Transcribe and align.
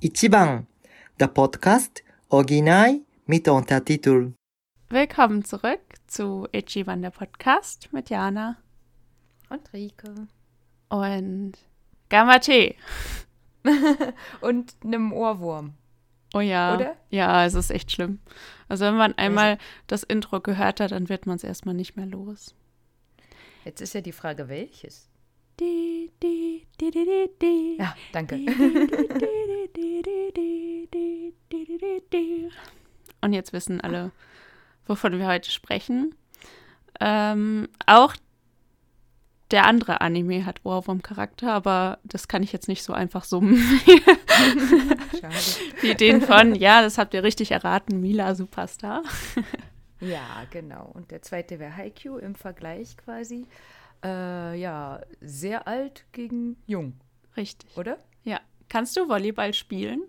Ichiban, 0.00 0.66
der 1.18 1.26
Podcast 1.28 2.02
Original 2.28 3.00
mit 3.26 3.48
Untertitel. 3.48 4.32
Willkommen 4.88 5.44
zurück 5.44 5.80
zu 6.06 6.46
Ichiban, 6.52 7.02
der 7.02 7.10
Podcast 7.10 7.92
mit 7.92 8.08
Jana 8.08 8.56
Und 9.50 9.72
Rike. 9.72 10.28
und 10.88 11.52
Gamate. 12.08 12.74
Und 14.40 14.76
einem 14.84 15.12
Ohrwurm. 15.12 15.74
Oh 16.32 16.40
ja. 16.40 16.76
Oder? 16.76 16.96
Ja, 17.10 17.44
es 17.44 17.54
ist 17.54 17.70
echt 17.70 17.90
schlimm. 17.90 18.20
Also 18.68 18.84
wenn 18.84 18.96
man 18.96 19.14
einmal 19.18 19.58
das 19.88 20.02
Intro 20.04 20.40
gehört 20.40 20.80
hat, 20.80 20.92
dann 20.92 21.08
wird 21.08 21.26
man 21.26 21.36
es 21.36 21.44
erstmal 21.44 21.74
nicht 21.74 21.96
mehr 21.96 22.06
los. 22.06 22.54
Jetzt 23.64 23.80
ist 23.80 23.94
ja 23.94 24.00
die 24.00 24.12
Frage, 24.12 24.48
welches? 24.48 25.08
Di, 25.58 26.12
di, 26.22 26.66
di, 26.80 26.90
di, 26.92 27.04
di, 27.04 27.30
di. 27.42 27.76
Ja, 27.80 27.96
danke. 28.12 28.36
Di, 28.36 28.46
di, 28.46 28.54
di, 28.54 29.47
und 33.20 33.32
jetzt 33.32 33.52
wissen 33.52 33.80
alle, 33.80 34.12
wovon 34.86 35.18
wir 35.18 35.26
heute 35.26 35.50
sprechen. 35.50 36.14
Ähm, 37.00 37.68
auch 37.86 38.14
der 39.50 39.64
andere 39.66 40.00
Anime 40.02 40.44
hat 40.44 40.60
Ohrwurm-Charakter, 40.64 41.52
aber 41.52 41.98
das 42.04 42.28
kann 42.28 42.42
ich 42.42 42.52
jetzt 42.52 42.68
nicht 42.68 42.82
so 42.82 42.92
einfach 42.92 43.24
summen. 43.24 43.56
Wie 45.80 45.94
den 45.94 46.20
von, 46.20 46.54
ja, 46.54 46.82
das 46.82 46.98
habt 46.98 47.14
ihr 47.14 47.22
richtig 47.22 47.52
erraten, 47.52 48.00
Mila 48.00 48.34
Superstar. 48.34 49.02
ja, 50.00 50.44
genau. 50.50 50.90
Und 50.92 51.10
der 51.10 51.22
zweite 51.22 51.58
wäre 51.58 51.74
Haikyuu 51.74 52.18
im 52.18 52.34
Vergleich 52.34 52.96
quasi. 52.98 53.46
Äh, 54.04 54.60
ja, 54.60 55.00
sehr 55.20 55.66
alt 55.66 56.04
gegen 56.12 56.56
jung. 56.66 57.00
Richtig. 57.36 57.76
Oder? 57.76 57.98
Ja. 58.24 58.40
Kannst 58.68 58.96
du 58.96 59.08
Volleyball 59.08 59.54
spielen? 59.54 60.02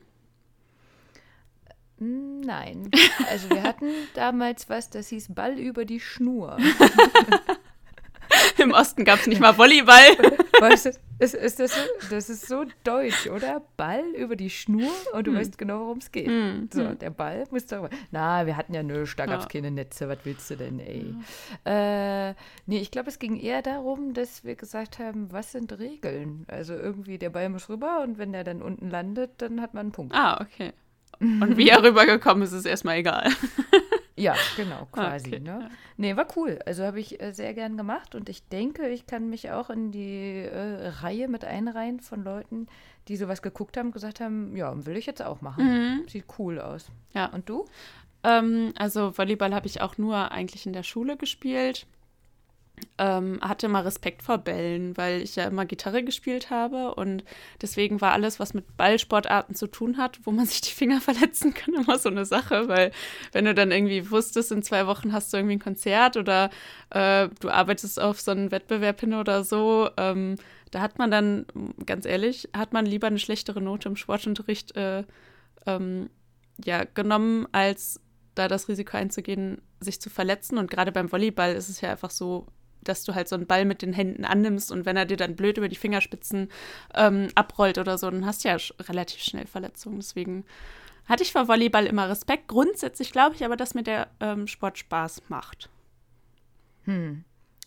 Hm, 1.99 2.41
Nein. 2.41 2.89
Also 3.29 3.49
wir 3.49 3.63
hatten 3.63 3.87
damals 4.15 4.69
was, 4.69 4.89
das 4.89 5.09
hieß 5.09 5.33
Ball 5.33 5.57
über 5.57 5.85
die 5.85 5.99
Schnur. 5.99 6.57
Im 8.57 8.71
Osten 8.71 9.05
gab 9.05 9.19
es 9.19 9.27
nicht 9.27 9.41
mal 9.41 9.57
Volleyball. 9.57 10.17
Weißt 10.59 10.85
du, 10.87 10.91
ist, 11.19 11.35
ist 11.35 11.59
das, 11.59 11.73
so, 11.75 11.81
das 12.09 12.29
ist 12.29 12.47
so 12.47 12.65
deutsch, 12.83 13.27
oder? 13.27 13.61
Ball 13.77 14.03
über 14.17 14.35
die 14.35 14.49
Schnur 14.49 14.89
und 15.13 15.27
du 15.27 15.33
weißt 15.35 15.57
genau, 15.57 15.81
worum 15.81 15.97
es 15.99 16.11
geht. 16.11 16.27
Hm, 16.27 16.69
So, 16.73 16.93
der 16.95 17.09
Ball 17.11 17.43
muss 17.51 17.65
darüber. 17.65 17.89
Na, 18.11 18.45
wir 18.45 18.55
hatten 18.57 18.73
ja 18.73 18.81
nichts, 18.83 19.15
da 19.15 19.25
gab 19.25 19.39
es 19.39 19.45
Ja. 19.45 19.49
keine 19.49 19.71
Netze, 19.71 20.07
was 20.09 20.17
willst 20.23 20.49
du 20.49 20.55
denn, 20.55 20.79
ey? 20.79 21.13
Äh, 21.65 22.33
nee, 22.65 22.79
ich 22.79 22.91
glaube, 22.91 23.09
es 23.09 23.19
ging 23.19 23.39
eher 23.39 23.61
darum, 23.61 24.13
dass 24.13 24.43
wir 24.43 24.55
gesagt 24.55 24.99
haben, 24.99 25.31
was 25.31 25.51
sind 25.51 25.77
Regeln? 25.77 26.45
Also 26.47 26.73
irgendwie, 26.73 27.17
der 27.17 27.29
Ball 27.29 27.49
muss 27.49 27.69
rüber 27.69 28.01
und 28.03 28.17
wenn 28.17 28.31
der 28.31 28.43
dann 28.43 28.61
unten 28.61 28.89
landet, 28.89 29.31
dann 29.37 29.61
hat 29.61 29.73
man 29.73 29.81
einen 29.87 29.91
Punkt. 29.91 30.13
Ah, 30.15 30.39
okay. 30.41 30.71
Und 31.19 31.57
wie 31.57 31.67
er 31.67 31.83
rübergekommen 31.83 32.43
ist, 32.43 32.53
ist 32.53 32.65
erstmal 32.65 32.97
egal. 32.97 33.29
Ja, 34.19 34.35
genau, 34.55 34.85
quasi. 34.91 35.27
Okay, 35.27 35.39
ne? 35.39 35.69
Nee, 35.97 36.15
war 36.15 36.27
cool. 36.35 36.59
Also 36.65 36.83
habe 36.83 36.99
ich 36.99 37.21
äh, 37.21 37.31
sehr 37.31 37.53
gern 37.53 37.77
gemacht 37.77 38.15
und 38.15 38.29
ich 38.29 38.47
denke, 38.47 38.89
ich 38.89 39.07
kann 39.07 39.29
mich 39.29 39.51
auch 39.51 39.69
in 39.69 39.91
die 39.91 40.43
äh, 40.43 40.87
Reihe 41.01 41.27
mit 41.27 41.45
einreihen 41.45 41.99
von 41.99 42.23
Leuten, 42.23 42.67
die 43.07 43.15
sowas 43.15 43.41
geguckt 43.41 43.77
haben, 43.77 43.91
gesagt 43.91 44.19
haben, 44.19 44.55
ja, 44.55 44.85
will 44.85 44.97
ich 44.97 45.05
jetzt 45.05 45.21
auch 45.21 45.41
machen. 45.41 46.05
Sieht 46.07 46.25
cool 46.37 46.59
aus. 46.59 46.91
Ja. 47.13 47.27
Und 47.27 47.49
du? 47.49 47.65
Ähm, 48.23 48.73
also 48.77 49.17
Volleyball 49.17 49.53
habe 49.53 49.67
ich 49.67 49.81
auch 49.81 49.97
nur 49.97 50.31
eigentlich 50.31 50.65
in 50.65 50.73
der 50.73 50.83
Schule 50.83 51.17
gespielt. 51.17 51.87
Ähm, 52.97 53.39
hatte 53.41 53.67
mal 53.67 53.83
Respekt 53.83 54.23
vor 54.23 54.37
Bällen, 54.37 54.97
weil 54.97 55.21
ich 55.21 55.35
ja 55.35 55.45
immer 55.45 55.65
Gitarre 55.65 56.03
gespielt 56.03 56.49
habe 56.49 56.95
und 56.95 57.23
deswegen 57.61 58.01
war 58.01 58.11
alles, 58.11 58.39
was 58.39 58.53
mit 58.53 58.75
Ballsportarten 58.77 59.55
zu 59.55 59.67
tun 59.67 59.97
hat, 59.97 60.19
wo 60.23 60.31
man 60.31 60.45
sich 60.47 60.61
die 60.61 60.73
Finger 60.73 60.99
verletzen 61.01 61.53
kann, 61.53 61.73
immer 61.73 61.97
so 61.97 62.09
eine 62.09 62.25
Sache, 62.25 62.67
weil 62.67 62.91
wenn 63.31 63.45
du 63.45 63.53
dann 63.53 63.71
irgendwie 63.71 64.11
wusstest, 64.11 64.51
in 64.51 64.63
zwei 64.63 64.85
Wochen 64.87 65.13
hast 65.13 65.31
du 65.31 65.37
irgendwie 65.37 65.55
ein 65.55 65.59
Konzert 65.59 66.17
oder 66.17 66.49
äh, 66.89 67.29
du 67.39 67.49
arbeitest 67.49 68.01
auf 68.01 68.19
so 68.19 68.31
einen 68.31 68.51
Wettbewerb 68.51 68.99
hin 68.99 69.13
oder 69.13 69.43
so, 69.43 69.89
ähm, 69.97 70.35
da 70.71 70.81
hat 70.81 70.99
man 70.99 71.09
dann, 71.09 71.45
ganz 71.85 72.05
ehrlich, 72.05 72.49
hat 72.55 72.73
man 72.73 72.85
lieber 72.85 73.07
eine 73.07 73.19
schlechtere 73.19 73.61
Note 73.61 73.89
im 73.89 73.95
Sportunterricht 73.95 74.75
äh, 74.75 75.03
ähm, 75.65 76.09
ja, 76.63 76.83
genommen, 76.83 77.47
als 77.51 77.99
da 78.35 78.47
das 78.47 78.67
Risiko 78.67 78.97
einzugehen, 78.97 79.61
sich 79.79 80.01
zu 80.01 80.09
verletzen. 80.09 80.57
Und 80.57 80.69
gerade 80.69 80.91
beim 80.91 81.11
Volleyball 81.11 81.53
ist 81.53 81.69
es 81.69 81.81
ja 81.81 81.91
einfach 81.91 82.11
so, 82.11 82.47
dass 82.81 83.03
du 83.03 83.15
halt 83.15 83.27
so 83.27 83.35
einen 83.35 83.47
Ball 83.47 83.65
mit 83.65 83.81
den 83.81 83.93
Händen 83.93 84.25
annimmst 84.25 84.71
und 84.71 84.85
wenn 84.85 84.97
er 84.97 85.05
dir 85.05 85.17
dann 85.17 85.35
blöd 85.35 85.57
über 85.57 85.69
die 85.69 85.75
Fingerspitzen 85.75 86.49
ähm, 86.95 87.27
abrollt 87.35 87.77
oder 87.77 87.97
so, 87.97 88.09
dann 88.09 88.25
hast 88.25 88.43
du 88.43 88.49
ja 88.49 88.57
relativ 88.81 89.21
schnell 89.21 89.47
Verletzungen. 89.47 89.97
Deswegen 89.97 90.45
hatte 91.05 91.23
ich 91.23 91.31
vor 91.31 91.47
Volleyball 91.47 91.85
immer 91.85 92.09
Respekt. 92.09 92.47
Grundsätzlich 92.47 93.11
glaube 93.11 93.35
ich 93.35 93.43
aber, 93.43 93.57
dass 93.57 93.73
mir 93.73 93.83
der 93.83 94.07
ähm, 94.19 94.47
Sport 94.47 94.77
Spaß 94.77 95.23
macht. 95.29 95.69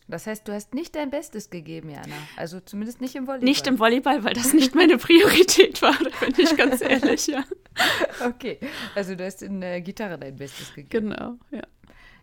Das 0.09 0.27
heißt, 0.27 0.47
du 0.47 0.53
hast 0.53 0.75
nicht 0.75 0.95
dein 0.95 1.11
Bestes 1.11 1.49
gegeben, 1.49 1.91
Jana. 1.91 2.15
Also 2.37 2.61
zumindest 2.61 3.01
nicht 3.01 3.15
im 3.15 3.27
Volleyball. 3.27 3.45
Nicht 3.45 3.67
im 3.67 3.79
Volleyball, 3.79 4.25
weil 4.25 4.35
das 4.35 4.53
nicht 4.53 4.75
meine 4.75 4.99
Priorität 4.99 5.81
war, 5.81 5.95
da 5.95 6.27
bin 6.27 6.35
ich 6.37 6.57
ganz 6.57 6.81
ehrlich, 6.81 7.27
ja. 7.29 7.45
Okay, 8.27 8.59
also 8.95 9.15
du 9.15 9.25
hast 9.25 9.43
in 9.43 9.61
der 9.61 9.81
Gitarre 9.81 10.19
dein 10.19 10.37
Bestes 10.37 10.75
gegeben. 10.75 11.11
Genau, 11.11 11.39
ja. 11.51 11.63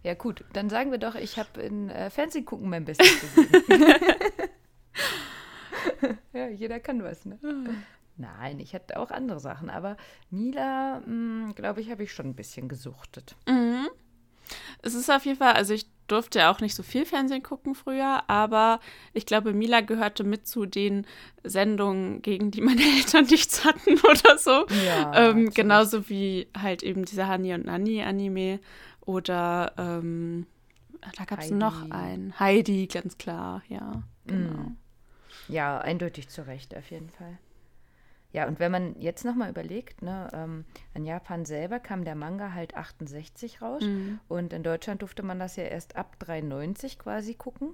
Ja 0.04 0.14
gut, 0.14 0.46
dann 0.54 0.70
sagen 0.70 0.92
wir 0.92 0.98
doch, 0.98 1.16
ich 1.16 1.38
habe 1.38 1.62
in 1.62 1.90
äh, 1.90 2.10
Fernsehen 2.10 2.46
gucken 2.46 2.70
mein 2.70 2.86
Bestes 2.86 3.20
gegeben. 3.36 3.86
ja, 6.34 6.48
jeder 6.48 6.80
kann 6.80 7.04
was, 7.04 7.26
ne? 7.26 7.38
Nein, 8.16 8.60
ich 8.60 8.74
hatte 8.74 9.00
auch 9.00 9.12
andere 9.12 9.40
Sachen, 9.40 9.70
aber 9.70 9.98
Mila, 10.30 11.02
glaube 11.56 11.82
ich, 11.82 11.90
habe 11.90 12.04
ich 12.04 12.14
schon 12.14 12.28
ein 12.28 12.36
bisschen 12.36 12.68
gesuchtet. 12.68 13.36
Mhm. 13.48 13.88
Es 14.82 14.94
ist 14.94 15.10
auf 15.10 15.26
jeden 15.26 15.38
Fall, 15.38 15.54
also 15.54 15.74
ich 15.74 15.88
durfte 16.08 16.40
ja 16.40 16.52
auch 16.52 16.60
nicht 16.60 16.76
so 16.76 16.84
viel 16.84 17.06
Fernsehen 17.06 17.44
gucken 17.44 17.76
früher, 17.76 18.24
aber 18.28 18.80
ich 19.14 19.26
glaube, 19.26 19.54
Mila 19.54 19.82
gehörte 19.82 20.24
mit 20.24 20.48
zu 20.48 20.66
den 20.66 21.06
Sendungen, 21.44 22.22
gegen 22.22 22.52
die 22.52 22.62
meine 22.62 22.82
Eltern 22.98 23.26
nichts 23.26 23.64
hatten 23.64 24.00
oder 24.00 24.38
so. 24.38 24.66
Ja, 24.86 25.30
ähm, 25.30 25.52
genauso 25.52 26.10
wie 26.10 26.48
halt 26.60 26.84
eben 26.84 27.06
dieser 27.06 27.28
Hani 27.28 27.54
und 27.54 27.66
Nani 27.66 28.02
Anime 28.02 28.60
oder 29.10 29.74
ähm, 29.80 30.46
da 31.18 31.26
gab 31.26 31.40
es 31.40 31.50
noch 31.50 31.90
einen. 31.90 32.40
Heidi, 32.40 32.86
ganz 32.86 33.18
klar, 33.18 33.64
ja. 33.68 34.04
Genau. 34.28 34.72
Ja, 35.48 35.80
eindeutig 35.80 36.30
zu 36.30 36.46
Recht, 36.46 36.78
auf 36.78 36.92
jeden 36.92 37.10
Fall. 37.10 37.40
Ja, 38.32 38.48
und 38.48 38.60
wenn 38.60 38.72
man 38.72 38.96
jetzt 39.02 39.26
nochmal 39.26 39.50
überlegt, 39.50 40.04
ne, 40.04 40.30
ähm, 40.32 40.66
in 40.94 41.08
Japan 41.08 41.46
selber 41.46 41.80
kam 41.80 42.06
der 42.06 42.14
Manga 42.14 42.54
halt 42.54 42.76
68 42.76 43.64
raus 43.64 43.82
und 44.28 44.54
in 44.54 44.62
Deutschland 44.62 45.02
durfte 45.02 45.24
man 45.24 45.40
das 45.40 45.56
ja 45.56 45.64
erst 45.64 45.96
ab 45.96 46.18
93 46.20 47.00
quasi 47.00 47.34
gucken. 47.34 47.74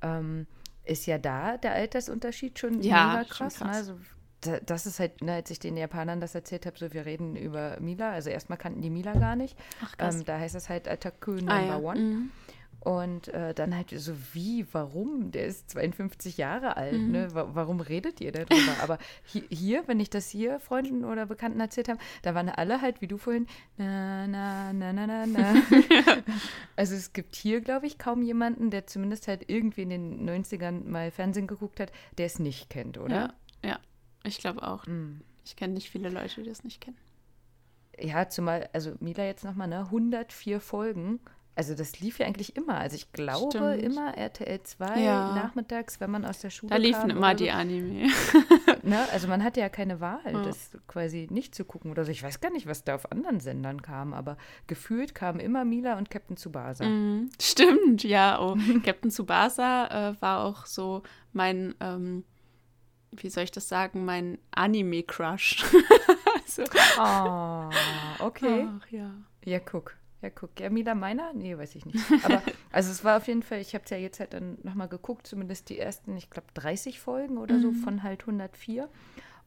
Ähm, 0.00 0.46
ist 0.84 1.04
ja 1.04 1.18
da 1.18 1.58
der 1.58 1.74
Altersunterschied 1.74 2.58
schon 2.58 2.80
Ja, 2.80 3.08
mega 3.18 3.24
schon 3.26 3.48
krass. 3.48 3.60
Ne? 3.60 3.66
krass. 3.66 3.76
Also, 3.76 3.96
das 4.66 4.86
ist 4.86 5.00
halt, 5.00 5.22
ne, 5.22 5.34
als 5.34 5.50
ich 5.50 5.58
den 5.58 5.76
Japanern 5.76 6.20
das 6.20 6.34
erzählt 6.34 6.66
habe, 6.66 6.78
so 6.78 6.92
wir 6.92 7.04
reden 7.06 7.36
über 7.36 7.76
Mila. 7.80 8.10
Also 8.12 8.30
erstmal 8.30 8.58
kannten 8.58 8.80
die 8.82 8.90
Mila 8.90 9.12
gar 9.12 9.36
nicht. 9.36 9.56
Ach, 9.84 9.96
krass. 9.96 10.16
ähm, 10.16 10.24
da 10.24 10.38
heißt 10.38 10.54
es 10.54 10.68
halt 10.68 10.88
Attaque 10.88 11.28
Number 11.32 11.52
Ah, 11.52 11.62
ja. 11.66 11.78
One. 11.78 12.00
Mhm. 12.00 12.30
Und 12.82 13.28
äh, 13.28 13.52
dann 13.52 13.76
halt 13.76 13.90
so, 13.94 14.14
wie, 14.32 14.66
warum? 14.72 15.32
Der 15.32 15.44
ist 15.44 15.68
52 15.68 16.38
Jahre 16.38 16.78
alt, 16.78 16.94
Mhm. 16.98 17.10
ne? 17.10 17.34
Wa 17.34 17.50
warum 17.52 17.80
redet 17.80 18.22
ihr 18.22 18.32
darüber? 18.32 18.72
Aber 18.82 18.96
hi 19.34 19.42
hier, 19.50 19.82
wenn 19.86 20.00
ich 20.00 20.08
das 20.08 20.30
hier 20.30 20.58
Freunden 20.60 21.04
oder 21.04 21.26
Bekannten 21.26 21.60
erzählt 21.60 21.90
habe, 21.90 21.98
da 22.22 22.34
waren 22.34 22.48
alle 22.48 22.80
halt, 22.80 23.02
wie 23.02 23.06
du 23.06 23.18
vorhin, 23.18 23.46
na, 23.76 24.26
na, 24.26 24.72
na, 24.72 24.94
na, 24.94 25.06
na, 25.06 25.26
na. 25.26 25.54
also 26.76 26.94
es 26.94 27.12
gibt 27.12 27.36
hier, 27.36 27.60
glaube 27.60 27.86
ich, 27.86 27.98
kaum 27.98 28.22
jemanden, 28.22 28.70
der 28.70 28.86
zumindest 28.86 29.28
halt 29.28 29.44
irgendwie 29.50 29.82
in 29.82 29.90
den 29.90 30.28
90ern 30.30 30.84
mal 30.88 31.10
Fernsehen 31.10 31.46
geguckt 31.46 31.80
hat, 31.80 31.92
der 32.16 32.24
es 32.26 32.38
nicht 32.38 32.70
kennt, 32.70 32.96
oder? 32.96 33.34
Ja, 33.62 33.70
ja, 33.72 33.78
ich 34.24 34.38
glaube 34.38 34.62
auch. 34.62 34.86
Mm. 34.86 35.20
Ich 35.44 35.56
kenne 35.56 35.74
nicht 35.74 35.90
viele 35.90 36.10
Leute, 36.10 36.42
die 36.42 36.48
das 36.48 36.64
nicht 36.64 36.80
kennen. 36.80 36.98
Ja, 37.98 38.28
zumal, 38.28 38.68
also 38.72 38.92
Mila 39.00 39.24
jetzt 39.24 39.44
nochmal, 39.44 39.68
ne? 39.68 39.80
104 39.86 40.60
Folgen. 40.60 41.20
Also 41.56 41.74
das 41.74 42.00
lief 42.00 42.18
ja 42.18 42.26
eigentlich 42.26 42.56
immer. 42.56 42.78
Also 42.78 42.96
ich 42.96 43.12
glaube 43.12 43.50
Stimmt. 43.50 43.82
immer 43.82 44.16
RTL 44.16 44.62
2 44.62 45.00
Ja. 45.00 45.34
nachmittags, 45.34 46.00
wenn 46.00 46.10
man 46.10 46.24
aus 46.24 46.38
der 46.38 46.48
Schule 46.48 46.70
Da 46.70 46.76
liefen 46.76 47.10
immer 47.10 47.34
die. 47.34 47.50
Anime. 47.50 48.08
Ne? 48.82 49.06
Also 49.12 49.28
man 49.28 49.44
hatte 49.44 49.60
ja 49.60 49.68
keine 49.68 50.00
Wahl, 50.00 50.20
Ja. 50.24 50.42
das 50.42 50.70
quasi 50.86 51.28
nicht 51.30 51.54
zu 51.54 51.66
gucken 51.66 51.90
oder 51.90 52.06
so. 52.06 52.10
Ich 52.10 52.22
weiß 52.22 52.40
gar 52.40 52.50
nicht, 52.50 52.66
was 52.66 52.82
da 52.82 52.94
auf 52.94 53.12
anderen 53.12 53.38
Sendern 53.40 53.82
kam, 53.82 54.14
aber 54.14 54.38
gefühlt 54.68 55.14
kamen 55.14 55.38
immer 55.38 55.66
Mila 55.66 55.98
und 55.98 56.08
Captain 56.08 56.38
Tsubasa. 56.38 56.86
Mhm. 56.86 57.28
Stimmt, 57.38 58.04
ja. 58.04 58.40
Oh, 58.40 58.56
Captain 58.84 59.10
Tsubasa 59.10 60.12
äh, 60.12 60.22
war 60.22 60.44
auch 60.44 60.64
so 60.64 61.02
mein, 61.34 61.74
ähm, 61.80 62.24
wie 63.12 63.30
soll 63.30 63.44
ich 63.44 63.50
das 63.50 63.68
sagen, 63.68 64.04
mein 64.04 64.38
Anime-Crush. 64.52 65.64
also, 66.34 66.64
Ah, 66.96 67.70
okay. 68.20 68.66
ach 68.80 68.86
ja. 68.90 69.10
Ja, 69.44 69.58
guck. 69.58 69.96
Ja, 70.22 70.28
guck. 70.30 70.60
Ja, 70.60 70.68
Mila 70.68 70.94
meiner? 70.94 71.32
Nee, 71.32 71.56
weiß 71.56 71.74
ich 71.76 71.86
nicht. 71.86 71.98
Aber 72.24 72.42
also 72.72 72.90
es 72.90 73.04
war 73.04 73.16
auf 73.16 73.26
jeden 73.26 73.42
Fall, 73.42 73.60
ich 73.60 73.74
habe 73.74 73.84
es 73.84 73.90
ja 73.90 73.96
jetzt 73.96 74.20
halt 74.20 74.34
dann 74.34 74.58
nochmal 74.62 74.88
geguckt, 74.88 75.26
zumindest 75.26 75.70
die 75.70 75.78
ersten, 75.78 76.16
ich 76.16 76.28
glaube, 76.28 76.48
30 76.54 77.00
Folgen 77.00 77.38
oder 77.38 77.58
so 77.60 77.72
von 77.72 78.02
halt 78.02 78.22
104. 78.22 78.88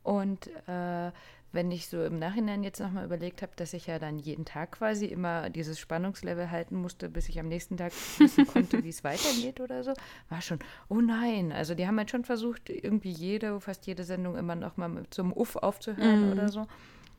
Und 0.03 0.47
äh, 0.67 1.11
wenn 1.53 1.71
ich 1.71 1.88
so 1.88 2.03
im 2.03 2.17
Nachhinein 2.17 2.63
jetzt 2.63 2.79
nochmal 2.79 3.05
überlegt 3.05 3.44
habe, 3.44 3.51
dass 3.55 3.73
ich 3.73 3.85
ja 3.85 4.00
dann 4.00 4.17
jeden 4.17 4.44
Tag 4.44 4.71
quasi 4.73 5.05
immer 5.05 5.51
dieses 5.51 5.79
Spannungslevel 5.79 6.50
halten 6.50 6.75
musste, 6.75 7.09
bis 7.09 7.29
ich 7.29 7.39
am 7.39 7.47
nächsten 7.47 7.77
Tag 7.77 7.94
wissen 8.17 8.47
konnte, 8.47 8.83
wie 8.83 8.89
es 8.89 9.03
weitergeht 9.03 9.59
oder 9.61 9.83
so, 9.83 9.94
war 10.29 10.41
schon, 10.41 10.59
oh 10.89 11.00
nein. 11.00 11.51
Also 11.51 11.75
die 11.75 11.88
haben 11.88 11.97
halt 11.97 12.09
schon 12.09 12.25
versucht, 12.25 12.69
irgendwie 12.69 13.11
jede, 13.11 13.59
fast 13.61 13.85
jede 13.85 14.03
Sendung 14.03 14.35
immer 14.35 14.55
nochmal 14.55 14.89
einem 14.89 15.33
Uff 15.33 15.55
aufzuhören 15.55 16.29
mm. 16.29 16.31
oder 16.33 16.49
so. 16.49 16.65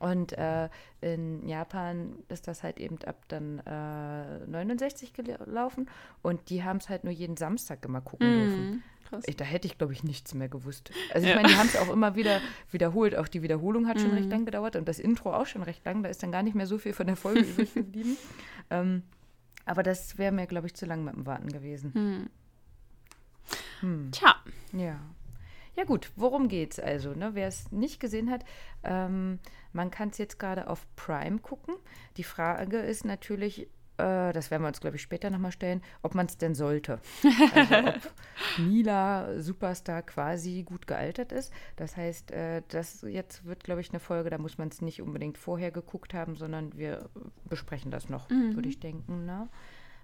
Und 0.00 0.36
äh, 0.36 0.68
in 1.00 1.48
Japan 1.48 2.16
ist 2.28 2.48
das 2.48 2.64
halt 2.64 2.78
eben 2.78 2.98
ab 3.06 3.22
dann 3.28 3.60
äh, 3.60 4.46
69 4.46 5.14
gelaufen 5.14 5.88
und 6.22 6.50
die 6.50 6.64
haben 6.64 6.78
es 6.78 6.88
halt 6.88 7.04
nur 7.04 7.12
jeden 7.12 7.36
Samstag 7.36 7.84
immer 7.84 8.00
gucken 8.00 8.28
mm. 8.28 8.40
dürfen. 8.40 8.82
Ich, 9.26 9.36
da 9.36 9.44
hätte 9.44 9.66
ich, 9.66 9.78
glaube 9.78 9.92
ich, 9.92 10.04
nichts 10.04 10.34
mehr 10.34 10.48
gewusst. 10.48 10.90
Also 11.12 11.26
ich 11.26 11.34
ja. 11.34 11.36
meine, 11.40 11.48
die 11.48 11.56
haben 11.56 11.68
es 11.68 11.76
auch 11.76 11.90
immer 11.90 12.16
wieder 12.16 12.40
wiederholt. 12.70 13.16
Auch 13.16 13.28
die 13.28 13.42
Wiederholung 13.42 13.86
hat 13.86 14.00
schon 14.00 14.10
mhm. 14.10 14.16
recht 14.16 14.30
lang 14.30 14.44
gedauert 14.44 14.76
und 14.76 14.88
das 14.88 14.98
Intro 14.98 15.34
auch 15.34 15.46
schon 15.46 15.62
recht 15.62 15.84
lang. 15.84 16.02
Da 16.02 16.08
ist 16.08 16.22
dann 16.22 16.32
gar 16.32 16.42
nicht 16.42 16.54
mehr 16.54 16.66
so 16.66 16.78
viel 16.78 16.92
von 16.92 17.06
der 17.06 17.16
Folge 17.16 17.40
übrig 17.40 17.74
geblieben. 17.74 18.16
Ähm, 18.70 19.02
aber 19.66 19.82
das 19.82 20.16
wäre 20.16 20.32
mir, 20.32 20.46
glaube 20.46 20.68
ich, 20.68 20.74
zu 20.74 20.86
lang 20.86 21.04
mit 21.04 21.14
dem 21.14 21.26
Warten 21.26 21.50
gewesen. 21.50 21.92
Hm. 21.92 22.30
Hm. 23.80 24.10
Tja. 24.10 24.36
Ja. 24.72 24.98
Ja 25.76 25.84
gut, 25.84 26.12
worum 26.16 26.48
geht's 26.48 26.78
also? 26.78 27.12
Ne? 27.14 27.34
Wer 27.34 27.48
es 27.48 27.72
nicht 27.72 28.00
gesehen 28.00 28.30
hat, 28.30 28.44
ähm, 28.84 29.40
man 29.72 29.90
kann 29.90 30.10
es 30.10 30.18
jetzt 30.18 30.38
gerade 30.38 30.68
auf 30.68 30.86
Prime 30.96 31.40
gucken. 31.40 31.74
Die 32.16 32.24
Frage 32.24 32.78
ist 32.78 33.04
natürlich, 33.04 33.68
äh, 33.96 34.32
das 34.32 34.50
werden 34.50 34.62
wir 34.62 34.68
uns, 34.68 34.80
glaube 34.80 34.96
ich, 34.96 35.02
später 35.02 35.30
nochmal 35.30 35.52
stellen, 35.52 35.82
ob 36.02 36.14
man 36.14 36.26
es 36.26 36.36
denn 36.36 36.54
sollte. 36.54 37.00
Also 37.54 37.74
ob 37.76 38.00
Mila 38.58 39.40
Superstar 39.40 40.02
quasi 40.02 40.64
gut 40.64 40.86
gealtert 40.86 41.32
ist. 41.32 41.52
Das 41.76 41.96
heißt, 41.96 42.32
äh, 42.32 42.62
das 42.68 43.02
jetzt 43.02 43.44
wird, 43.44 43.62
glaube 43.62 43.80
ich, 43.80 43.90
eine 43.90 44.00
Folge, 44.00 44.30
da 44.30 44.38
muss 44.38 44.58
man 44.58 44.68
es 44.68 44.82
nicht 44.82 45.00
unbedingt 45.00 45.38
vorher 45.38 45.70
geguckt 45.70 46.12
haben, 46.12 46.36
sondern 46.36 46.76
wir 46.76 47.08
besprechen 47.48 47.90
das 47.90 48.08
noch, 48.08 48.28
mhm. 48.30 48.56
würde 48.56 48.68
ich 48.68 48.80
denken. 48.80 49.26
Ne? 49.26 49.48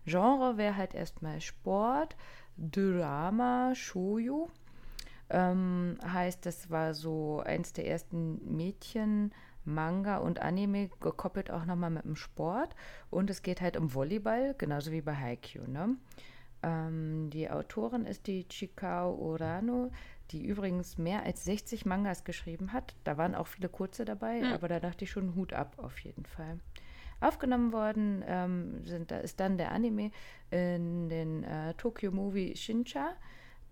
Genre 0.07 0.57
wäre 0.57 0.77
halt 0.77 0.95
erstmal 0.95 1.41
Sport, 1.41 2.17
Drama, 2.57 3.75
Shoujo. 3.75 4.51
Ähm, 5.33 5.97
heißt, 6.05 6.45
das 6.45 6.71
war 6.71 6.95
so 6.95 7.41
eins 7.45 7.73
der 7.73 7.87
ersten 7.87 8.57
Mädchen- 8.57 9.33
Manga 9.75 10.19
und 10.19 10.41
Anime 10.41 10.91
gekoppelt 11.01 11.51
auch 11.51 11.65
nochmal 11.65 11.91
mit 11.91 12.05
dem 12.05 12.17
Sport. 12.17 12.75
Und 13.11 13.31
es 13.31 13.43
geht 13.43 13.61
halt 13.61 13.77
um 13.77 13.95
Volleyball, 13.95 14.55
genauso 14.59 14.93
wie 14.93 15.01
bei 15.01 15.15
Haikyuu. 15.15 15.67
Ne? 15.67 15.97
Ähm, 16.63 17.31
die 17.31 17.51
Autorin 17.51 18.05
ist 18.05 18.27
die 18.27 18.47
Chikao 18.49 19.15
Urano, 19.15 19.91
die 20.31 20.45
übrigens 20.45 20.99
mehr 20.99 21.25
als 21.25 21.45
60 21.45 21.87
Mangas 21.87 22.25
geschrieben 22.25 22.73
hat. 22.73 22.95
Da 23.05 23.17
waren 23.17 23.35
auch 23.35 23.47
viele 23.47 23.69
kurze 23.69 24.05
dabei, 24.05 24.41
mhm. 24.41 24.53
aber 24.53 24.69
da 24.69 24.81
dachte 24.81 25.05
ich 25.05 25.11
schon 25.11 25.35
Hut 25.35 25.53
ab 25.53 25.75
auf 25.79 25.99
jeden 26.01 26.27
Fall. 26.27 26.61
Aufgenommen 27.21 27.73
worden 27.73 28.25
ähm, 28.27 28.85
sind, 28.85 29.11
da 29.11 29.19
ist 29.19 29.41
dann 29.41 29.59
der 29.59 29.73
Anime 29.73 30.11
in 30.51 31.09
den 31.09 31.45
äh, 31.45 31.75
Tokyo 31.75 32.11
Movie 32.13 32.57
Shincha. 32.57 33.15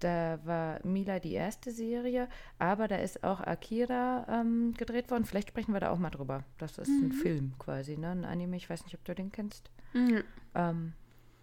Da 0.01 0.39
war 0.45 0.85
Mila 0.85 1.19
die 1.19 1.33
erste 1.33 1.73
Serie, 1.73 2.29
aber 2.59 2.89
da 2.89 2.97
ist 2.97 3.25
auch 3.25 3.41
Akira 3.41 4.27
ähm, 4.29 4.75
gedreht 4.77 5.11
worden. 5.11 5.25
Vielleicht 5.25 5.49
sprechen 5.49 5.73
wir 5.73 5.81
da 5.81 5.91
auch 5.91 5.99
mal 5.99 6.11
drüber. 6.11 6.45
Das 6.59 6.79
ist 6.79 6.89
mhm. 6.89 7.07
ein 7.07 7.13
Film 7.13 7.53
quasi, 7.59 7.97
ne? 7.97 8.11
Ein 8.11 8.25
Anime. 8.25 8.57
Ich 8.57 8.71
weiß 8.71 8.85
nicht, 8.85 8.95
ob 8.95 9.05
du 9.05 9.15
den 9.15 9.33
kennst. 9.33 9.71
Mhm. 9.93 10.23
Ähm, 10.55 10.93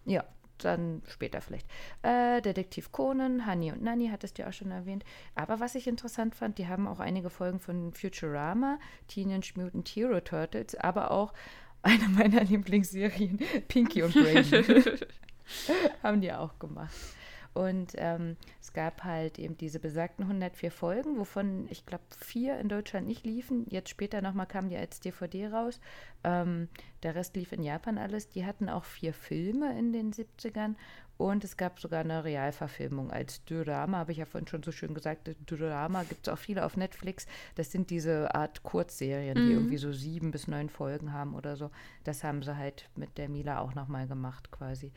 ja, 0.06 0.24
dann 0.60 1.02
später 1.08 1.42
vielleicht. 1.42 1.68
Äh, 2.02 2.42
Detektiv 2.42 2.92
Conan, 2.92 3.46
Honey 3.46 3.72
und 3.72 3.82
Nanny 3.82 4.10
hattest 4.10 4.38
du 4.38 4.44
ja 4.44 4.50
auch 4.50 4.54
schon 4.54 4.72
erwähnt. 4.72 5.04
Aber 5.36 5.60
was 5.60 5.76
ich 5.76 5.88
interessant 5.88 6.36
fand, 6.36 6.58
die 6.58 6.68
haben 6.68 6.88
auch 6.88 7.00
einige 7.00 7.30
Folgen 7.30 7.60
von 7.60 7.94
Futurama, 7.94 8.80
Teenage 9.08 9.54
Mutant 9.56 9.88
Hero 9.90 10.20
Turtles, 10.22 10.76
aber 10.76 11.12
auch 11.12 11.34
eine 11.82 12.08
meiner 12.08 12.44
Lieblingsserien, 12.44 13.40
Pinky 13.68 14.04
und 14.04 14.14
Brain. 14.14 14.46
haben 16.04 16.22
die 16.22 16.32
auch 16.32 16.58
gemacht. 16.58 16.96
Und 17.56 17.94
ähm, 17.96 18.36
es 18.62 18.74
gab 18.74 19.06
halt 19.06 19.40
eben 19.40 19.58
diese 19.58 19.80
besagten 19.80 20.26
104 20.26 20.72
Folgen, 20.72 21.18
wovon 21.18 21.68
ich 21.70 21.86
glaube 21.86 22.04
vier 22.20 22.60
in 22.60 22.68
Deutschland 22.68 23.08
nicht 23.08 23.26
liefen. 23.26 23.66
Jetzt 23.70 23.90
später 23.90 24.22
nochmal 24.22 24.46
kamen 24.46 24.68
die 24.68 24.76
als 24.76 25.00
DVD 25.00 25.48
raus. 25.48 25.80
Ähm, 26.26 26.68
der 27.02 27.16
Rest 27.16 27.38
lief 27.38 27.54
in 27.54 27.64
Japan 27.64 27.98
alles. 27.98 28.28
Die 28.28 28.46
hatten 28.46 28.68
auch 28.68 28.84
vier 28.84 29.14
Filme 29.14 29.80
in 29.80 29.94
den 29.94 30.12
70ern 30.12 30.76
und 31.18 31.46
es 31.46 31.56
gab 31.56 31.80
sogar 31.80 32.02
eine 32.02 32.26
Realverfilmung 32.26 33.10
als 33.10 33.42
Drama, 33.46 34.00
habe 34.00 34.12
ich 34.12 34.18
ja 34.18 34.26
vorhin 34.26 34.48
schon 34.48 34.64
so 34.64 34.74
schön 34.74 34.94
gesagt. 34.94 35.34
Drama 35.46 36.04
gibt 36.04 36.28
es 36.28 36.34
auch 36.34 36.38
viele 36.38 36.66
auf 36.66 36.76
Netflix. 36.76 37.26
Das 37.56 37.72
sind 37.72 37.90
diese 37.90 38.36
Art 38.36 38.64
Kurzserien, 38.64 39.38
mhm. 39.38 39.48
die 39.48 39.54
irgendwie 39.54 39.78
so 39.78 39.94
sieben 39.94 40.32
bis 40.32 40.50
neun 40.50 40.70
Folgen 40.70 41.14
haben 41.14 41.34
oder 41.34 41.56
so. 41.56 41.72
Das 42.04 42.26
haben 42.26 42.44
sie 42.44 42.58
halt 42.58 42.90
mit 42.96 43.18
der 43.18 43.30
Mila 43.30 43.60
auch 43.60 43.76
nochmal 43.76 44.08
gemacht 44.08 44.52
quasi. 44.52 44.92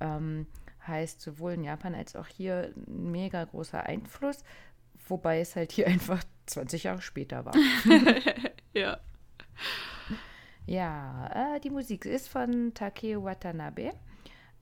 Ähm, 0.00 0.46
heißt 0.86 1.20
sowohl 1.20 1.52
in 1.52 1.64
Japan 1.64 1.94
als 1.94 2.16
auch 2.16 2.26
hier 2.26 2.72
ein 2.76 3.12
mega 3.12 3.44
großer 3.44 3.84
Einfluss, 3.84 4.44
wobei 5.08 5.40
es 5.40 5.56
halt 5.56 5.72
hier 5.72 5.86
einfach 5.88 6.22
20 6.46 6.84
Jahre 6.84 7.02
später 7.02 7.44
war. 7.44 7.54
ja. 8.74 8.98
Ja, 10.66 11.56
äh, 11.56 11.60
die 11.60 11.70
Musik 11.70 12.04
ist 12.04 12.28
von 12.28 12.72
Takeo 12.74 13.24
Watanabe. 13.24 13.92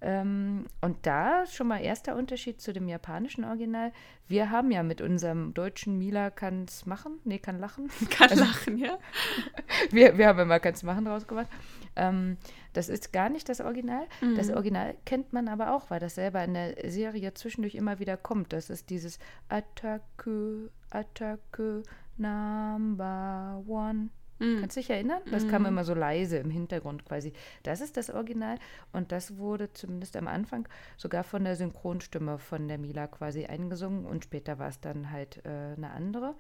Ähm, 0.03 0.67
und 0.81 1.05
da 1.07 1.45
schon 1.47 1.69
mal 1.69 1.83
erster 1.83 2.17
Unterschied 2.17 2.61
zu 2.61 2.73
dem 2.73 2.89
japanischen 2.89 3.45
Original. 3.45 3.93
Wir 4.29 4.51
haben 4.51 4.71
ja 4.71 4.83
mit 4.83 5.03
unserem 5.03 5.53
deutschen 5.53 5.99
Mila 5.99 6.31
kann's 6.31 6.87
machen, 6.87 7.19
nee, 7.25 7.39
kann 7.39 7.59
lachen. 7.59 7.91
Kann 8.11 8.31
also, 8.31 8.45
lachen, 8.45 8.79
ja. 8.79 8.99
wir, 9.91 10.17
wir 10.17 10.29
haben 10.29 10.39
immer 10.39 10.59
kann's 10.59 10.83
machen 10.83 11.05
draus 11.05 11.27
gemacht. 11.27 11.49
Ähm, 11.97 12.37
das 12.73 12.89
ist 12.89 13.13
gar 13.13 13.29
nicht 13.29 13.49
das 13.49 13.61
Original. 13.61 14.07
Mhm. 14.21 14.37
Das 14.37 14.51
Original 14.51 14.95
kennt 15.05 15.33
man 15.33 15.49
aber 15.49 15.75
auch, 15.75 15.91
weil 15.91 16.01
das 16.01 16.15
selber 16.15 16.43
in 16.45 16.55
der 16.55 16.75
Serie 16.91 17.35
zwischendurch 17.35 17.75
immer 17.75 17.99
wieder 17.99 18.17
kommt. 18.17 18.53
Das 18.53 18.71
ist 18.71 18.91
dieses 18.91 19.19
Attacke, 19.49 20.71
Attacke, 20.91 21.83
Number 22.17 23.63
One. 23.67 24.11
Mhm. 24.41 24.61
Kannst 24.61 24.77
du 24.77 24.81
dich 24.81 24.91
erinnern? 24.91 25.21
Das 25.31 25.45
mhm. 25.45 25.51
kam 25.51 25.67
immer 25.67 25.85
so 25.85 25.95
leise 25.95 26.39
im 26.39 26.51
Hintergrund 26.51 27.05
quasi. 27.05 27.33
Das 27.63 27.81
ist 27.81 27.97
das 27.97 28.11
Original 28.11 28.59
und 28.93 29.13
das 29.13 29.37
wurde 29.37 29.73
zumindest 29.73 30.17
am 30.17 30.27
Anfang 30.27 30.67
sogar 30.97 31.25
von 31.25 31.45
der 31.45 31.57
Synchronstimme 31.57 32.39
von 32.39 32.67
der 32.67 32.79
Mila 32.79 33.07
quasi 33.07 33.45
eingesungen 33.47 34.07
und 34.07 34.25
später 34.25 34.59
war 34.59 34.69
es 34.69 34.81
dann 34.81 35.11
halt 35.11 35.45
äh, 35.45 35.75
eine 35.77 35.91
andere 35.91 36.35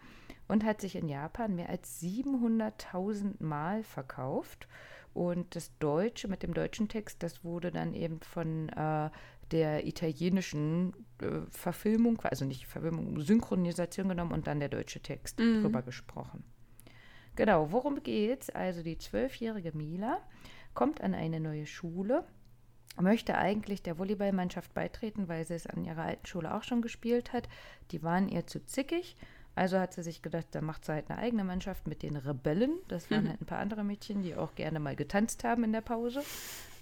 und 0.51 0.65
hat 0.65 0.81
sich 0.81 0.97
in 0.97 1.09
Japan 1.09 1.55
mehr 1.55 1.69
als 1.69 2.03
700.000 2.03 3.43
Mal 3.43 3.83
verkauft. 3.85 4.67
Und 5.15 5.57
das 5.57 5.77
Deutsche 5.79 6.29
mit 6.29 6.43
dem 6.43 6.55
deutschen 6.55 6.89
Text, 6.89 7.23
das 7.23 7.45
wurde 7.45 7.71
dann 7.71 7.95
eben 7.95 8.21
von 8.21 8.69
äh, 8.69 9.11
der 9.51 9.87
italienischen 9.87 10.93
äh, 11.21 11.41
Verfilmung, 11.51 12.21
also 12.23 12.45
nicht 12.45 12.67
Verfilmung, 12.67 13.21
Synchronisation 13.21 14.09
genommen 14.09 14.33
und 14.33 14.47
dann 14.47 14.61
der 14.61 14.69
deutsche 14.69 15.01
Text 15.01 15.39
mhm. 15.39 15.63
drüber 15.63 15.83
gesprochen. 15.83 16.45
Genau, 17.37 17.73
worum 17.73 18.03
geht's? 18.03 18.51
Also 18.51 18.83
die 18.83 18.99
zwölfjährige 18.99 19.77
Mila 19.77 20.19
kommt 20.75 21.01
an 21.01 21.15
eine 21.15 21.41
neue 21.41 21.67
Schule, 21.67 22.25
möchte 23.01 23.37
eigentlich 23.39 23.83
der 23.83 23.99
Volleyballmannschaft 23.99 24.75
beitreten, 24.75 25.29
weil 25.29 25.45
sie 25.45 25.55
es 25.55 25.67
an 25.67 25.85
ihrer 25.85 26.03
alten 26.03 26.27
Schule 26.27 26.55
auch 26.55 26.65
schon 26.65 26.83
gespielt 26.83 27.33
hat. 27.33 27.49
Die 27.93 28.03
waren 28.03 28.29
ihr 28.29 28.47
zu 28.47 28.65
zickig. 28.65 29.17
Also 29.55 29.79
hat 29.79 29.93
sie 29.93 30.03
sich 30.03 30.23
gedacht, 30.23 30.47
da 30.53 30.61
macht 30.61 30.85
sie 30.85 30.93
halt 30.93 31.11
eine 31.11 31.19
eigene 31.19 31.45
Mannschaft 31.45 31.87
mit 31.87 32.03
den 32.03 32.17
Rebellen. 32.17 32.79
Das 32.89 33.11
waren 33.11 33.25
mhm. 33.25 33.29
halt 33.31 33.41
ein 33.43 33.47
paar 33.47 33.59
andere 33.59 33.85
Mädchen, 33.85 34.23
die 34.23 34.37
auch 34.37 34.55
gerne 34.55 34.81
mal 34.81 34.97
getanzt 34.97 35.45
haben 35.45 35.65
in 35.65 35.73
der 35.73 35.81
Pause. 35.81 36.23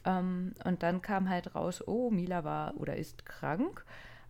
Ähm, 0.04 0.52
und 0.64 0.82
dann 0.82 1.02
kam 1.02 1.28
halt 1.28 1.54
raus, 1.54 1.86
oh, 1.86 2.10
Mila 2.10 2.44
war 2.44 2.76
oder 2.76 2.96
ist 2.96 3.26
krank. 3.26 3.84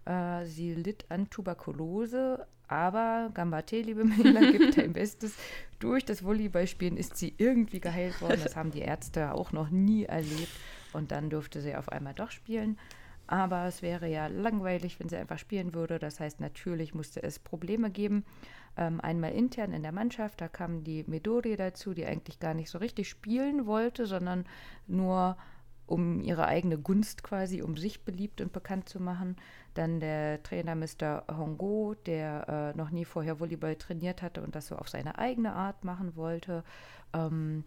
Äh, 0.05 0.45
sie 0.47 0.75
litt 0.75 1.07
an 1.11 1.29
Tuberkulose, 1.31 2.47
aber 2.69 3.31
Gambate, 3.35 3.81
liebe 3.81 4.05
Mila, 4.05 4.41
gibt 4.53 4.79
dein 4.79 4.93
Bestes. 4.93 5.35
Durch 5.79 6.05
das 6.05 6.25
Volleyballspielen 6.25 6.97
ist 6.97 7.17
sie 7.17 7.35
irgendwie 7.39 7.81
geheilt 7.81 8.21
worden. 8.21 8.41
Das 8.43 8.57
haben 8.57 8.71
die 8.71 8.81
Ärzte 8.81 9.33
auch 9.33 9.53
noch 9.53 9.71
nie 9.71 10.05
erlebt. 10.05 10.53
Und 10.93 11.13
dann 11.13 11.31
durfte 11.31 11.61
sie 11.61 11.77
auf 11.77 11.91
einmal 11.91 12.15
doch 12.15 12.31
spielen. 12.31 12.79
Aber 13.29 13.67
es 13.67 13.83
wäre 13.83 14.09
ja 14.09 14.27
langweilig, 14.27 14.99
wenn 14.99 15.11
sie 15.11 15.17
einfach 15.17 15.39
spielen 15.39 15.75
würde. 15.75 15.99
Das 15.99 16.19
heißt, 16.19 16.41
natürlich 16.41 16.95
musste 16.95 17.23
es 17.23 17.39
Probleme 17.39 17.91
geben. 17.91 18.25
Ähm, 18.77 19.01
einmal 19.03 19.33
intern 19.33 19.73
in 19.73 19.83
der 19.83 19.93
Mannschaft, 19.93 20.41
da 20.41 20.49
kam 20.49 20.83
die 20.83 21.05
Midori 21.07 21.57
dazu, 21.57 21.93
die 21.93 22.07
eigentlich 22.07 22.41
gar 22.41 22.55
nicht 22.55 22.71
so 22.71 22.79
richtig 22.79 23.09
spielen 23.09 23.67
wollte, 23.67 24.07
sondern 24.07 24.47
nur 24.87 25.37
um 25.87 26.23
ihre 26.23 26.47
eigene 26.47 26.79
Gunst 26.79 27.23
quasi, 27.23 27.63
um 27.63 27.77
sich 27.77 28.05
beliebt 28.05 28.41
und 28.41 28.53
bekannt 28.53 28.89
zu 28.89 29.01
machen. 29.01 29.37
Dann 29.75 30.01
der 30.01 30.43
Trainer 30.43 30.75
Mr. 30.75 31.25
Hongo, 31.31 31.95
der 32.07 32.73
äh, 32.75 32.79
noch 32.79 32.91
nie 32.91 33.05
vorher 33.05 33.41
Volleyball 33.41 33.77
trainiert 33.77 34.23
hatte 34.23 34.43
und 34.43 34.55
das 34.55 34.69
so 34.69 34.77
auf 34.77 34.89
seine 34.89 35.19
eigene 35.19 35.53
Art 35.53 35.85
machen 35.85 36.17
wollte. 36.17 36.65
Ähm, 37.13 37.65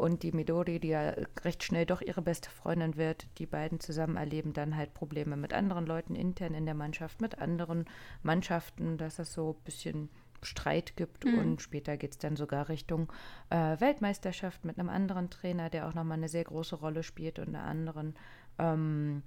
und 0.00 0.22
die 0.22 0.32
Midori, 0.32 0.80
die 0.80 0.88
ja 0.88 1.14
recht 1.44 1.62
schnell 1.62 1.84
doch 1.84 2.00
ihre 2.00 2.22
beste 2.22 2.50
Freundin 2.50 2.96
wird, 2.96 3.26
die 3.38 3.46
beiden 3.46 3.80
zusammen 3.80 4.16
erleben 4.16 4.52
dann 4.52 4.76
halt 4.76 4.94
Probleme 4.94 5.36
mit 5.36 5.52
anderen 5.52 5.86
Leuten 5.86 6.14
intern 6.14 6.54
in 6.54 6.64
der 6.64 6.74
Mannschaft, 6.74 7.20
mit 7.20 7.38
anderen 7.38 7.84
Mannschaften, 8.22 8.96
dass 8.96 9.16
das 9.16 9.32
so 9.32 9.56
ein 9.58 9.64
bisschen 9.64 10.08
Streit 10.42 10.96
gibt 10.96 11.26
mhm. 11.26 11.38
und 11.38 11.62
später 11.62 11.98
geht 11.98 12.12
es 12.12 12.18
dann 12.18 12.34
sogar 12.34 12.70
Richtung 12.70 13.12
äh, 13.50 13.78
Weltmeisterschaft 13.78 14.64
mit 14.64 14.78
einem 14.78 14.88
anderen 14.88 15.28
Trainer, 15.28 15.68
der 15.68 15.86
auch 15.86 15.94
nochmal 15.94 16.16
eine 16.16 16.28
sehr 16.28 16.44
große 16.44 16.76
Rolle 16.76 17.02
spielt 17.02 17.38
und 17.38 17.48
einer 17.48 17.64
anderen 17.64 18.14
ähm, 18.58 19.22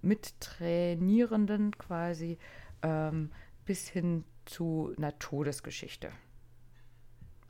Mittrainierenden 0.00 1.76
quasi 1.76 2.38
ähm, 2.82 3.30
bis 3.66 3.88
hin 3.88 4.24
zu 4.46 4.94
einer 4.96 5.18
Todesgeschichte. 5.18 6.10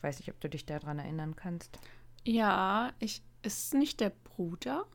Weiß 0.00 0.18
nicht, 0.18 0.30
ob 0.30 0.40
du 0.40 0.48
dich 0.48 0.66
daran 0.66 0.98
erinnern 0.98 1.36
kannst. 1.36 1.78
Ja, 2.24 2.92
ich, 2.98 3.22
ist 3.42 3.74
nicht 3.74 4.00
der 4.00 4.10
Bruder? 4.10 4.86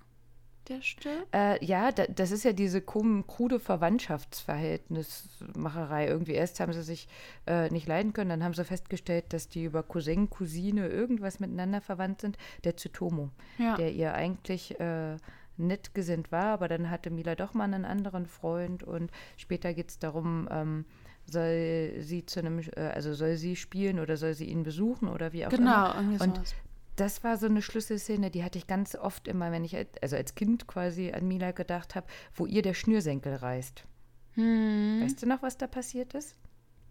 der 0.70 0.82
stirbt? 0.82 1.28
Äh, 1.34 1.64
ja, 1.64 1.92
da, 1.92 2.06
das 2.06 2.32
ist 2.32 2.44
ja 2.44 2.54
diese 2.54 2.82
krude 2.82 3.60
Verwandtschaftsverhältnismacherei. 3.60 6.08
Irgendwie 6.08 6.34
erst 6.34 6.60
haben 6.60 6.74
sie 6.74 6.82
sich 6.84 7.08
äh, 7.48 7.70
nicht 7.70 7.88
leiden 7.88 8.14
können, 8.14 8.30
dann 8.30 8.44
haben 8.44 8.54
sie 8.54 8.64
festgestellt, 8.64 9.34
dass 9.34 9.50
die 9.50 9.64
über 9.64 9.82
Cousin, 9.84 10.30
Cousine 10.30 10.88
irgendwas 10.88 11.40
miteinander 11.40 11.82
verwandt 11.82 12.22
sind. 12.22 12.38
Der 12.64 12.78
Tsutomo, 12.78 13.32
ja. 13.58 13.76
der 13.76 13.92
ihr 13.92 14.14
eigentlich 14.14 14.80
äh, 14.80 15.18
nett 15.58 15.94
gesinnt 15.94 16.32
war, 16.32 16.54
aber 16.54 16.70
dann 16.70 16.90
hatte 16.90 17.10
Mila 17.10 17.36
doch 17.36 17.54
mal 17.54 17.66
einen 17.66 17.84
anderen 17.86 18.26
Freund 18.26 18.84
und 18.84 19.12
später 19.36 19.74
geht 19.74 19.90
es 19.90 20.00
darum, 20.00 20.48
ähm, 20.52 20.86
soll 21.26 21.96
sie 22.00 22.26
zu 22.26 22.40
einem, 22.40 22.60
äh, 22.76 22.92
also 22.94 23.14
soll 23.14 23.36
sie 23.36 23.58
spielen 23.58 24.00
oder 24.00 24.18
soll 24.18 24.34
sie 24.34 24.46
ihn 24.46 24.64
besuchen 24.64 25.08
oder 25.10 25.34
wie 25.34 25.46
auch 25.46 25.50
genau, 25.50 25.92
immer. 25.92 26.18
Genau, 26.18 26.24
und 26.24 26.56
das 27.00 27.24
war 27.24 27.38
so 27.38 27.46
eine 27.46 27.62
Schlüsselszene, 27.62 28.30
die 28.32 28.44
hatte 28.44 28.58
ich 28.58 28.68
ganz 28.68 28.96
oft 28.96 29.28
immer, 29.28 29.52
wenn 29.52 29.64
ich 29.64 29.76
also 30.02 30.16
als 30.16 30.36
Kind 30.36 30.68
quasi 30.68 31.12
an 31.12 31.28
Mila 31.28 31.52
gedacht 31.52 31.96
habe, 31.96 32.08
wo 32.34 32.46
ihr 32.46 32.62
der 32.62 32.74
Schnürsenkel 32.74 33.36
reißt. 33.36 33.86
Hm. 34.34 35.02
Weißt 35.04 35.22
du 35.22 35.28
noch, 35.28 35.42
was 35.42 35.58
da 35.58 35.68
passiert 35.68 36.14
ist? 36.14 36.36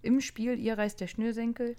Im 0.03 0.21
Spiel, 0.21 0.59
ihr 0.59 0.79
reißt 0.79 1.00
der 1.00 1.07
Schnürsenkel 1.09 1.77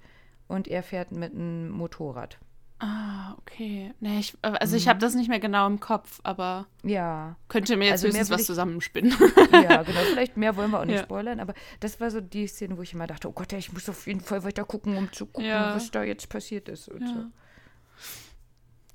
und 0.48 0.68
er 0.68 0.84
fährt 0.84 1.12
mit 1.12 1.34
einem 1.34 1.70
Motorrad. 1.70 2.40
Ah, 2.82 3.36
okay. 3.40 3.94
Nee, 4.00 4.20
ich, 4.20 4.38
also 4.42 4.78
ich 4.78 4.88
habe 4.88 4.98
mhm. 4.98 5.02
das 5.02 5.14
nicht 5.14 5.28
mehr 5.28 5.42
genau 5.42 5.68
im 5.68 5.82
Kopf, 5.82 6.22
aber 6.24 6.66
ja. 6.84 7.36
könnte 7.50 7.76
mir 7.76 7.86
jetzt 7.86 8.06
also 8.06 8.08
höchstens 8.08 8.30
was 8.30 8.42
ich, 8.42 8.48
zusammenspinnen. 8.48 9.14
Ja, 9.52 9.84
genau. 9.84 10.00
Vielleicht 10.12 10.38
mehr 10.38 10.56
wollen 10.56 10.72
wir 10.72 10.80
auch 10.80 10.86
nicht 10.86 10.96
ja. 10.96 11.04
spoilern, 11.04 11.42
aber 11.42 11.54
das 11.82 12.00
war 12.00 12.10
so 12.10 12.22
die 12.22 12.48
Szene, 12.48 12.78
wo 12.78 12.82
ich 12.82 12.94
immer 12.94 13.06
dachte, 13.06 13.28
oh 13.28 13.34
Gott, 13.34 13.52
ich 13.52 13.74
muss 13.74 13.90
auf 13.90 14.08
jeden 14.08 14.22
Fall 14.22 14.46
weiter 14.46 14.64
gucken, 14.64 14.96
um 14.96 15.12
zu 15.12 15.26
gucken, 15.26 15.50
ja. 15.50 15.76
was 15.76 15.92
da 15.92 16.04
jetzt 16.04 16.30
passiert 16.30 16.70
ist. 16.70 16.88
Und 16.88 17.02
ja. 17.02 17.08
so. 17.08 17.26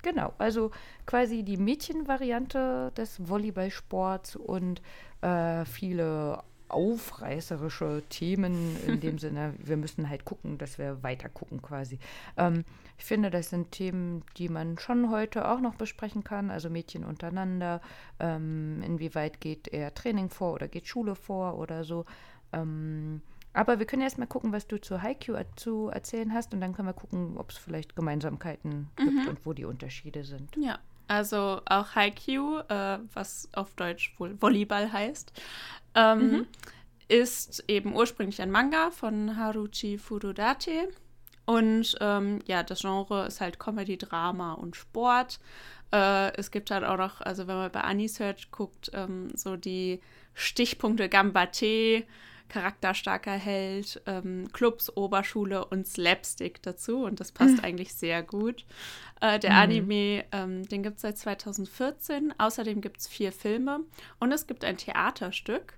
Genau, 0.01 0.33
also 0.37 0.69
quasi 1.07 1.41
die 1.41 1.57
Mädchenvariante 1.57 2.91
des 2.95 3.27
Volleyballsports 3.27 4.35
und 4.35 4.81
äh, 5.21 5.65
viele 5.65 6.43
aufreißerische 6.67 8.03
Themen 8.09 8.77
in 8.85 8.99
dem 8.99 9.17
Sinne, 9.19 9.53
wir 9.57 9.77
müssen 9.77 10.09
halt 10.09 10.25
gucken, 10.25 10.57
dass 10.57 10.77
wir 10.77 11.01
weiter 11.03 11.29
gucken 11.29 11.61
quasi. 11.61 11.99
Ähm, 12.37 12.65
ich 12.97 13.05
finde, 13.05 13.29
das 13.29 13.49
sind 13.49 13.71
Themen, 13.71 14.23
die 14.37 14.49
man 14.49 14.77
schon 14.77 15.09
heute 15.09 15.47
auch 15.49 15.59
noch 15.59 15.75
besprechen 15.75 16.23
kann, 16.23 16.51
also 16.51 16.69
Mädchen 16.69 17.03
untereinander, 17.03 17.81
ähm, 18.19 18.81
inwieweit 18.83 19.41
geht 19.41 19.67
eher 19.67 19.93
Training 19.93 20.29
vor 20.29 20.53
oder 20.53 20.67
geht 20.67 20.87
Schule 20.87 21.15
vor 21.15 21.57
oder 21.57 21.83
so. 21.83 22.05
Ähm, 22.53 23.21
aber 23.55 23.79
wir 23.79 23.85
können 23.85 24.01
erst 24.01 24.17
mal 24.17 24.25
gucken, 24.25 24.51
was 24.51 24.67
du 24.67 24.79
zu 24.79 25.01
Haiku 25.01 25.35
zu 25.55 25.87
erzählen 25.87 26.33
hast 26.33 26.53
und 26.53 26.61
dann 26.61 26.73
können 26.73 26.87
wir 26.87 26.93
gucken, 26.93 27.37
ob 27.37 27.51
es 27.51 27.57
vielleicht 27.57 27.95
Gemeinsamkeiten 27.95 28.89
mhm. 28.99 29.05
gibt 29.05 29.27
und 29.27 29.45
wo 29.45 29.53
die 29.53 29.65
Unterschiede 29.65 30.23
sind. 30.23 30.55
Ja, 30.57 30.79
also 31.07 31.61
auch 31.65 31.95
Haiku, 31.95 32.59
äh, 32.67 32.99
was 33.13 33.49
auf 33.53 33.73
Deutsch 33.75 34.13
wohl 34.17 34.39
Volleyball 34.41 34.91
heißt, 34.91 35.31
ähm, 35.95 36.31
mhm. 36.31 36.47
ist 37.07 37.63
eben 37.67 37.95
ursprünglich 37.95 38.41
ein 38.41 38.51
Manga 38.51 38.91
von 38.91 39.37
Haruchi 39.37 39.97
Furudate. 39.97 40.89
Und 41.45 41.95
ähm, 42.01 42.39
ja, 42.47 42.63
das 42.63 42.81
Genre 42.81 43.27
ist 43.27 43.39
halt 43.39 43.59
Comedy, 43.59 43.97
Drama 43.97 44.53
und 44.53 44.75
Sport. 44.75 45.39
Äh, 45.93 46.35
es 46.37 46.49
gibt 46.49 46.71
halt 46.71 46.83
auch 46.83 46.97
noch, 46.97 47.21
also 47.21 47.47
wenn 47.47 47.55
man 47.55 47.71
bei 47.71 47.81
Anisearch 47.81 48.49
guckt, 48.49 48.89
ähm, 48.93 49.29
so 49.35 49.55
die 49.55 50.01
Stichpunkte 50.33 51.07
Gambate, 51.07 52.03
charakterstarker 52.49 53.31
Held, 53.31 54.01
ähm, 54.05 54.47
Clubs, 54.53 54.95
Oberschule 54.95 55.65
und 55.65 55.87
Slapstick 55.87 56.61
dazu. 56.61 57.03
Und 57.03 57.19
das 57.19 57.31
passt 57.31 57.57
mhm. 57.57 57.63
eigentlich 57.63 57.93
sehr 57.93 58.23
gut. 58.23 58.65
Äh, 59.21 59.39
der 59.39 59.51
mhm. 59.51 59.57
Anime, 59.57 60.25
ähm, 60.31 60.67
den 60.67 60.83
gibt 60.83 60.97
es 60.97 61.01
seit 61.01 61.17
2014. 61.17 62.33
Außerdem 62.37 62.81
gibt 62.81 63.01
es 63.01 63.07
vier 63.07 63.31
Filme 63.31 63.81
und 64.19 64.31
es 64.31 64.47
gibt 64.47 64.63
ein 64.63 64.77
Theaterstück. 64.77 65.73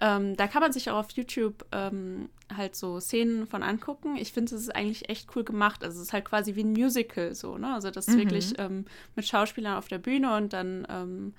Ähm, 0.00 0.36
da 0.36 0.48
kann 0.48 0.60
man 0.60 0.72
sich 0.72 0.90
auch 0.90 0.96
auf 0.96 1.12
YouTube 1.12 1.64
ähm, 1.70 2.28
halt 2.54 2.74
so 2.74 2.98
Szenen 2.98 3.46
von 3.46 3.62
angucken. 3.62 4.16
Ich 4.16 4.32
finde, 4.32 4.54
es 4.54 4.62
ist 4.62 4.74
eigentlich 4.74 5.08
echt 5.08 5.28
cool 5.36 5.44
gemacht. 5.44 5.84
Also 5.84 5.98
es 6.00 6.08
ist 6.08 6.12
halt 6.12 6.24
quasi 6.24 6.56
wie 6.56 6.64
ein 6.64 6.72
Musical 6.72 7.34
so, 7.34 7.58
ne? 7.58 7.72
Also 7.72 7.90
das 7.90 8.08
ist 8.08 8.14
mhm. 8.16 8.20
wirklich 8.20 8.54
ähm, 8.58 8.86
mit 9.14 9.26
Schauspielern 9.26 9.76
auf 9.76 9.86
der 9.86 9.98
Bühne 9.98 10.36
und 10.36 10.52
dann 10.52 10.86
ähm, 10.90 11.34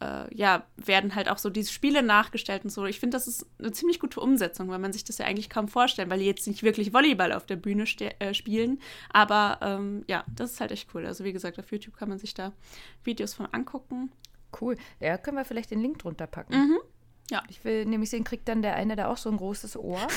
äh, 0.00 0.34
ja, 0.34 0.64
werden 0.76 1.14
halt 1.14 1.28
auch 1.28 1.38
so 1.38 1.50
diese 1.50 1.72
Spiele 1.72 2.02
nachgestellt 2.02 2.64
und 2.64 2.70
so. 2.70 2.84
Ich 2.86 3.00
finde, 3.00 3.16
das 3.16 3.26
ist 3.26 3.46
eine 3.58 3.72
ziemlich 3.72 4.00
gute 4.00 4.20
Umsetzung, 4.20 4.68
weil 4.68 4.78
man 4.78 4.92
sich 4.92 5.04
das 5.04 5.18
ja 5.18 5.26
eigentlich 5.26 5.50
kaum 5.50 5.68
vorstellt, 5.68 6.10
weil 6.10 6.20
die 6.20 6.26
jetzt 6.26 6.46
nicht 6.46 6.62
wirklich 6.62 6.92
Volleyball 6.92 7.32
auf 7.32 7.46
der 7.46 7.56
Bühne 7.56 7.84
äh, 8.18 8.34
spielen. 8.34 8.80
Aber 9.10 9.58
ähm, 9.62 10.04
ja, 10.06 10.24
das 10.34 10.52
ist 10.52 10.60
halt 10.60 10.72
echt 10.72 10.88
cool. 10.94 11.06
Also 11.06 11.24
wie 11.24 11.32
gesagt, 11.32 11.58
auf 11.58 11.70
YouTube 11.72 11.96
kann 11.96 12.08
man 12.08 12.18
sich 12.18 12.34
da 12.34 12.52
Videos 13.04 13.34
von 13.34 13.46
angucken. 13.46 14.12
Cool. 14.60 14.76
Ja, 15.00 15.18
können 15.18 15.36
wir 15.36 15.44
vielleicht 15.44 15.70
den 15.70 15.80
Link 15.80 15.98
drunter 15.98 16.26
packen. 16.26 16.54
Mhm. 16.54 16.78
Ja. 17.30 17.42
Ich 17.48 17.64
will 17.64 17.84
nämlich 17.84 18.10
sehen, 18.10 18.24
kriegt 18.24 18.48
dann 18.48 18.62
der 18.62 18.74
eine 18.74 18.96
da 18.96 19.08
auch 19.08 19.18
so 19.18 19.30
ein 19.30 19.36
großes 19.36 19.76
Ohr. 19.76 20.00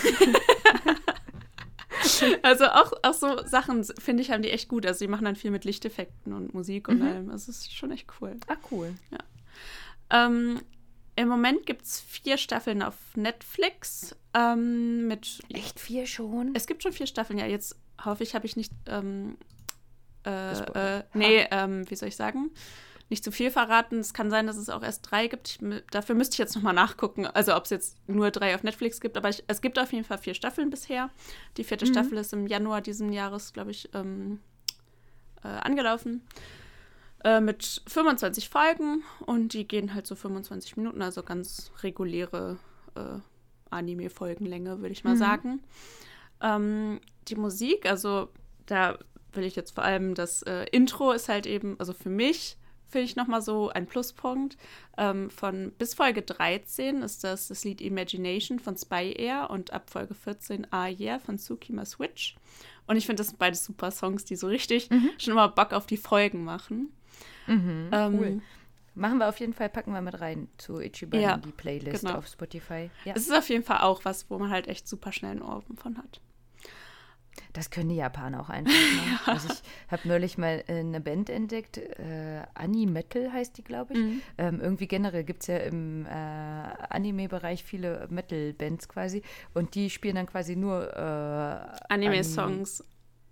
also 2.42 2.66
auch, 2.66 2.94
auch 3.04 3.14
so 3.14 3.46
Sachen, 3.46 3.84
finde 3.84 4.24
ich, 4.24 4.32
haben 4.32 4.42
die 4.42 4.52
echt 4.52 4.70
gut. 4.70 4.86
Also 4.86 5.04
die 5.04 5.10
machen 5.10 5.26
dann 5.26 5.36
viel 5.36 5.52
mit 5.52 5.66
Lichteffekten 5.66 6.32
und 6.34 6.54
Musik 6.54 6.88
und 6.88 7.00
mhm. 7.00 7.08
allem. 7.08 7.30
Also 7.30 7.52
es 7.52 7.60
ist 7.60 7.76
schon 7.76 7.92
echt 7.92 8.08
cool. 8.22 8.38
Ah, 8.48 8.56
cool. 8.72 8.94
Ja. 9.12 9.18
Ähm, 10.12 10.62
Im 11.16 11.28
Moment 11.28 11.66
gibt 11.66 11.84
es 11.84 12.00
vier 12.00 12.38
Staffeln 12.38 12.82
auf 12.82 12.96
Netflix. 13.16 14.16
Ähm, 14.34 15.08
mit 15.08 15.40
Echt 15.50 15.80
vier 15.80 16.06
schon? 16.06 16.52
Es 16.54 16.68
gibt 16.68 16.84
schon 16.84 16.94
vier 16.94 17.08
Staffeln, 17.08 17.40
ja. 17.40 17.46
Jetzt 17.46 17.76
hoffe 18.04 18.24
ich, 18.24 18.36
habe 18.36 18.46
ich 18.46 18.56
nicht. 18.56 18.74
Ähm, 18.88 19.38
äh, 20.26 20.98
äh, 20.98 21.04
nee, 21.14 21.48
ähm, 21.52 21.90
wie 21.90 21.96
soll 21.96 22.10
ich 22.10 22.16
sagen? 22.16 22.52
Nicht 23.10 23.24
zu 23.26 23.32
viel 23.32 23.52
verraten. 23.52 24.00
Es 24.00 24.14
kann 24.14 24.30
sein, 24.30 24.48
dass 24.48 24.56
es 24.56 24.70
auch 24.70 24.84
erst 24.84 25.12
drei 25.12 25.28
gibt. 25.28 25.50
Ich, 25.50 25.60
dafür 25.92 26.16
müsste 26.16 26.36
ich 26.36 26.40
jetzt 26.40 26.56
nochmal 26.56 26.74
nachgucken, 26.74 27.26
also 27.26 27.56
ob 27.56 27.66
es 27.66 27.70
jetzt 27.70 27.98
nur 28.08 28.32
drei 28.32 28.56
auf 28.56 28.64
Netflix 28.64 29.02
gibt. 29.02 29.18
Aber 29.18 29.30
ich, 29.30 29.44
es 29.48 29.62
gibt 29.62 29.80
auf 29.80 29.92
jeden 29.92 30.06
Fall 30.06 30.18
vier 30.18 30.34
Staffeln 30.34 30.70
bisher. 30.70 31.10
Die 31.58 31.66
vierte 31.66 31.86
mhm. 31.86 31.92
Staffel 31.92 32.18
ist 32.18 32.32
im 32.32 32.48
Januar 32.48 32.82
diesen 32.82 33.12
Jahres, 33.12 33.52
glaube 33.52 33.72
ich, 33.72 33.90
ähm, 33.94 34.40
äh, 35.44 35.48
angelaufen. 35.48 36.22
Äh, 37.24 37.40
mit 37.40 37.84
25 37.88 38.50
Folgen 38.50 39.04
und 39.26 39.54
die 39.54 39.68
gehen 39.68 39.94
halt 39.94 40.08
so 40.08 40.16
25 40.16 40.78
Minuten, 40.78 41.02
also 41.02 41.22
ganz 41.22 41.72
reguläre 41.84 42.58
äh, 42.96 43.20
Anime-Folgenlänge, 43.70 44.82
würde 44.82 44.94
ich 44.94 45.04
mal 45.04 45.14
mhm. 45.14 45.20
sagen. 45.20 45.64
Ähm, 46.42 47.00
die 47.28 47.36
Musik, 47.36 47.86
also 47.86 48.30
da 48.66 48.98
will 49.34 49.44
ich 49.44 49.56
jetzt 49.56 49.76
vor 49.76 49.84
allem 49.84 50.16
das 50.16 50.42
äh, 50.44 50.66
Intro 50.72 51.12
ist 51.12 51.30
halt 51.30 51.46
eben, 51.46 51.76
also 51.80 51.94
für 51.94 52.10
mich 52.10 52.58
finde 52.88 53.06
ich 53.06 53.16
nochmal 53.16 53.42
so 53.42 53.70
ein 53.70 53.86
Pluspunkt. 53.86 54.58
Ähm, 54.98 55.30
von 55.30 55.72
bis 55.78 55.94
Folge 55.94 56.24
13 56.24 57.04
ist 57.04 57.24
das 57.24 57.48
das 57.48 57.64
Lied 57.64 57.82
Imagination 57.82 58.60
von 58.60 58.76
Spy 58.76 59.14
Air 59.18 59.50
und 59.50 59.72
ab 59.72 59.90
Folge 59.90 60.14
14 60.14 60.68
Ah 60.72 60.90
Yeah 60.90 61.20
von 61.20 61.38
Tsukima 61.38 61.86
Switch. 61.86 62.36
Und 62.88 62.98
ich 62.98 63.06
finde, 63.06 63.22
das 63.22 63.28
sind 63.28 63.40
beide 63.40 63.56
super 63.56 63.92
Songs, 63.92 64.26
die 64.26 64.36
so 64.36 64.48
richtig 64.48 64.90
mhm. 64.90 65.12
schon 65.18 65.34
immer 65.34 65.48
Bock 65.48 65.72
auf 65.72 65.86
die 65.86 65.98
Folgen 65.98 66.44
machen. 66.44 66.92
Mhm, 67.48 67.90
ähm, 67.92 68.20
cool. 68.20 68.42
Machen 68.94 69.20
wir 69.20 69.30
auf 69.30 69.40
jeden 69.40 69.54
Fall, 69.54 69.70
packen 69.70 69.94
wir 69.94 70.02
mit 70.02 70.20
rein 70.20 70.50
zu 70.58 70.82
Ichiban 70.82 71.22
ja, 71.22 71.36
in 71.36 71.42
die 71.42 71.52
Playlist 71.52 72.04
genau. 72.04 72.18
auf 72.18 72.28
Spotify. 72.28 72.90
Ja. 73.06 73.14
Es 73.16 73.24
ist 73.24 73.34
auf 73.34 73.48
jeden 73.48 73.64
Fall 73.64 73.80
auch 73.82 74.04
was, 74.04 74.30
wo 74.30 74.38
man 74.38 74.50
halt 74.50 74.68
echt 74.68 74.88
super 74.88 75.14
schnell 75.14 75.32
einen 75.32 75.42
Ohrwurm 75.42 75.78
von 75.78 75.98
hat. 75.98 76.20
Das 77.54 77.70
können 77.70 77.90
die 77.90 77.96
Japaner 77.96 78.42
auch 78.42 78.50
einfach. 78.50 78.74
Ne? 78.74 78.78
ja. 79.26 79.34
Also 79.34 79.50
ich 79.50 79.92
habe 79.92 80.08
neulich 80.08 80.38
mal 80.38 80.64
äh, 80.68 80.80
eine 80.80 81.02
Band 81.02 81.30
entdeckt, 81.30 81.78
äh, 81.78 82.44
Ani-Metal 82.54 83.32
heißt 83.32 83.58
die, 83.58 83.64
glaube 83.64 83.94
ich. 83.94 84.00
Mhm. 84.00 84.22
Ähm, 84.38 84.62
irgendwie 84.62 84.88
generell 84.88 85.24
gibt 85.24 85.44
es 85.44 85.48
ja 85.48 85.58
im 85.58 86.06
äh, 86.06 86.10
Anime-Bereich 86.10 87.64
viele 87.64 88.08
Metal-Bands 88.10 88.90
quasi 88.90 89.22
und 89.54 89.76
die 89.76 89.90
spielen 89.90 90.16
dann 90.16 90.28
quasi 90.28 90.56
nur 90.56 90.94
äh, 90.96 91.94
Anime-Songs. 91.94 92.84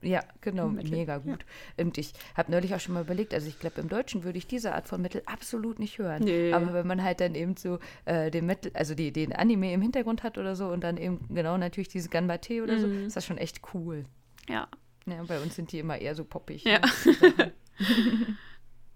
Ja, 0.01 0.23
genau, 0.39 0.69
mega 0.69 1.17
gut. 1.17 1.45
Ja. 1.77 1.85
Und 1.85 1.97
ich 1.97 2.13
habe 2.35 2.51
neulich 2.51 2.73
auch 2.73 2.79
schon 2.79 2.93
mal 2.93 3.03
überlegt, 3.03 3.33
also 3.33 3.47
ich 3.47 3.59
glaube, 3.59 3.81
im 3.81 3.89
Deutschen 3.89 4.23
würde 4.23 4.37
ich 4.37 4.47
diese 4.47 4.73
Art 4.73 4.87
von 4.87 5.01
Metal 5.01 5.21
absolut 5.25 5.77
nicht 5.77 5.97
hören. 5.97 6.23
Nee. 6.23 6.53
Aber 6.53 6.73
wenn 6.73 6.87
man 6.87 7.03
halt 7.03 7.19
dann 7.19 7.35
eben 7.35 7.57
so 7.57 7.79
äh, 8.05 8.31
den 8.31 8.45
Metal, 8.45 8.71
also 8.75 8.95
die, 8.95 9.11
den 9.11 9.33
Anime 9.33 9.73
im 9.73 9.81
Hintergrund 9.81 10.23
hat 10.23 10.37
oder 10.37 10.55
so 10.55 10.67
und 10.67 10.83
dann 10.83 10.97
eben 10.97 11.19
genau 11.29 11.57
natürlich 11.57 11.89
diese 11.89 12.09
Ganbate 12.09 12.63
oder 12.63 12.77
mhm. 12.77 12.79
so, 12.79 12.87
ist 12.87 13.15
das 13.17 13.25
schon 13.25 13.37
echt 13.37 13.61
cool. 13.73 14.05
Ja. 14.47 14.69
Ja, 15.05 15.23
bei 15.23 15.39
uns 15.39 15.55
sind 15.55 15.71
die 15.71 15.79
immer 15.79 15.97
eher 15.97 16.15
so 16.15 16.23
poppig. 16.23 16.63
Ja. 16.63 16.79
Ne? 17.05 17.53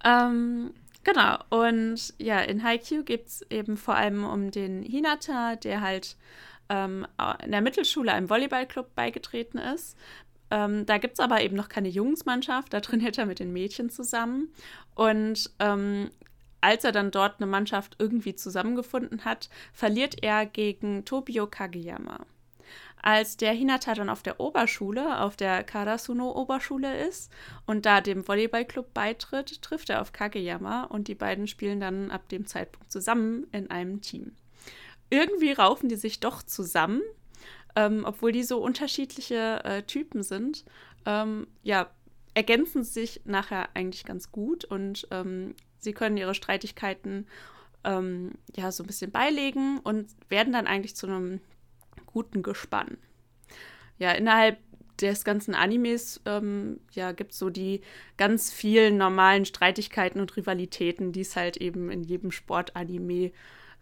ähm, 0.05 0.73
genau, 1.03 1.37
und 1.49 2.13
ja, 2.17 2.39
in 2.39 2.63
Haikyuu 2.63 3.03
geht 3.03 3.27
es 3.27 3.41
eben 3.49 3.77
vor 3.77 3.95
allem 3.95 4.23
um 4.23 4.51
den 4.51 4.83
Hinata, 4.83 5.55
der 5.55 5.81
halt 5.81 6.17
ähm, 6.69 7.05
in 7.43 7.51
der 7.51 7.61
Mittelschule 7.61 8.11
einem 8.11 8.29
Volleyballclub 8.29 8.95
beigetreten 8.95 9.57
ist. 9.57 9.97
Ähm, 10.53 10.85
da 10.85 10.99
gibt 10.99 11.13
es 11.15 11.19
aber 11.19 11.41
eben 11.41 11.55
noch 11.55 11.67
keine 11.67 11.89
Jungsmannschaft, 11.89 12.73
da 12.73 12.79
trainiert 12.79 13.17
er 13.17 13.25
mit 13.25 13.39
den 13.39 13.51
Mädchen 13.51 13.89
zusammen. 13.89 14.53
Und 14.93 15.49
ähm, 15.57 16.11
als 16.61 16.83
er 16.83 16.91
dann 16.91 17.09
dort 17.09 17.41
eine 17.41 17.49
Mannschaft 17.49 17.95
irgendwie 17.97 18.35
zusammengefunden 18.35 19.25
hat, 19.25 19.49
verliert 19.73 20.21
er 20.21 20.45
gegen 20.45 21.05
Tobio 21.05 21.47
Kageyama. 21.47 22.19
Als 23.01 23.35
der 23.35 23.51
Hinata 23.51 23.95
dann 23.95 24.09
auf 24.09 24.21
der 24.21 24.39
Oberschule, 24.39 25.19
auf 25.21 25.35
der 25.35 25.63
Karasuno-Oberschule 25.63 27.05
ist 27.05 27.31
und 27.65 27.87
da 27.87 27.99
dem 27.99 28.27
Volleyballclub 28.27 28.93
beitritt, 28.93 29.61
trifft 29.63 29.89
er 29.89 30.01
auf 30.01 30.13
Kageyama 30.13 30.83
und 30.83 31.07
die 31.07 31.15
beiden 31.15 31.47
spielen 31.47 31.79
dann 31.79 32.11
ab 32.11 32.29
dem 32.29 32.45
Zeitpunkt 32.45 32.91
zusammen 32.91 33.47
in 33.51 33.71
einem 33.71 34.01
Team. 34.01 34.35
Irgendwie 35.09 35.51
raufen 35.51 35.89
die 35.89 35.95
sich 35.95 36.19
doch 36.19 36.43
zusammen, 36.43 37.01
ähm, 37.75 38.03
obwohl 38.05 38.31
die 38.31 38.43
so 38.43 38.59
unterschiedliche 38.59 39.63
äh, 39.63 39.83
Typen 39.83 40.23
sind. 40.23 40.65
Ähm, 41.05 41.47
ja, 41.63 41.89
ergänzen 42.33 42.83
sich 42.83 43.21
nachher 43.25 43.69
eigentlich 43.75 44.05
ganz 44.05 44.31
gut 44.31 44.65
und 44.65 45.07
ähm, 45.11 45.55
sie 45.79 45.93
können 45.93 46.17
ihre 46.17 46.33
Streitigkeiten 46.33 47.27
ähm, 47.83 48.31
ja 48.55 48.71
so 48.71 48.83
ein 48.83 48.87
bisschen 48.87 49.11
beilegen 49.11 49.79
und 49.79 50.07
werden 50.29 50.53
dann 50.53 50.67
eigentlich 50.67 50.95
zu 50.95 51.07
einem 51.07 51.41
guten 52.05 52.41
Gespann. 52.43 52.97
Ja, 53.99 54.11
innerhalb 54.11 54.57
des 55.01 55.23
ganzen 55.23 55.55
Animes 55.55 56.21
ähm, 56.25 56.79
ja, 56.91 57.11
gibt 57.11 57.33
es 57.33 57.39
so 57.39 57.49
die 57.49 57.81
ganz 58.17 58.51
vielen 58.51 58.97
normalen 58.97 59.45
Streitigkeiten 59.45 60.19
und 60.19 60.35
Rivalitäten, 60.37 61.11
die 61.11 61.21
es 61.21 61.35
halt 61.35 61.57
eben 61.57 61.89
in 61.89 62.03
jedem 62.03 62.31
Sportanime 62.31 63.31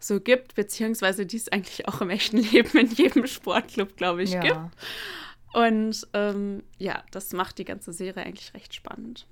so 0.04 0.20
gibt, 0.20 0.54
beziehungsweise 0.54 1.26
die 1.26 1.36
es 1.36 1.48
eigentlich 1.48 1.88
auch 1.88 2.00
im 2.00 2.10
echten 2.10 2.38
Leben 2.38 2.76
in 2.78 2.90
jedem 2.90 3.26
Sportclub, 3.26 3.96
glaube 3.96 4.22
ich, 4.22 4.32
ja. 4.32 4.40
gibt. 4.40 4.58
Und 5.52 6.08
ähm, 6.14 6.62
ja, 6.78 7.04
das 7.10 7.32
macht 7.32 7.58
die 7.58 7.64
ganze 7.64 7.92
Serie 7.92 8.24
eigentlich 8.24 8.54
recht 8.54 8.74
spannend. 8.74 9.26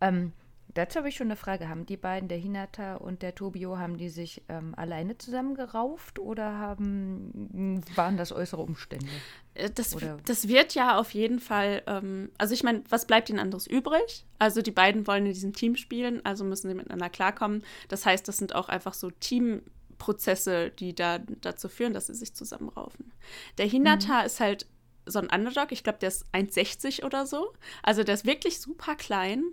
Ähm, 0.00 0.32
Dazu 0.74 0.98
habe 0.98 1.08
ich 1.08 1.16
schon 1.16 1.26
eine 1.28 1.36
Frage. 1.36 1.68
Haben 1.68 1.86
die 1.86 1.96
beiden, 1.96 2.28
der 2.28 2.38
Hinata 2.38 2.96
und 2.96 3.22
der 3.22 3.34
Tobio, 3.34 3.78
haben 3.78 3.96
die 3.96 4.08
sich 4.08 4.42
ähm, 4.48 4.74
alleine 4.76 5.18
zusammengerauft 5.18 6.18
oder 6.18 6.58
haben, 6.58 7.82
waren 7.94 8.16
das 8.16 8.32
äußere 8.32 8.62
Umstände? 8.62 9.06
Äh, 9.54 9.70
das, 9.70 9.96
das 10.24 10.48
wird 10.48 10.74
ja 10.74 10.98
auf 10.98 11.12
jeden 11.12 11.40
Fall, 11.40 11.82
ähm, 11.86 12.30
also 12.38 12.54
ich 12.54 12.62
meine, 12.62 12.82
was 12.88 13.06
bleibt 13.06 13.30
ihnen 13.30 13.38
anderes 13.38 13.66
übrig? 13.66 14.26
Also 14.38 14.62
die 14.62 14.70
beiden 14.70 15.06
wollen 15.06 15.26
in 15.26 15.32
diesem 15.32 15.52
Team 15.52 15.76
spielen, 15.76 16.24
also 16.24 16.44
müssen 16.44 16.68
sie 16.68 16.74
miteinander 16.74 17.10
klarkommen. 17.10 17.64
Das 17.88 18.06
heißt, 18.06 18.26
das 18.28 18.38
sind 18.38 18.54
auch 18.54 18.68
einfach 18.68 18.94
so 18.94 19.10
Teamprozesse, 19.10 20.70
die 20.70 20.94
da 20.94 21.18
dazu 21.18 21.68
führen, 21.68 21.94
dass 21.94 22.06
sie 22.06 22.14
sich 22.14 22.34
zusammenraufen. 22.34 23.12
Der 23.58 23.66
Hinata 23.66 24.20
mhm. 24.20 24.26
ist 24.26 24.40
halt 24.40 24.66
so 25.06 25.18
ein 25.18 25.28
Underdog. 25.28 25.72
Ich 25.72 25.82
glaube, 25.82 25.98
der 25.98 26.08
ist 26.08 26.26
1,60 26.32 27.04
oder 27.04 27.26
so. 27.26 27.52
Also 27.82 28.04
der 28.04 28.14
ist 28.14 28.26
wirklich 28.26 28.60
super 28.60 28.94
klein. 28.94 29.44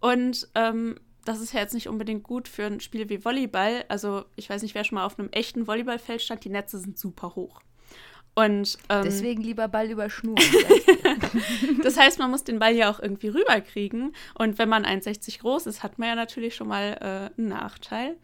Und 0.00 0.48
ähm, 0.54 0.96
das 1.24 1.40
ist 1.40 1.52
ja 1.52 1.60
jetzt 1.60 1.74
nicht 1.74 1.88
unbedingt 1.88 2.22
gut 2.22 2.48
für 2.48 2.64
ein 2.64 2.80
Spiel 2.80 3.08
wie 3.08 3.24
Volleyball. 3.24 3.84
Also 3.88 4.24
ich 4.36 4.48
weiß 4.48 4.62
nicht, 4.62 4.74
wer 4.74 4.84
schon 4.84 4.96
mal 4.96 5.04
auf 5.04 5.18
einem 5.18 5.28
echten 5.30 5.66
Volleyballfeld 5.66 6.22
stand. 6.22 6.44
Die 6.44 6.50
Netze 6.50 6.78
sind 6.78 6.98
super 6.98 7.34
hoch. 7.34 7.60
Und, 8.34 8.76
ähm, 8.90 9.02
Deswegen 9.02 9.42
lieber 9.42 9.66
Ball 9.66 9.90
über 9.90 10.10
Schnur. 10.10 10.36
das 11.82 11.96
heißt, 11.96 12.18
man 12.18 12.30
muss 12.30 12.44
den 12.44 12.58
Ball 12.58 12.74
ja 12.74 12.90
auch 12.90 13.00
irgendwie 13.00 13.28
rüberkriegen. 13.28 14.14
Und 14.34 14.58
wenn 14.58 14.68
man 14.68 14.84
1,60 14.84 15.40
groß 15.40 15.66
ist, 15.66 15.82
hat 15.82 15.98
man 15.98 16.10
ja 16.10 16.14
natürlich 16.14 16.54
schon 16.54 16.68
mal 16.68 16.98
äh, 17.00 17.40
einen 17.40 17.48
Nachteil. 17.48 18.16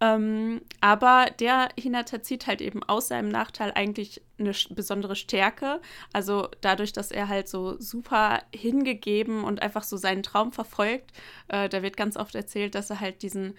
Ähm, 0.00 0.60
aber 0.80 1.26
der 1.38 1.68
Hinata 1.78 2.20
zieht 2.22 2.46
halt 2.46 2.60
eben 2.60 2.82
aus 2.82 3.08
seinem 3.08 3.28
Nachteil 3.28 3.72
eigentlich 3.74 4.22
eine 4.38 4.52
besondere 4.70 5.16
Stärke. 5.16 5.80
Also 6.12 6.48
dadurch, 6.60 6.92
dass 6.92 7.10
er 7.10 7.28
halt 7.28 7.48
so 7.48 7.80
super 7.80 8.42
hingegeben 8.54 9.44
und 9.44 9.62
einfach 9.62 9.84
so 9.84 9.96
seinen 9.96 10.22
Traum 10.22 10.52
verfolgt. 10.52 11.12
Äh, 11.48 11.68
da 11.68 11.82
wird 11.82 11.96
ganz 11.96 12.16
oft 12.16 12.34
erzählt, 12.34 12.74
dass 12.74 12.90
er 12.90 13.00
halt 13.00 13.22
diesen 13.22 13.54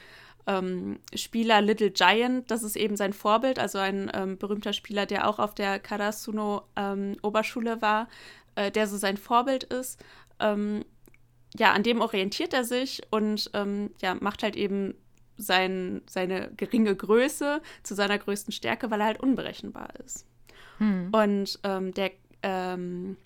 ähm, 0.48 1.00
Spieler 1.14 1.62
Little 1.62 1.92
Giant, 1.92 2.52
das 2.52 2.64
ist 2.64 2.76
eben 2.76 2.96
sein 2.96 3.14
Vorbild, 3.14 3.58
also 3.58 3.80
ein 3.80 4.12
ähm, 4.14 4.38
berühmter 4.38 4.74
Spieler, 4.74 5.06
der 5.06 5.28
auch 5.28 5.40
auf 5.40 5.56
der 5.56 5.80
Karasuno 5.80 6.64
ähm, 6.76 7.16
Oberschule 7.24 7.82
war, 7.82 8.08
äh, 8.56 8.72
der 8.72 8.88
so 8.88 8.98
sein 8.98 9.18
Vorbild 9.18 9.64
ist. 9.64 10.04
Ähm, 10.40 10.86
ja, 11.58 11.72
an 11.72 11.84
dem 11.84 12.02
orientiert 12.02 12.54
er 12.54 12.66
sich 12.66 13.02
und 13.12 13.50
ähm, 13.54 13.92
ja, 14.02 14.16
macht 14.16 14.44
halt 14.44 14.56
eben 14.56 14.94
sein, 15.38 16.02
seine 16.08 16.52
geringe 16.56 16.96
Größe 16.96 17.62
zu 17.84 17.96
seiner 17.96 18.18
größten 18.18 18.52
Stärke, 18.52 18.92
weil 18.92 19.02
er 19.02 19.08
halt 19.08 19.20
unberechenbar 19.22 19.90
ist. 20.04 20.26
Hm. 20.78 21.10
Und 21.12 21.60
ähm, 21.64 21.94
der 21.94 22.12
ähm, 22.44 23.18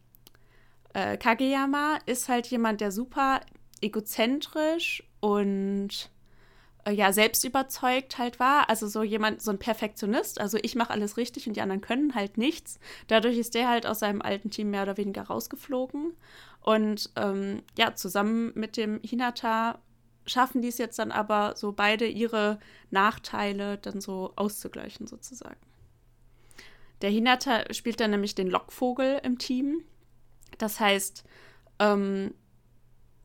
äh, 0.93 1.17
Kageyama 1.17 2.00
ist 2.06 2.30
halt 2.30 2.48
jemand, 2.48 2.82
der 2.82 2.91
super 2.91 3.41
egozentrisch 3.82 5.04
und 5.19 6.10
äh, 6.86 6.91
ja, 6.91 7.12
selbstüberzeugt 7.13 8.17
halt 8.17 8.39
war. 8.39 8.69
Also 8.69 8.88
so 8.88 9.04
jemand, 9.04 9.41
so 9.41 9.52
ein 9.52 9.60
Perfektionist. 9.60 10.39
Also 10.39 10.58
ich 10.62 10.76
mache 10.76 10.91
alles 10.91 11.17
richtig 11.17 11.48
und 11.48 11.56
die 11.56 11.62
anderen 11.62 11.82
können 11.82 12.15
halt 12.15 12.38
nichts. 12.38 12.80
Dadurch 13.08 13.38
ist 13.38 13.56
der 13.56 13.69
halt 13.69 13.86
aus 13.86 14.00
seinem 14.00 14.22
alten 14.22 14.50
Team 14.50 14.72
mehr 14.72 14.84
oder 14.84 14.98
weniger 14.98 15.24
rausgeflogen. 15.24 16.13
Und 16.62 17.10
ähm, 17.15 17.63
ja, 17.78 17.95
zusammen 17.95 18.52
mit 18.56 18.78
dem 18.78 19.00
Hinata 19.04 19.80
schaffen 20.29 20.61
die 20.61 20.67
es 20.67 20.77
jetzt 20.77 20.99
dann 20.99 21.11
aber 21.11 21.55
so 21.55 21.71
beide 21.71 22.07
ihre 22.07 22.59
Nachteile 22.91 23.77
dann 23.77 24.01
so 24.01 24.33
auszugleichen 24.35 25.07
sozusagen. 25.07 25.59
Der 27.01 27.09
Hinata 27.09 27.73
spielt 27.73 27.99
dann 27.99 28.11
nämlich 28.11 28.35
den 28.35 28.49
Lockvogel 28.49 29.21
im 29.23 29.37
Team. 29.37 29.83
Das 30.57 30.79
heißt, 30.79 31.23
ähm, 31.79 32.33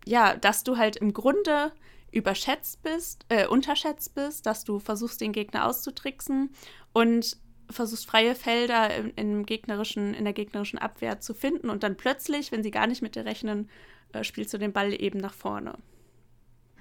ja, 0.07 0.37
dass 0.37 0.65
du 0.65 0.77
halt 0.77 0.97
im 0.97 1.13
Grunde 1.13 1.73
überschätzt 2.13 2.83
bist, 2.83 3.27
äh, 3.29 3.47
unterschätzt 3.47 4.15
bist, 4.15 4.47
dass 4.47 4.65
du 4.65 4.79
versuchst, 4.79 5.21
den 5.21 5.33
Gegner 5.33 5.67
auszutricksen 5.67 6.51
und 6.93 7.37
versuchst, 7.71 8.07
freie 8.07 8.35
Felder 8.35 8.95
in, 8.95 9.11
in, 9.11 9.47
gegnerischen, 9.47 10.15
in 10.15 10.25
der 10.25 10.35
gegnerischen 10.35 10.79
Abwehr 10.79 11.21
zu 11.21 11.35
finden 11.35 11.71
und 11.71 11.83
dann 11.83 11.97
plötzlich, 11.97 12.53
wenn 12.53 12.63
sie 12.63 12.71
gar 12.71 12.87
nicht 12.87 13.03
mit 13.03 13.17
dir 13.17 13.25
rechnen, 13.25 13.69
äh, 14.13 14.23
spielst 14.23 14.55
du 14.55 14.59
den 14.59 14.73
Ball 14.73 14.93
eben 14.93 15.19
nach 15.19 15.35
vorne. 15.35 15.77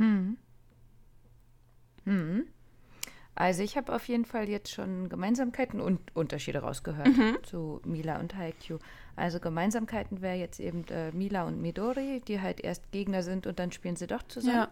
Hm. 0.03 0.37
Hm. 2.03 2.47
Also 3.35 3.63
ich 3.63 3.77
habe 3.77 3.93
auf 3.93 4.07
jeden 4.07 4.25
Fall 4.25 4.47
jetzt 4.47 4.71
schon 4.71 5.09
Gemeinsamkeiten 5.09 5.81
und 5.81 6.15
Unterschiede 6.15 6.59
rausgehört 6.59 7.07
mhm. 7.07 7.37
zu 7.43 7.81
Mila 7.83 8.19
und 8.19 8.35
Haikyuu. 8.35 8.77
Also 9.15 9.39
Gemeinsamkeiten 9.39 10.21
wäre 10.21 10.35
jetzt 10.35 10.59
eben 10.59 10.85
äh, 10.89 11.11
Mila 11.11 11.43
und 11.43 11.59
Midori, 11.59 12.21
die 12.27 12.41
halt 12.41 12.59
erst 12.61 12.91
Gegner 12.91 13.23
sind 13.23 13.47
und 13.47 13.57
dann 13.57 13.71
spielen 13.71 13.95
sie 13.95 14.05
doch 14.05 14.21
zusammen. 14.23 14.55
Ja. 14.55 14.71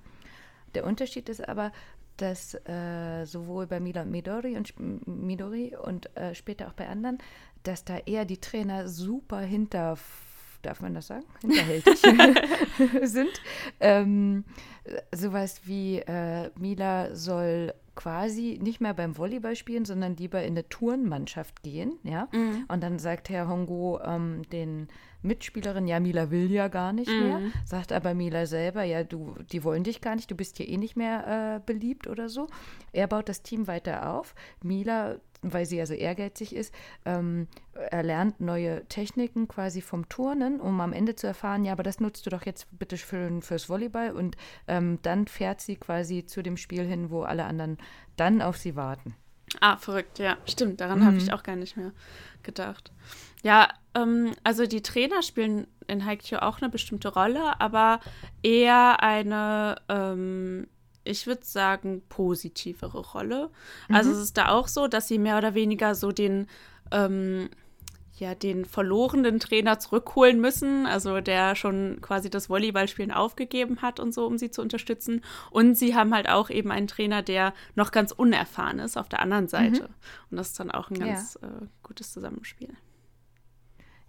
Der 0.76 0.86
Unterschied 0.86 1.28
ist 1.28 1.48
aber, 1.48 1.72
dass 2.18 2.54
äh, 2.68 3.26
sowohl 3.26 3.66
bei 3.66 3.80
Mila 3.80 4.04
und 4.04 4.12
Midori 4.12 4.56
und 4.56 4.74
Midori 5.08 5.76
und 5.76 6.16
äh, 6.16 6.36
später 6.36 6.68
auch 6.68 6.74
bei 6.74 6.88
anderen, 6.88 7.18
dass 7.64 7.84
da 7.84 7.98
eher 7.98 8.26
die 8.26 8.40
Trainer 8.40 8.88
super 8.88 9.40
hinter 9.40 9.96
darf 10.62 10.82
man 10.82 10.94
das 10.94 11.08
sagen, 11.08 11.26
hinterhältig 11.42 11.98
sind. 13.04 13.42
Ähm, 13.80 14.46
sowas 15.14 15.62
wie 15.66 16.00
äh, 16.00 16.50
Mila 16.58 17.16
soll 17.16 17.74
quasi 17.96 18.58
nicht 18.62 18.82
mehr 18.82 18.94
beim 18.94 19.18
Volleyball 19.18 19.56
spielen, 19.56 19.86
sondern 19.86 20.16
lieber 20.16 20.42
in 20.42 20.54
eine 20.54 20.68
Turnmannschaft 20.70 21.62
gehen, 21.62 22.00
ja. 22.04 22.28
Mhm. 22.32 22.66
Und 22.68 22.82
dann 22.82 23.00
sagt 23.00 23.30
Herr 23.30 23.48
Hongo 23.48 24.00
ähm, 24.04 24.44
den 24.52 24.88
Mitspielerin, 25.22 25.88
ja, 25.88 26.00
Mila 26.00 26.32
will 26.32 26.52
ja 26.52 26.68
gar 26.68 26.94
nicht 26.94 27.12
mhm. 27.12 27.24
mehr. 27.24 27.40
Sagt 27.66 27.92
aber 27.92 28.14
Mila 28.14 28.46
selber, 28.46 28.84
ja, 28.84 29.04
du, 29.04 29.36
die 29.52 29.64
wollen 29.64 29.84
dich 29.84 30.02
gar 30.02 30.16
nicht, 30.16 30.32
du 30.32 30.36
bist 30.36 30.58
hier 30.58 30.68
eh 30.68 30.78
nicht 30.78 30.96
mehr 30.96 31.58
äh, 31.58 31.60
beliebt 31.66 32.08
oder 32.08 32.30
so. 32.30 32.48
Er 32.92 33.08
baut 33.08 33.30
das 33.30 33.44
Team 33.44 33.68
weiter 33.68 34.10
auf. 34.14 34.34
Mila 34.64 35.18
weil 35.42 35.66
sie 35.66 35.78
ja 35.78 35.86
so 35.86 35.94
ehrgeizig 35.94 36.56
ist, 36.56 36.74
ähm, 37.06 37.48
erlernt 37.74 38.40
neue 38.40 38.86
Techniken 38.88 39.48
quasi 39.48 39.82
vom 39.82 40.08
Turnen, 40.08 40.60
um 40.60 40.80
am 40.82 40.94
Ende 40.94 41.16
zu 41.16 41.28
erfahren, 41.28 41.66
ja, 41.66 41.72
aber 41.72 41.84
das 41.84 42.00
nutzt 42.00 42.26
du 42.26 42.30
doch 42.30 42.46
jetzt 42.46 42.68
bitte 42.78 42.98
für, 42.98 43.42
fürs 43.42 43.70
Volleyball 43.70 44.12
und 44.12 44.38
ähm, 44.68 45.00
dann 45.02 45.28
fährt 45.28 45.62
sie 45.62 45.76
quasi 45.76 46.26
zu 46.26 46.44
dem 46.44 46.58
Spiel 46.58 46.86
hin, 46.86 47.10
wo 47.10 47.24
alle 47.24 47.46
anderen 47.46 47.78
dann 48.18 48.42
auf 48.42 48.58
sie 48.58 48.76
warten. 48.76 49.16
Ah, 49.60 49.76
verrückt, 49.78 50.20
ja, 50.20 50.38
stimmt, 50.46 50.80
daran 50.80 51.00
mhm. 51.00 51.06
habe 51.06 51.18
ich 51.18 51.34
auch 51.34 51.44
gar 51.44 51.56
nicht 51.56 51.76
mehr 51.76 51.92
gedacht. 52.44 52.92
Ja, 53.44 53.68
ähm, 53.96 54.32
also 54.44 54.66
die 54.66 54.82
Trainer 54.82 55.24
spielen 55.24 55.68
in 55.88 56.06
Haikyuu 56.06 56.40
auch 56.40 56.62
eine 56.62 56.70
bestimmte 56.70 57.10
Rolle, 57.10 57.60
aber 57.60 58.00
eher 58.44 59.04
eine 59.04 59.76
ähm, 59.90 60.68
ich 61.04 61.28
würde 61.28 61.44
sagen, 61.44 62.02
positivere 62.10 63.00
Rolle. 63.00 63.50
Also 63.90 63.90
mhm. 63.90 63.96
Also 63.96 64.12
es 64.12 64.18
ist 64.20 64.38
da 64.38 64.50
auch 64.50 64.68
so, 64.68 64.88
dass 64.88 65.08
sie 65.08 65.20
mehr 65.20 65.38
oder 65.38 65.54
weniger 65.54 65.96
so 65.96 66.12
den, 66.12 66.48
ähm, 66.92 67.50
ja, 68.18 68.36
den 68.36 68.66
verlorenen 68.66 69.40
Trainer 69.40 69.80
zurückholen 69.80 70.40
müssen, 70.40 70.86
also 70.86 71.22
der 71.22 71.56
schon 71.56 72.00
quasi 72.02 72.30
das 72.30 72.50
Volleyballspielen 72.50 73.12
aufgegeben 73.12 73.82
hat 73.82 74.00
und 74.00 74.14
so, 74.14 74.26
um 74.26 74.38
sie 74.38 74.52
zu 74.52 74.62
unterstützen. 74.62 75.22
Und 75.50 75.76
sie 75.76 75.96
haben 75.96 76.14
halt 76.14 76.30
auch 76.30 76.50
eben 76.50 76.72
einen 76.72 76.88
Trainer, 76.88 77.22
der 77.22 77.54
noch 77.76 77.92
ganz 77.92 78.12
unerfahren 78.12 78.80
ist 78.80 78.98
auf 78.98 79.10
der 79.10 79.22
anderen 79.22 79.48
Seite. 79.48 79.84
Mhm. 79.84 79.96
Und 80.32 80.38
das 80.38 80.50
ist 80.50 80.60
dann 80.60 80.72
auch 80.72 80.90
ein 80.90 81.00
ganz 81.00 81.40
ja. 81.42 81.48
äh, 81.48 81.68
gutes 81.84 82.12
Zusammenspiel. 82.12 82.70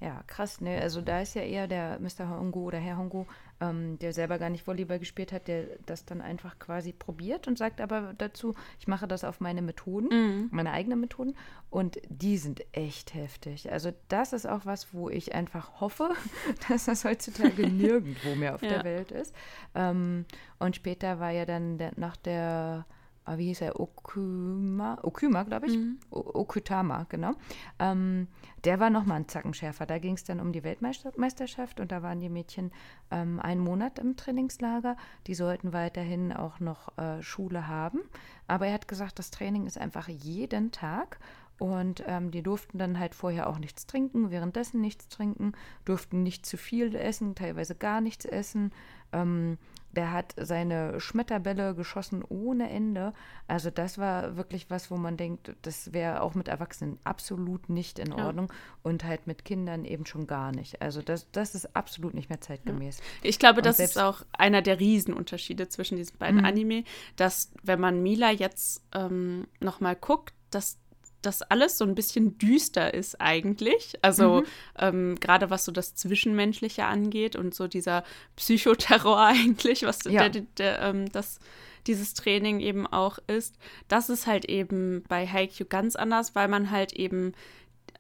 Ja, 0.02 0.24
krass, 0.26 0.60
ne? 0.60 0.80
Also 0.80 1.00
da 1.00 1.20
ist 1.20 1.34
ja 1.34 1.42
eher 1.42 1.68
der 1.68 2.00
Mr. 2.00 2.28
Hongo 2.28 2.64
oder 2.64 2.78
Herr 2.78 2.98
Hongo, 2.98 3.28
ähm, 3.60 4.00
der 4.00 4.12
selber 4.12 4.38
gar 4.38 4.50
nicht 4.50 4.66
Volleyball 4.66 4.98
gespielt 4.98 5.30
hat, 5.30 5.46
der 5.46 5.64
das 5.86 6.04
dann 6.04 6.20
einfach 6.20 6.58
quasi 6.58 6.92
probiert 6.92 7.46
und 7.46 7.56
sagt 7.56 7.80
aber 7.80 8.12
dazu, 8.18 8.56
ich 8.80 8.88
mache 8.88 9.06
das 9.06 9.22
auf 9.22 9.38
meine 9.38 9.62
Methoden, 9.62 10.08
mhm. 10.08 10.48
meine 10.50 10.72
eigenen 10.72 10.98
Methoden. 10.98 11.36
Und 11.70 11.98
die 12.08 12.36
sind 12.38 12.64
echt 12.72 13.14
heftig. 13.14 13.70
Also 13.70 13.92
das 14.08 14.32
ist 14.32 14.44
auch 14.44 14.66
was, 14.66 14.92
wo 14.92 15.08
ich 15.08 15.36
einfach 15.36 15.80
hoffe, 15.80 16.10
dass 16.68 16.86
das 16.86 17.04
heutzutage 17.04 17.66
nirgendwo 17.68 18.34
mehr 18.34 18.56
auf 18.56 18.62
ja. 18.62 18.70
der 18.70 18.84
Welt 18.84 19.12
ist. 19.12 19.32
Ähm, 19.76 20.24
und 20.58 20.74
später 20.74 21.20
war 21.20 21.30
ja 21.30 21.46
dann 21.46 21.78
der, 21.78 21.92
nach 21.94 22.16
der 22.16 22.86
Ah, 23.24 23.38
wie 23.38 23.46
hieß 23.46 23.60
er, 23.60 23.78
Okuma, 23.78 24.98
Okuma, 25.02 25.44
glaube 25.44 25.66
ich, 25.66 25.76
mhm. 25.76 25.98
Okutama, 26.10 27.06
genau. 27.08 27.32
Ähm, 27.78 28.26
der 28.64 28.80
war 28.80 28.90
nochmal 28.90 29.18
ein 29.18 29.28
Zacken 29.28 29.54
schärfer. 29.54 29.86
Da 29.86 29.98
ging 29.98 30.14
es 30.14 30.24
dann 30.24 30.40
um 30.40 30.52
die 30.52 30.64
Weltmeisterschaft 30.64 31.78
und 31.78 31.92
da 31.92 32.02
waren 32.02 32.18
die 32.18 32.28
Mädchen 32.28 32.72
ähm, 33.12 33.38
einen 33.38 33.60
Monat 33.60 34.00
im 34.00 34.16
Trainingslager. 34.16 34.96
Die 35.28 35.34
sollten 35.34 35.72
weiterhin 35.72 36.32
auch 36.32 36.58
noch 36.58 36.98
äh, 36.98 37.22
Schule 37.22 37.68
haben. 37.68 38.00
Aber 38.48 38.66
er 38.66 38.74
hat 38.74 38.88
gesagt, 38.88 39.20
das 39.20 39.30
Training 39.30 39.66
ist 39.66 39.78
einfach 39.78 40.08
jeden 40.08 40.72
Tag 40.72 41.20
und 41.62 42.02
ähm, 42.08 42.32
die 42.32 42.42
durften 42.42 42.78
dann 42.78 42.98
halt 42.98 43.14
vorher 43.14 43.48
auch 43.48 43.60
nichts 43.60 43.86
trinken, 43.86 44.32
währenddessen 44.32 44.80
nichts 44.80 45.06
trinken, 45.06 45.52
durften 45.84 46.24
nicht 46.24 46.44
zu 46.44 46.56
viel 46.56 46.96
essen, 46.96 47.36
teilweise 47.36 47.76
gar 47.76 48.00
nichts 48.00 48.24
essen. 48.24 48.72
Ähm, 49.12 49.58
der 49.92 50.10
hat 50.10 50.34
seine 50.38 51.00
Schmetterbälle 51.00 51.74
geschossen 51.74 52.24
ohne 52.26 52.70
Ende. 52.70 53.12
Also 53.46 53.70
das 53.70 53.98
war 53.98 54.36
wirklich 54.36 54.70
was, 54.70 54.90
wo 54.90 54.96
man 54.96 55.18
denkt, 55.18 55.54
das 55.62 55.92
wäre 55.92 56.22
auch 56.22 56.34
mit 56.34 56.48
Erwachsenen 56.48 56.98
absolut 57.04 57.68
nicht 57.68 57.98
in 57.98 58.12
Ordnung 58.12 58.48
ja. 58.48 58.54
und 58.82 59.04
halt 59.04 59.26
mit 59.26 59.44
Kindern 59.44 59.84
eben 59.84 60.06
schon 60.06 60.26
gar 60.26 60.50
nicht. 60.52 60.80
Also 60.80 61.02
das, 61.02 61.30
das 61.32 61.54
ist 61.54 61.76
absolut 61.76 62.14
nicht 62.14 62.30
mehr 62.30 62.40
zeitgemäß. 62.40 62.98
Ja. 62.98 63.04
Ich 63.22 63.38
glaube, 63.38 63.58
und 63.58 63.66
das 63.66 63.78
ist 63.78 63.98
auch 63.98 64.22
einer 64.32 64.62
der 64.62 64.80
Riesenunterschiede 64.80 65.68
zwischen 65.68 65.96
diesen 65.96 66.16
beiden 66.16 66.40
mhm. 66.40 66.46
Anime, 66.46 66.84
dass 67.16 67.52
wenn 67.62 67.80
man 67.80 68.02
Mila 68.02 68.30
jetzt 68.30 68.82
ähm, 68.94 69.46
nochmal 69.60 69.96
guckt, 69.96 70.32
dass 70.50 70.78
das 71.22 71.42
alles 71.42 71.78
so 71.78 71.84
ein 71.84 71.94
bisschen 71.94 72.36
düster 72.38 72.92
ist 72.92 73.20
eigentlich. 73.20 73.94
Also 74.02 74.40
mhm. 74.40 74.46
ähm, 74.78 75.20
gerade 75.20 75.50
was 75.50 75.64
so 75.64 75.72
das 75.72 75.94
Zwischenmenschliche 75.94 76.84
angeht 76.84 77.36
und 77.36 77.54
so 77.54 77.68
dieser 77.68 78.04
Psychoterror 78.36 79.20
eigentlich, 79.26 79.84
was 79.84 80.00
ja. 80.04 80.28
der, 80.28 80.42
der, 80.58 80.80
ähm, 80.82 81.10
das 81.10 81.38
dieses 81.86 82.14
Training 82.14 82.60
eben 82.60 82.86
auch 82.86 83.18
ist. 83.26 83.56
Das 83.88 84.08
ist 84.08 84.26
halt 84.26 84.44
eben 84.44 85.02
bei 85.08 85.26
Haikyuu 85.26 85.66
ganz 85.68 85.96
anders, 85.96 86.34
weil 86.34 86.48
man 86.48 86.70
halt 86.70 86.92
eben 86.92 87.32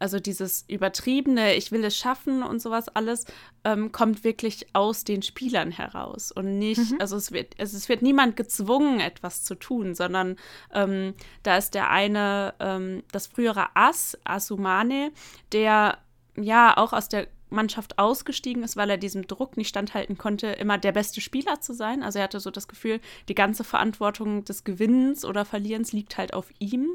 also 0.02 0.18
dieses 0.18 0.64
übertriebene, 0.66 1.54
ich 1.54 1.70
will 1.70 1.84
es 1.84 1.96
schaffen 1.96 2.42
und 2.42 2.60
sowas 2.60 2.88
alles, 2.88 3.24
ähm, 3.62 3.92
kommt 3.92 4.24
wirklich 4.24 4.66
aus 4.74 5.04
den 5.04 5.22
Spielern 5.22 5.70
heraus 5.70 6.32
und 6.32 6.58
nicht, 6.58 6.90
mhm. 6.90 7.00
also 7.00 7.16
es 7.16 7.30
wird, 7.30 7.54
also 7.60 7.76
es 7.76 7.88
wird 7.88 8.02
niemand 8.02 8.36
gezwungen, 8.36 8.98
etwas 8.98 9.44
zu 9.44 9.54
tun, 9.54 9.94
sondern 9.94 10.36
ähm, 10.74 11.14
da 11.44 11.56
ist 11.56 11.74
der 11.74 11.90
eine, 11.90 12.54
ähm, 12.58 13.04
das 13.12 13.28
frühere 13.28 13.68
Ass, 13.74 14.18
Asumane, 14.24 15.12
der 15.52 15.98
ja 16.36 16.76
auch 16.76 16.92
aus 16.92 17.08
der 17.08 17.28
Mannschaft 17.48 17.98
ausgestiegen 17.98 18.64
ist, 18.64 18.76
weil 18.76 18.90
er 18.90 18.98
diesem 18.98 19.28
Druck 19.28 19.56
nicht 19.56 19.68
standhalten 19.68 20.18
konnte, 20.18 20.48
immer 20.48 20.78
der 20.78 20.92
beste 20.92 21.20
Spieler 21.20 21.60
zu 21.60 21.74
sein. 21.74 22.02
Also 22.02 22.18
er 22.18 22.24
hatte 22.24 22.40
so 22.40 22.50
das 22.50 22.66
Gefühl, 22.66 22.98
die 23.28 23.36
ganze 23.36 23.62
Verantwortung 23.62 24.44
des 24.44 24.64
Gewinnens 24.64 25.24
oder 25.24 25.44
Verlierens 25.44 25.92
liegt 25.92 26.18
halt 26.18 26.34
auf 26.34 26.50
ihm. 26.58 26.88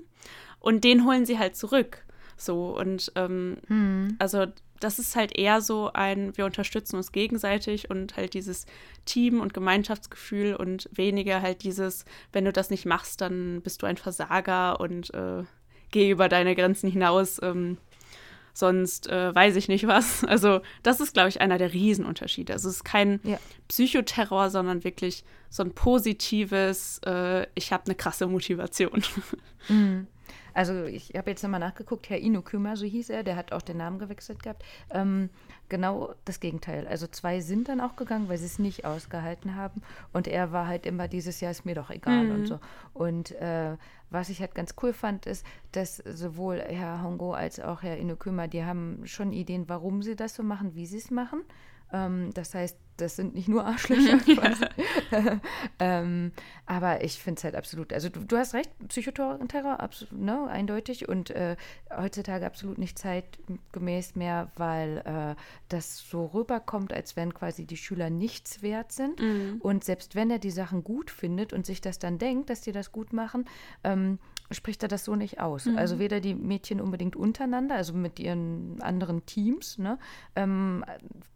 Und 0.60 0.84
den 0.84 1.06
holen 1.06 1.26
sie 1.26 1.39
halt 1.39 1.56
zurück. 1.56 2.04
So 2.38 2.78
und 2.78 3.12
ähm, 3.15 3.58
hm. 3.67 4.15
also 4.19 4.45
das 4.80 5.00
ist 5.00 5.15
halt 5.15 5.36
eher 5.38 5.62
so 5.62 5.91
ein, 5.93 6.38
wir 6.38 6.45
unterstützen 6.45 6.97
uns 6.97 7.12
gegenseitig 7.12 7.89
und 7.89 8.15
halt 8.15 8.34
dieses 8.34 8.65
Team- 9.06 9.41
und 9.41 9.54
Gemeinschaftsgefühl 9.54 10.56
und 10.56 10.89
weniger 10.91 11.41
halt 11.41 11.63
dieses, 11.63 12.06
wenn 12.32 12.45
du 12.45 12.54
das 12.54 12.69
nicht 12.69 12.86
machst, 12.86 13.21
dann 13.21 13.62
bist 13.62 13.82
du 13.82 13.88
ein 13.88 13.97
Versager 13.97 14.80
und 14.80 15.13
äh, 15.13 15.43
geh 15.91 16.10
über 16.12 16.30
deine 16.30 16.56
Grenzen 16.56 16.91
hinaus. 16.91 17.41
Ähm, 17.41 17.78
sonst 18.54 19.08
äh, 19.08 19.34
weiß 19.34 19.56
ich 19.56 19.67
nicht 19.67 19.88
was. 19.88 20.23
Also 20.28 20.62
das 20.84 21.00
ist, 21.00 21.13
glaube 21.13 21.30
ich, 21.30 21.41
einer 21.41 21.58
der 21.58 21.73
Riesenunterschiede. 21.73 22.54
Also 22.54 22.69
es 22.69 22.78
ist 22.78 22.84
kein 22.84 23.19
ja. 23.23 23.39
Psychoterror, 23.67 24.50
sondern 24.50 24.84
wirklich 24.84 25.23
so 25.50 25.63
ein 25.63 25.73
positives, 25.73 27.00
äh, 27.06 27.47
ich 27.56 27.71
habe 27.71 27.86
eine 27.86 27.95
krasse 27.95 28.28
Motivation. 28.28 29.04
Mhm. 29.69 30.08
Also 30.58 30.86
ich 30.86 31.13
habe 31.15 31.30
jetzt 31.30 31.43
nochmal 31.43 31.60
nachgeguckt, 31.60 32.10
Herr 32.10 32.17
Inokuma, 32.17 32.76
so 32.76 32.84
hieß 32.84 33.12
er, 33.12 33.22
der 33.22 33.36
hat 33.36 33.52
auch 33.52 33.62
den 33.62 33.78
Namen 33.78 34.00
gewechselt 34.00 34.41
gehabt. 34.41 34.63
Ähm, 34.89 35.30
genau 35.70 36.15
das 36.26 36.39
Gegenteil. 36.39 36.88
Also 36.88 37.06
zwei 37.06 37.41
sind 37.41 37.70
dann 37.70 37.80
auch 37.80 37.96
gegangen, 37.96 38.28
weil 38.28 38.39
sie 38.39 38.48
es 38.48 38.58
nicht 38.58 38.84
ausgehalten 38.84 39.54
haben. 39.54 39.84
Und 40.13 40.28
er 40.28 40.52
war 40.52 40.65
halt 40.65 40.88
immer 40.88 41.08
dieses 41.08 41.41
Jahr 41.41 41.52
ist 41.52 41.65
mir 41.65 41.76
doch 41.76 41.91
egal 41.91 42.24
mhm. 42.24 42.32
und 42.32 42.46
so. 42.48 42.60
Und 42.96 43.34
äh, 43.34 43.78
was 44.10 44.30
ich 44.30 44.39
halt 44.39 44.56
ganz 44.56 44.74
cool 44.82 44.93
fand, 44.93 45.28
ist, 45.28 45.46
dass 45.74 45.98
sowohl 45.98 46.60
Herr 46.60 47.04
Hongo 47.04 47.34
als 47.34 47.60
auch 47.60 47.84
Herr 47.84 47.98
Inokuma, 47.98 48.48
die 48.48 48.65
haben 48.65 49.04
schon 49.06 49.34
Ideen, 49.34 49.70
warum 49.70 50.02
sie 50.02 50.15
das 50.15 50.34
so 50.34 50.41
machen, 50.41 50.74
wie 50.74 50.88
sie 50.88 50.98
es 50.98 51.12
machen. 51.12 51.43
Ähm, 51.91 52.32
das 52.34 52.54
heißt, 52.54 52.78
das 52.97 53.15
sind 53.15 53.36
nicht 53.36 53.47
nur 53.47 53.65
Arschlöcher. 53.65 54.19
ähm, 55.80 56.32
aber 56.65 57.04
ich 57.04 57.19
finde 57.19 57.38
es 57.38 57.43
halt 57.43 57.56
absolut, 57.56 57.93
also 57.93 58.10
du, 58.10 58.21
du 58.21 58.38
hast 58.38 58.54
recht, 58.54 58.71
Psychoterror, 58.88 59.80
absolut, 59.80 60.19
ne, 60.19 60.47
eindeutig 60.47 61.08
und 61.08 61.30
äh, 61.30 61.56
heutzutage 61.95 62.45
absolut 62.45 62.78
nicht 62.78 63.00
zeitgemäß 63.00 64.15
mehr, 64.15 64.52
weil 64.56 64.97
äh, 65.06 65.41
das 65.69 66.00
so 66.10 66.26
rüberkommt, 66.26 66.91
als 66.91 67.15
wenn 67.15 67.34
quasi 67.34 67.65
die 67.65 67.78
Schüler 67.78 68.10
nichts 68.10 68.62
wert 68.62 68.91
sind. 68.91 69.19
Mhm. 69.21 69.58
Und 69.60 69.84
selbst 69.84 70.15
wenn 70.15 70.32
er 70.32 70.39
die 70.39 70.52
Sachen 70.52 70.84
gut 70.84 71.12
findet 71.12 71.54
und 71.54 71.65
sich 71.65 71.82
das 71.82 72.00
dann 72.00 72.17
denkt, 72.17 72.50
dass 72.50 72.62
die 72.62 72.71
das 72.71 72.91
gut 72.91 73.13
machen, 73.13 73.45
ähm, 73.84 74.19
spricht 74.51 74.83
er 74.83 74.89
das 74.89 75.03
so 75.03 75.15
nicht 75.15 75.39
aus. 75.39 75.65
Mhm. 75.65 75.77
Also 75.77 75.99
weder 75.99 76.19
die 76.19 76.33
Mädchen 76.33 76.79
unbedingt 76.79 77.15
untereinander, 77.15 77.75
also 77.75 77.93
mit 77.93 78.19
ihren 78.19 78.81
anderen 78.81 79.25
Teams, 79.25 79.77
ne, 79.77 79.97
ähm, 80.36 80.83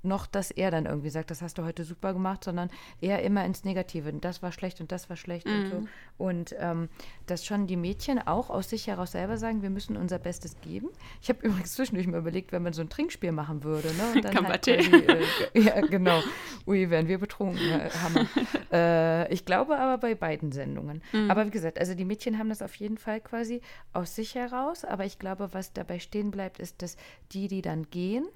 noch 0.04 0.26
dass 0.26 0.52
er 0.52 0.71
dann 0.71 0.86
irgendwie 0.86 1.10
sagt, 1.10 1.30
das 1.32 1.41
hast 1.41 1.58
du 1.58 1.63
heute 1.63 1.84
super 1.84 2.13
gemacht, 2.13 2.43
sondern 2.43 2.69
eher 3.02 3.21
immer 3.24 3.45
ins 3.45 3.63
Negative. 3.63 4.12
Das 4.13 4.41
war 4.41 4.52
schlecht 4.52 4.82
und 4.82 4.91
das 4.91 5.10
war 5.10 5.17
schlecht 5.17 5.45
mhm. 5.45 5.54
und 5.54 5.69
so. 5.69 5.84
Und 6.17 6.56
ähm, 6.60 6.89
dass 7.28 7.45
schon 7.45 7.67
die 7.67 7.78
Mädchen 7.78 8.19
auch 8.19 8.50
aus 8.50 8.69
sich 8.69 8.88
heraus 8.88 9.12
selber 9.12 9.38
sagen, 9.38 9.62
wir 9.62 9.69
müssen 9.69 9.97
unser 9.97 10.19
Bestes 10.19 10.60
geben. 10.62 10.89
Ich 11.21 11.30
habe 11.30 11.39
übrigens 11.45 11.74
zwischendurch 11.74 12.08
mal 12.08 12.17
überlegt, 12.17 12.52
wenn 12.52 12.63
man 12.63 12.74
so 12.74 12.82
ein 12.82 12.89
Trinkspiel 12.89 13.32
machen 13.32 13.63
würde. 13.63 13.89
Ne, 13.89 14.04
und 14.15 14.26
dann 14.26 14.47
halt 14.47 14.63
quasi, 14.63 14.71
äh, 14.71 15.26
ja, 15.60 15.82
genau. 15.82 16.21
Ui, 16.65 16.89
wären 16.89 17.08
wir 17.08 17.19
betrunken. 17.19 17.60
Äh, 17.60 17.89
Hammer. 17.89 18.28
äh, 18.71 19.34
ich 19.34 19.45
glaube 19.45 19.78
aber 19.78 19.97
bei 19.97 20.15
beiden 20.15 20.52
Sendungen. 20.52 21.02
Mhm. 21.12 21.30
Aber 21.30 21.45
wie 21.45 21.52
gesagt, 21.52 21.80
also 21.80 21.93
die 21.93 22.06
Mädchen 22.06 22.38
haben 22.38 22.50
das 22.50 22.62
auf 22.62 22.76
jeden 22.76 22.97
Fall 22.97 23.01
quasi 23.04 23.62
aus 23.94 24.16
sich 24.16 24.36
heraus. 24.36 24.86
Aber 24.86 25.06
ich 25.06 25.20
glaube, 25.20 25.54
was 25.54 25.74
dabei 25.74 26.00
stehen 26.00 26.32
bleibt, 26.32 26.60
ist, 26.60 26.82
dass 26.82 26.98
die, 27.32 27.48
die 27.48 27.62
dann 27.62 27.90
gehen, 27.90 28.28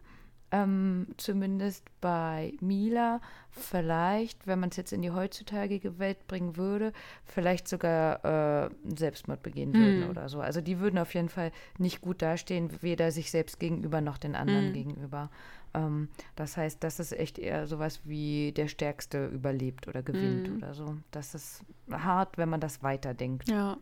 ähm, 0.52 1.08
zumindest 1.18 1.84
bei 2.02 2.54
Mila 2.62 3.20
vielleicht, 3.50 4.48
wenn 4.48 4.60
man 4.60 4.70
es 4.70 4.78
jetzt 4.78 4.94
in 4.94 5.02
die 5.02 5.12
heutzutagige 5.12 5.98
Welt 5.98 6.28
bringen 6.28 6.56
würde, 6.56 6.94
vielleicht 7.26 7.68
sogar 7.68 8.66
äh, 8.66 8.70
Selbstmord 8.96 9.42
begehen 9.42 9.74
hm. 9.74 9.80
würden 9.80 10.10
oder 10.10 10.30
so. 10.30 10.40
Also 10.42 10.62
die 10.62 10.80
würden 10.80 11.00
auf 11.00 11.14
jeden 11.14 11.30
Fall 11.30 11.52
nicht 11.78 12.02
gut 12.02 12.22
dastehen, 12.22 12.70
weder 12.82 13.12
sich 13.12 13.32
selbst 13.32 13.60
gegenüber 13.60 14.02
noch 14.02 14.18
den 14.18 14.36
anderen 14.36 14.68
hm. 14.68 14.74
gegenüber. 14.74 15.30
Ähm, 15.74 16.10
das 16.36 16.58
heißt, 16.58 16.84
das 16.84 17.00
ist 17.00 17.12
echt 17.12 17.40
eher 17.40 17.68
sowas 17.68 18.02
wie 18.04 18.52
der 18.52 18.68
Stärkste 18.68 19.28
überlebt 19.28 19.88
oder 19.88 20.04
gewinnt 20.04 20.48
hm. 20.48 20.58
oder 20.58 20.74
so. 20.74 20.96
Das 21.12 21.34
ist 21.36 21.64
hart, 21.92 22.38
wenn 22.38 22.50
man 22.50 22.62
das 22.62 22.84
weiterdenkt. 22.84 23.50
Ja. 23.50 23.78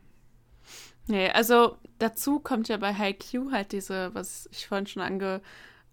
Nee, 1.07 1.29
also 1.29 1.77
dazu 1.99 2.39
kommt 2.39 2.67
ja 2.69 2.77
bei 2.77 2.93
Haikyuu 2.93 3.51
halt 3.51 3.71
diese, 3.71 4.13
was 4.15 4.47
ich 4.51 4.67
vorhin 4.67 4.87
schon 4.87 5.01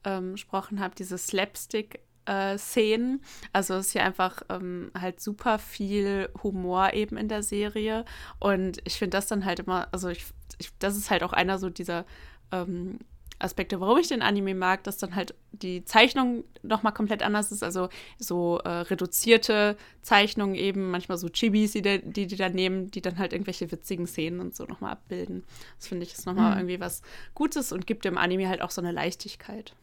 angesprochen 0.04 0.80
habe, 0.80 0.94
diese 0.94 1.16
Slapstick- 1.16 2.00
äh, 2.26 2.58
Szenen. 2.58 3.22
Also 3.52 3.74
es 3.74 3.86
ist 3.86 3.92
hier 3.92 4.04
einfach 4.04 4.42
ähm, 4.50 4.92
halt 4.98 5.20
super 5.20 5.58
viel 5.58 6.28
Humor 6.42 6.92
eben 6.92 7.16
in 7.16 7.28
der 7.28 7.42
Serie. 7.42 8.04
Und 8.38 8.78
ich 8.84 8.98
finde 8.98 9.16
das 9.16 9.26
dann 9.26 9.44
halt 9.44 9.60
immer, 9.60 9.88
also 9.92 10.08
ich, 10.08 10.26
ich, 10.58 10.70
das 10.78 10.96
ist 10.96 11.10
halt 11.10 11.22
auch 11.24 11.32
einer 11.32 11.58
so 11.58 11.70
dieser 11.70 12.04
ähm, 12.52 12.98
Aspekte, 13.40 13.80
warum 13.80 13.98
ich 13.98 14.08
den 14.08 14.22
Anime 14.22 14.54
mag, 14.54 14.84
dass 14.84 14.98
dann 14.98 15.14
halt 15.14 15.34
die 15.52 15.84
Zeichnung 15.84 16.44
nochmal 16.62 16.92
komplett 16.92 17.22
anders 17.22 17.50
ist. 17.52 17.62
Also 17.62 17.88
so 18.18 18.58
äh, 18.58 18.68
reduzierte 18.68 19.76
Zeichnungen 20.02 20.54
eben, 20.54 20.90
manchmal 20.90 21.18
so 21.18 21.28
Chibis, 21.28 21.72
die, 21.72 21.82
die 21.82 22.26
die 22.26 22.36
dann 22.36 22.52
nehmen, 22.52 22.90
die 22.90 23.00
dann 23.00 23.18
halt 23.18 23.32
irgendwelche 23.32 23.70
witzigen 23.72 24.06
Szenen 24.06 24.40
und 24.40 24.54
so 24.54 24.64
nochmal 24.64 24.92
abbilden. 24.92 25.44
Das 25.78 25.88
finde 25.88 26.04
ich 26.04 26.12
ist 26.12 26.26
nochmal 26.26 26.52
mhm. 26.52 26.58
irgendwie 26.58 26.80
was 26.80 27.02
Gutes 27.34 27.72
und 27.72 27.86
gibt 27.86 28.04
dem 28.04 28.18
Anime 28.18 28.48
halt 28.48 28.62
auch 28.62 28.70
so 28.70 28.80
eine 28.80 28.92
Leichtigkeit. 28.92 29.74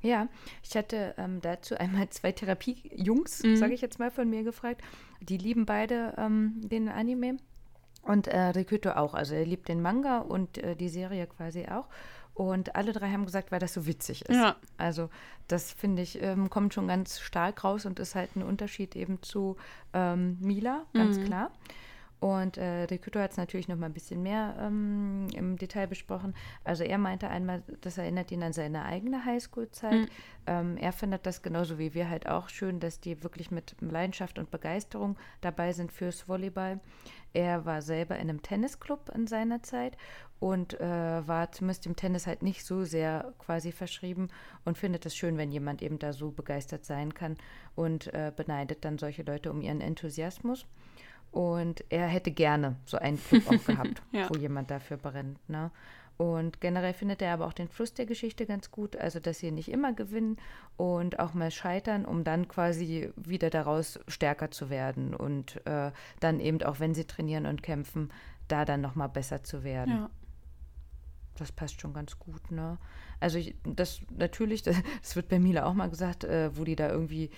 Ja, 0.00 0.28
ich 0.62 0.76
hatte 0.76 1.14
ähm, 1.18 1.40
dazu 1.40 1.76
einmal 1.76 2.08
zwei 2.10 2.30
Therapie-Jungs, 2.30 3.42
mhm. 3.42 3.56
sage 3.56 3.74
ich 3.74 3.80
jetzt 3.80 3.98
mal, 3.98 4.10
von 4.10 4.30
mir 4.30 4.44
gefragt. 4.44 4.82
Die 5.20 5.38
lieben 5.38 5.66
beide 5.66 6.14
ähm, 6.16 6.60
den 6.62 6.88
Anime. 6.88 7.38
Und 8.02 8.26
äh, 8.28 8.38
Rikuto 8.38 8.90
auch. 8.90 9.14
Also 9.14 9.34
er 9.34 9.44
liebt 9.44 9.68
den 9.68 9.82
Manga 9.82 10.18
und 10.18 10.58
äh, 10.58 10.76
die 10.76 10.88
Serie 10.88 11.26
quasi 11.26 11.66
auch. 11.66 11.86
Und 12.34 12.76
alle 12.76 12.92
drei 12.92 13.10
haben 13.10 13.26
gesagt, 13.26 13.50
weil 13.50 13.58
das 13.58 13.74
so 13.74 13.86
witzig 13.86 14.24
ist. 14.26 14.36
Ja. 14.36 14.54
Also 14.76 15.10
das 15.48 15.72
finde 15.72 16.02
ich, 16.02 16.22
ähm, 16.22 16.50
kommt 16.50 16.72
schon 16.72 16.86
ganz 16.86 17.18
stark 17.18 17.64
raus 17.64 17.84
und 17.84 17.98
ist 17.98 18.14
halt 18.14 18.36
ein 18.36 18.44
Unterschied 18.44 18.94
eben 18.94 19.20
zu 19.22 19.56
ähm, 19.92 20.38
Mila, 20.40 20.84
ganz 20.94 21.18
mhm. 21.18 21.24
klar. 21.24 21.50
Und 22.20 22.56
äh, 22.56 22.84
Rikuto 22.84 23.20
hat 23.20 23.30
es 23.30 23.36
natürlich 23.36 23.68
noch 23.68 23.76
mal 23.76 23.86
ein 23.86 23.92
bisschen 23.92 24.22
mehr 24.22 24.56
ähm, 24.60 25.28
im 25.34 25.56
Detail 25.56 25.86
besprochen. 25.86 26.34
Also 26.64 26.82
er 26.82 26.98
meinte 26.98 27.28
einmal, 27.28 27.62
das 27.80 27.96
erinnert 27.96 28.32
ihn 28.32 28.42
an 28.42 28.52
seine 28.52 28.84
eigene 28.84 29.24
Highschool-Zeit. 29.24 29.92
Mhm. 29.92 30.08
Ähm, 30.46 30.76
er 30.78 30.92
findet 30.92 31.26
das 31.26 31.42
genauso 31.42 31.78
wie 31.78 31.94
wir 31.94 32.10
halt 32.10 32.28
auch 32.28 32.48
schön, 32.48 32.80
dass 32.80 32.98
die 32.98 33.22
wirklich 33.22 33.52
mit 33.52 33.76
Leidenschaft 33.80 34.38
und 34.38 34.50
Begeisterung 34.50 35.16
dabei 35.40 35.72
sind 35.72 35.92
fürs 35.92 36.28
Volleyball. 36.28 36.80
Er 37.34 37.66
war 37.66 37.82
selber 37.82 38.16
in 38.16 38.30
einem 38.30 38.42
Tennisclub 38.42 39.10
in 39.14 39.28
seiner 39.28 39.62
Zeit 39.62 39.96
und 40.40 40.80
äh, 40.80 41.26
war 41.26 41.52
zumindest 41.52 41.84
dem 41.84 41.94
Tennis 41.94 42.26
halt 42.26 42.42
nicht 42.42 42.64
so 42.64 42.84
sehr 42.84 43.32
quasi 43.38 43.70
verschrieben 43.70 44.28
und 44.64 44.78
findet 44.78 45.06
es 45.06 45.14
schön, 45.14 45.36
wenn 45.36 45.52
jemand 45.52 45.82
eben 45.82 45.98
da 45.98 46.12
so 46.12 46.30
begeistert 46.30 46.84
sein 46.84 47.14
kann 47.14 47.36
und 47.76 48.12
äh, 48.14 48.32
beneidet 48.34 48.84
dann 48.84 48.98
solche 48.98 49.22
Leute 49.22 49.50
um 49.50 49.60
ihren 49.60 49.80
Enthusiasmus. 49.80 50.66
Und 51.30 51.84
er 51.88 52.06
hätte 52.06 52.30
gerne 52.30 52.76
so 52.84 52.96
einen 52.96 53.22
Club 53.22 53.46
auch 53.48 53.64
gehabt, 53.66 54.02
ja. 54.12 54.28
wo 54.30 54.38
jemand 54.38 54.70
dafür 54.70 54.96
brennt. 54.96 55.38
Ne? 55.48 55.70
Und 56.18 56.60
generell 56.60 56.94
findet 56.94 57.22
er 57.22 57.32
aber 57.32 57.46
auch 57.46 57.52
den 57.52 57.68
Fluss 57.68 57.94
der 57.94 58.04
Geschichte 58.04 58.44
ganz 58.44 58.72
gut, 58.72 58.96
also 58.96 59.20
dass 59.20 59.38
sie 59.38 59.52
nicht 59.52 59.70
immer 59.70 59.92
gewinnen 59.92 60.36
und 60.76 61.20
auch 61.20 61.32
mal 61.32 61.52
scheitern, 61.52 62.04
um 62.04 62.24
dann 62.24 62.48
quasi 62.48 63.12
wieder 63.14 63.50
daraus 63.50 64.00
stärker 64.08 64.50
zu 64.50 64.68
werden 64.68 65.14
und 65.14 65.64
äh, 65.64 65.92
dann 66.18 66.40
eben 66.40 66.60
auch, 66.64 66.80
wenn 66.80 66.92
sie 66.92 67.04
trainieren 67.04 67.46
und 67.46 67.62
kämpfen, 67.62 68.10
da 68.48 68.64
dann 68.64 68.80
nochmal 68.80 69.08
besser 69.08 69.44
zu 69.44 69.62
werden. 69.62 69.94
Ja. 69.94 70.10
Das 71.36 71.52
passt 71.52 71.80
schon 71.80 71.92
ganz 71.92 72.18
gut, 72.18 72.50
ne? 72.50 72.78
Also 73.20 73.38
ich, 73.38 73.54
das 73.62 74.00
natürlich, 74.10 74.62
das, 74.62 74.74
das 75.00 75.14
wird 75.14 75.28
bei 75.28 75.38
Mila 75.38 75.66
auch 75.66 75.74
mal 75.74 75.88
gesagt, 75.88 76.24
äh, 76.24 76.50
wo 76.56 76.64
die 76.64 76.74
da 76.74 76.90
irgendwie 76.90 77.30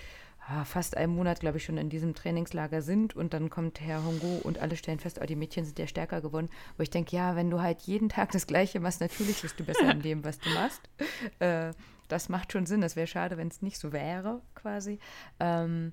fast 0.64 0.96
einen 0.96 1.14
Monat, 1.14 1.40
glaube 1.40 1.58
ich, 1.58 1.64
schon 1.64 1.76
in 1.76 1.90
diesem 1.90 2.14
Trainingslager 2.14 2.82
sind 2.82 3.14
und 3.14 3.34
dann 3.34 3.50
kommt 3.50 3.80
Herr 3.80 4.04
Hongo 4.04 4.40
und 4.42 4.58
alle 4.58 4.76
stellen 4.76 4.98
fest, 4.98 5.20
oh, 5.22 5.26
die 5.26 5.36
Mädchen 5.36 5.64
sind 5.64 5.78
ja 5.78 5.86
stärker 5.86 6.20
geworden. 6.20 6.48
Wo 6.76 6.82
ich 6.82 6.90
denke, 6.90 7.14
ja, 7.14 7.36
wenn 7.36 7.50
du 7.50 7.60
halt 7.60 7.82
jeden 7.82 8.08
Tag 8.08 8.32
das 8.32 8.46
Gleiche 8.46 8.80
machst, 8.80 9.00
natürlich 9.00 9.42
bist 9.42 9.60
du 9.60 9.64
besser 9.64 9.90
in 9.90 10.02
dem, 10.02 10.24
was 10.24 10.38
du 10.38 10.50
machst. 10.50 10.80
Äh, 11.38 11.72
das 12.08 12.28
macht 12.28 12.52
schon 12.52 12.66
Sinn. 12.66 12.80
Das 12.80 12.96
wäre 12.96 13.06
schade, 13.06 13.36
wenn 13.36 13.48
es 13.48 13.62
nicht 13.62 13.78
so 13.78 13.92
wäre, 13.92 14.42
quasi. 14.54 14.98
Ähm, 15.38 15.92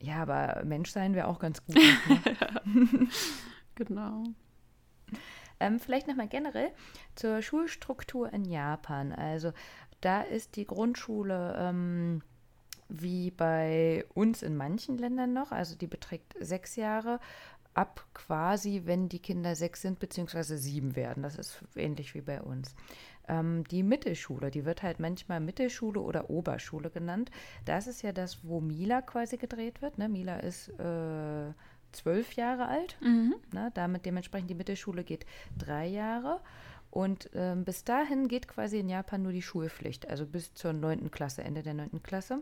ja, 0.00 0.22
aber 0.22 0.62
Mensch 0.64 0.90
sein 0.90 1.14
wäre 1.14 1.26
auch 1.26 1.38
ganz 1.38 1.64
gut. 1.64 1.76
Ne? 2.66 3.08
genau. 3.74 4.24
Ähm, 5.60 5.78
vielleicht 5.78 6.08
nochmal 6.08 6.28
generell 6.28 6.70
zur 7.14 7.42
Schulstruktur 7.42 8.32
in 8.32 8.44
Japan. 8.44 9.12
Also 9.12 9.52
da 10.00 10.22
ist 10.22 10.56
die 10.56 10.66
Grundschule 10.66 11.56
ähm, 11.58 12.22
wie 12.88 13.30
bei 13.30 14.04
uns 14.14 14.42
in 14.42 14.56
manchen 14.56 14.98
Ländern 14.98 15.32
noch. 15.32 15.52
Also 15.52 15.76
die 15.76 15.86
beträgt 15.86 16.34
sechs 16.40 16.76
Jahre 16.76 17.20
ab 17.74 18.06
quasi, 18.14 18.82
wenn 18.86 19.08
die 19.08 19.18
Kinder 19.18 19.54
sechs 19.54 19.82
sind, 19.82 19.98
beziehungsweise 19.98 20.56
sieben 20.56 20.96
werden. 20.96 21.22
Das 21.22 21.36
ist 21.36 21.62
ähnlich 21.74 22.14
wie 22.14 22.22
bei 22.22 22.40
uns. 22.40 22.74
Ähm, 23.28 23.64
die 23.64 23.82
Mittelschule, 23.82 24.50
die 24.50 24.64
wird 24.64 24.82
halt 24.82 24.98
manchmal 24.98 25.40
Mittelschule 25.40 26.00
oder 26.00 26.30
Oberschule 26.30 26.90
genannt. 26.90 27.30
Das 27.64 27.86
ist 27.86 28.02
ja 28.02 28.12
das, 28.12 28.44
wo 28.44 28.60
Mila 28.60 29.02
quasi 29.02 29.36
gedreht 29.36 29.82
wird. 29.82 29.98
Ne? 29.98 30.08
Mila 30.08 30.38
ist 30.38 30.68
äh, 30.78 31.52
zwölf 31.92 32.32
Jahre 32.32 32.68
alt. 32.68 32.96
Mhm. 33.00 33.34
Ne? 33.52 33.70
Damit 33.74 34.06
dementsprechend 34.06 34.50
die 34.50 34.54
Mittelschule 34.54 35.04
geht 35.04 35.26
drei 35.58 35.86
Jahre. 35.86 36.40
Und 36.96 37.28
ähm, 37.34 37.66
bis 37.66 37.84
dahin 37.84 38.26
geht 38.26 38.48
quasi 38.48 38.80
in 38.80 38.88
Japan 38.88 39.20
nur 39.20 39.32
die 39.32 39.42
Schulpflicht, 39.42 40.08
also 40.08 40.24
bis 40.24 40.54
zur 40.54 40.72
9. 40.72 41.10
Klasse, 41.10 41.44
Ende 41.44 41.62
der 41.62 41.74
9. 41.74 42.02
Klasse. 42.02 42.38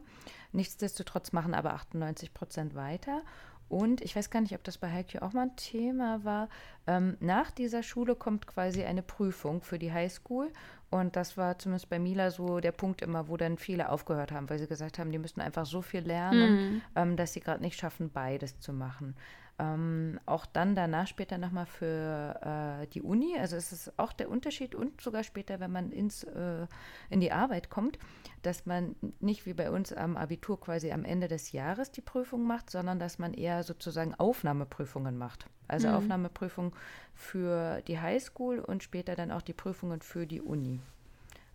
Nichtsdestotrotz 0.53 1.33
machen 1.33 1.55
aber 1.55 1.75
98 1.75 2.33
Prozent 2.33 2.77
weiter. 2.77 3.23
Und 3.69 4.01
ich 4.01 4.15
weiß 4.15 4.31
gar 4.31 4.41
nicht, 4.41 4.55
ob 4.55 4.63
das 4.63 4.79
bei 4.79 4.89
Haikyuu 4.89 5.23
auch 5.23 5.33
mal 5.33 5.47
ein 5.49 5.57
Thema 5.57 6.23
war. 6.23 6.49
Ähm, 6.87 7.17
nach 7.19 7.51
dieser 7.51 7.83
Schule 7.83 8.15
kommt 8.15 8.47
quasi 8.47 8.85
eine 8.85 9.03
Prüfung 9.03 9.61
für 9.61 9.81
die 9.81 9.93
Highschool. 9.93 10.53
Und 10.89 11.17
das 11.17 11.37
war 11.37 11.59
zumindest 11.59 11.89
bei 11.89 11.99
Mila 11.99 12.31
so 12.31 12.61
der 12.61 12.71
Punkt 12.71 13.03
immer, 13.03 13.27
wo 13.27 13.37
dann 13.37 13.59
viele 13.59 13.89
aufgehört 13.89 14.31
haben, 14.31 14.49
weil 14.49 14.61
sie 14.61 14.69
gesagt 14.69 15.01
haben, 15.01 15.11
die 15.11 15.19
müssen 15.19 15.41
einfach 15.41 15.67
so 15.67 15.83
viel 15.83 16.03
lernen, 16.03 16.75
mhm. 16.75 16.83
ähm, 16.95 17.17
dass 17.17 17.33
sie 17.33 17.41
gerade 17.41 17.61
nicht 17.61 17.77
schaffen, 17.77 18.09
beides 18.09 18.61
zu 18.61 18.73
machen. 18.73 19.17
Ähm, 19.57 20.19
auch 20.27 20.47
dann 20.47 20.75
danach 20.75 21.07
später 21.07 21.39
nochmal 21.39 21.67
für 21.67 22.83
äh, 22.83 22.87
die 22.89 23.03
Uni. 23.03 23.37
Also 23.39 23.55
es 23.55 23.71
ist 23.71 23.99
auch 23.99 24.13
der 24.13 24.29
Unterschied 24.29 24.75
und 24.75 25.01
sogar 25.01 25.23
später, 25.23 25.61
wenn 25.61 25.71
man 25.71 25.93
ins, 25.93 26.25
äh, 26.25 26.67
in 27.09 27.21
die 27.21 27.31
Arbeit 27.31 27.71
kommt, 27.71 27.99
dass 28.43 28.67
man 28.67 28.97
nicht 29.21 29.47
wie 29.47 29.55
bei 29.55 29.71
uns 29.71 29.93
am 29.93 30.17
Abitur 30.17 30.61
quasi 30.61 30.91
am 30.91 31.05
Ende 31.05 31.29
des 31.29 31.53
Jahres 31.53 31.93
die 31.93 32.01
Prüfung 32.01 32.47
macht, 32.47 32.69
sondern 32.69 32.99
dass 32.99 33.21
man 33.21 33.33
eher 33.33 33.63
sozusagen 33.63 34.15
Aufnahmeprüfungen 34.15 35.17
macht. 35.17 35.47
Also 35.69 35.89
mhm. 35.89 35.95
Aufnahmeprüfung 35.95 36.75
für 37.15 37.81
die 37.83 38.01
Highschool 38.01 38.59
und 38.59 38.83
später 38.83 39.15
dann 39.15 39.31
auch 39.31 39.43
die 39.43 39.55
Prüfungen 39.55 40.03
für 40.03 40.27
die 40.27 40.41
Uni. 40.41 40.81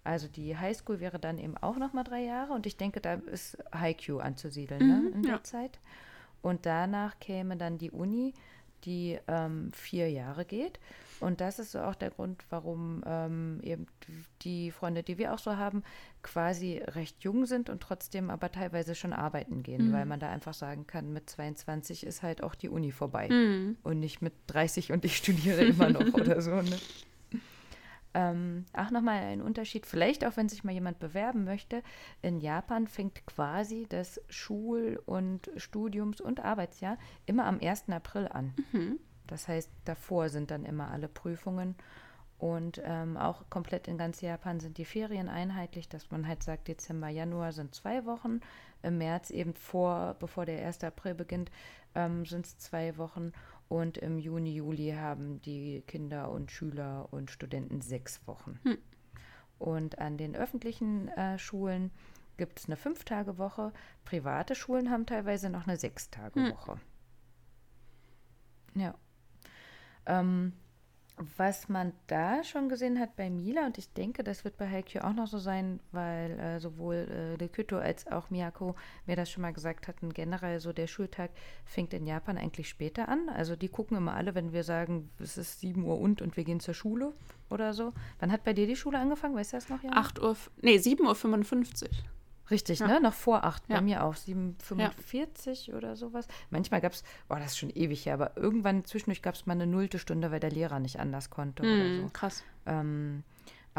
Also 0.06 0.28
die 0.28 0.58
Highschool 0.58 1.02
wäre 1.02 1.20
dann 1.20 1.38
eben 1.38 1.58
auch 1.58 1.78
nochmal 1.78 2.06
drei 2.06 2.22
Jahre 2.22 2.54
und 2.54 2.66
ich 2.66 2.78
denke, 2.78 3.02
da 3.02 3.16
ist 3.16 3.58
Haiku 3.74 4.20
anzusiedeln 4.20 4.88
ne, 4.88 4.96
mhm, 4.96 5.04
ne, 5.04 5.10
in 5.10 5.22
der 5.24 5.32
ja. 5.34 5.44
Zeit. 5.44 5.80
Und 6.41 6.65
danach 6.65 7.19
käme 7.19 7.58
dann 7.58 7.78
die 7.78 7.91
Uni, 7.91 8.34
die 8.86 9.19
ähm, 9.28 9.71
vier 9.73 10.10
Jahre 10.10 10.45
geht. 10.45 10.80
Und 11.19 11.41
das 11.41 11.60
ist 11.60 11.73
so 11.73 11.80
auch 11.80 11.95
der 11.95 12.12
Grund, 12.12 12.43
warum 12.49 13.04
ähm, 13.06 13.60
eben 13.62 13.88
die 14.41 14.71
Freunde, 14.71 15.04
die 15.04 15.17
wir 15.17 15.34
auch 15.34 15.39
so 15.39 15.58
haben, 15.58 15.84
quasi 16.23 16.82
recht 16.86 17.23
jung 17.23 17.45
sind 17.45 17.69
und 17.69 17.82
trotzdem 17.82 18.30
aber 18.30 18.52
teilweise 18.52 18.95
schon 18.95 19.12
arbeiten 19.12 19.62
gehen, 19.63 19.89
mhm. 19.89 19.93
weil 19.93 20.06
man 20.06 20.19
da 20.19 20.30
einfach 20.30 20.54
sagen 20.54 20.88
kann, 20.88 21.12
mit 21.12 21.30
22 21.30 22.06
ist 22.06 22.23
halt 22.23 22.41
auch 22.41 22.56
die 22.56 22.69
Uni 22.69 22.91
vorbei 22.91 23.28
mhm. 23.30 23.78
und 23.84 23.99
nicht 23.99 24.21
mit 24.21 24.34
30 24.47 24.91
und 24.93 25.04
ich 25.04 25.17
studiere 25.17 25.63
immer 25.63 25.89
noch 25.89 26.02
oder 26.13 26.41
so. 26.41 26.56
Ne? 26.62 26.78
Ähm, 28.13 28.65
auch 28.74 28.89
nochmal 28.89 29.22
ein 29.22 29.41
Unterschied, 29.41 29.86
vielleicht 29.86 30.26
auch 30.26 30.36
wenn 30.36 30.50
sich 30.50 30.63
mal 30.63 30.72
jemand 30.72 31.00
bewerben 31.00 31.43
möchte. 31.43 31.84
In 32.22 32.39
Japan 32.39 32.88
fängt 32.88 33.26
quasi 33.28 33.86
das 33.88 34.19
Schul- 34.30 35.02
und 35.06 35.52
Studiums- 35.58 36.22
und 36.22 36.39
Arbeitsjahr 36.39 36.98
immer 37.28 37.45
am 37.45 37.60
1. 37.62 37.89
April 37.89 38.28
an. 38.28 38.54
Mhm. 38.72 39.00
Das 39.28 39.48
heißt, 39.48 39.69
davor 39.86 40.30
sind 40.30 40.50
dann 40.50 40.65
immer 40.65 40.89
alle 40.89 41.08
Prüfungen. 41.08 41.76
Und 42.39 42.82
ähm, 42.86 43.17
auch 43.17 43.50
komplett 43.50 43.89
in 43.89 43.98
ganz 43.98 44.22
Japan 44.22 44.62
sind 44.62 44.78
die 44.78 44.86
Ferien 44.86 45.28
einheitlich, 45.28 45.89
dass 45.89 46.10
man 46.10 46.26
halt 46.26 46.41
sagt, 46.41 46.69
Dezember, 46.69 47.10
Januar 47.10 47.52
sind 47.52 47.76
zwei 47.76 48.06
Wochen, 48.06 48.39
im 48.82 48.98
März 48.98 49.30
eben 49.30 49.54
vor, 49.54 50.15
bevor 50.19 50.45
der 50.45 50.65
1. 50.65 50.86
April 50.86 51.15
beginnt, 51.15 51.52
ähm, 51.95 52.26
sind 52.26 52.45
es 52.45 52.58
zwei 52.58 52.98
Wochen 52.98 53.34
und 53.69 53.97
im 53.97 54.17
Juni, 54.17 54.53
Juli 54.53 54.91
haben 54.91 55.41
die 55.41 55.82
Kinder 55.88 56.32
und 56.32 56.51
Schüler 56.51 57.08
und 57.12 57.32
Studenten 57.32 57.82
sechs 57.82 58.27
Wochen. 58.27 58.60
Hm. 58.63 58.77
Und 59.60 59.99
an 59.99 60.17
den 60.17 60.36
öffentlichen 60.36 61.08
äh, 61.10 61.38
Schulen 61.38 61.91
gibt 62.38 62.60
es 62.60 62.65
eine 62.65 62.77
Fünf-Tage-Woche. 62.77 63.71
Private 64.05 64.55
Schulen 64.55 64.89
haben 64.89 65.05
teilweise 65.05 65.49
noch 65.49 65.67
eine 65.67 65.77
Sechs-Tage-Woche. 65.77 66.79
Hm. 68.73 68.82
Ja. 68.82 68.95
Ähm, 70.08 70.53
was 71.38 71.67
man 71.67 71.93
da 72.08 72.43
schon 72.43 72.69
gesehen 72.69 72.99
hat 72.99 73.15
bei 73.15 73.29
Mila, 73.29 73.65
und 73.65 73.77
ich 73.77 73.91
denke, 73.93 74.23
das 74.23 74.45
wird 74.45 74.58
bei 74.58 74.69
Haikyuu 74.69 75.01
auch 75.01 75.13
noch 75.13 75.27
so 75.27 75.38
sein, 75.38 75.79
weil 75.91 76.39
äh, 76.39 76.60
sowohl 76.60 77.36
äh, 77.39 77.47
Kyto 77.47 77.77
als 77.77 78.08
auch 78.08 78.29
Miyako 78.29 78.75
mir 79.05 79.15
das 79.15 79.29
schon 79.29 79.41
mal 79.41 79.53
gesagt 79.53 79.88
hatten, 79.88 80.13
generell 80.13 80.60
so 80.60 80.71
der 80.71 80.88
Schultag 80.88 81.32
fängt 81.65 81.93
in 81.93 82.05
Japan 82.05 82.38
eigentlich 82.38 82.69
später 82.69 83.10
an. 83.10 83.29
Also 83.29 83.55
die 83.55 83.69
gucken 83.69 83.97
immer 83.97 84.13
alle, 84.13 84.36
wenn 84.36 84.53
wir 84.53 84.63
sagen, 84.63 85.10
es 85.19 85.38
ist 85.38 85.60
7 85.60 85.84
Uhr 85.84 85.99
und 85.99 86.21
und 86.21 86.38
wir 86.38 86.43
gehen 86.43 86.60
zur 86.60 86.73
Schule 86.73 87.13
oder 87.49 87.73
so. 87.73 87.93
Wann 88.19 88.32
hat 88.32 88.43
bei 88.43 88.53
dir 88.53 88.67
die 88.67 88.75
Schule 88.75 88.99
angefangen? 88.99 89.36
Weißt 89.36 89.53
du 89.53 89.58
das 89.58 89.69
noch? 89.69 89.84
Ja? 89.84 89.91
8 89.91 90.19
Uhr, 90.21 90.38
nee, 90.62 90.77
7.55 90.77 91.84
Uhr. 91.84 91.89
Richtig, 92.52 92.80
Ja. 92.80 92.88
ne? 92.88 93.00
Noch 93.02 93.14
vor 93.14 93.44
8, 93.44 93.68
bei 93.68 93.76
Ja. 93.76 93.82
mir 93.82 94.04
auch. 94.04 94.16
7,45 94.16 95.74
oder 95.76 95.96
sowas. 95.96 96.28
Manchmal 96.50 96.82
gab 96.82 96.94
es, 96.94 97.04
boah, 97.28 97.38
das 97.40 97.52
ist 97.52 97.58
schon 97.60 97.70
ewig 97.70 98.06
her, 98.06 98.14
aber 98.16 98.36
irgendwann 98.38 98.86
zwischendurch 98.86 99.22
gab 99.22 99.36
es 99.36 99.46
mal 99.46 99.54
eine 99.54 99.68
nullte 99.68 100.00
Stunde, 100.00 100.32
weil 100.32 100.40
der 100.40 100.52
Lehrer 100.52 100.80
nicht 100.80 101.00
anders 101.00 101.30
konnte 101.30 101.64
oder 101.64 101.86
Hm, 101.86 101.96
so. 101.96 102.10
krass. 102.14 102.44
Ähm, 102.66 103.24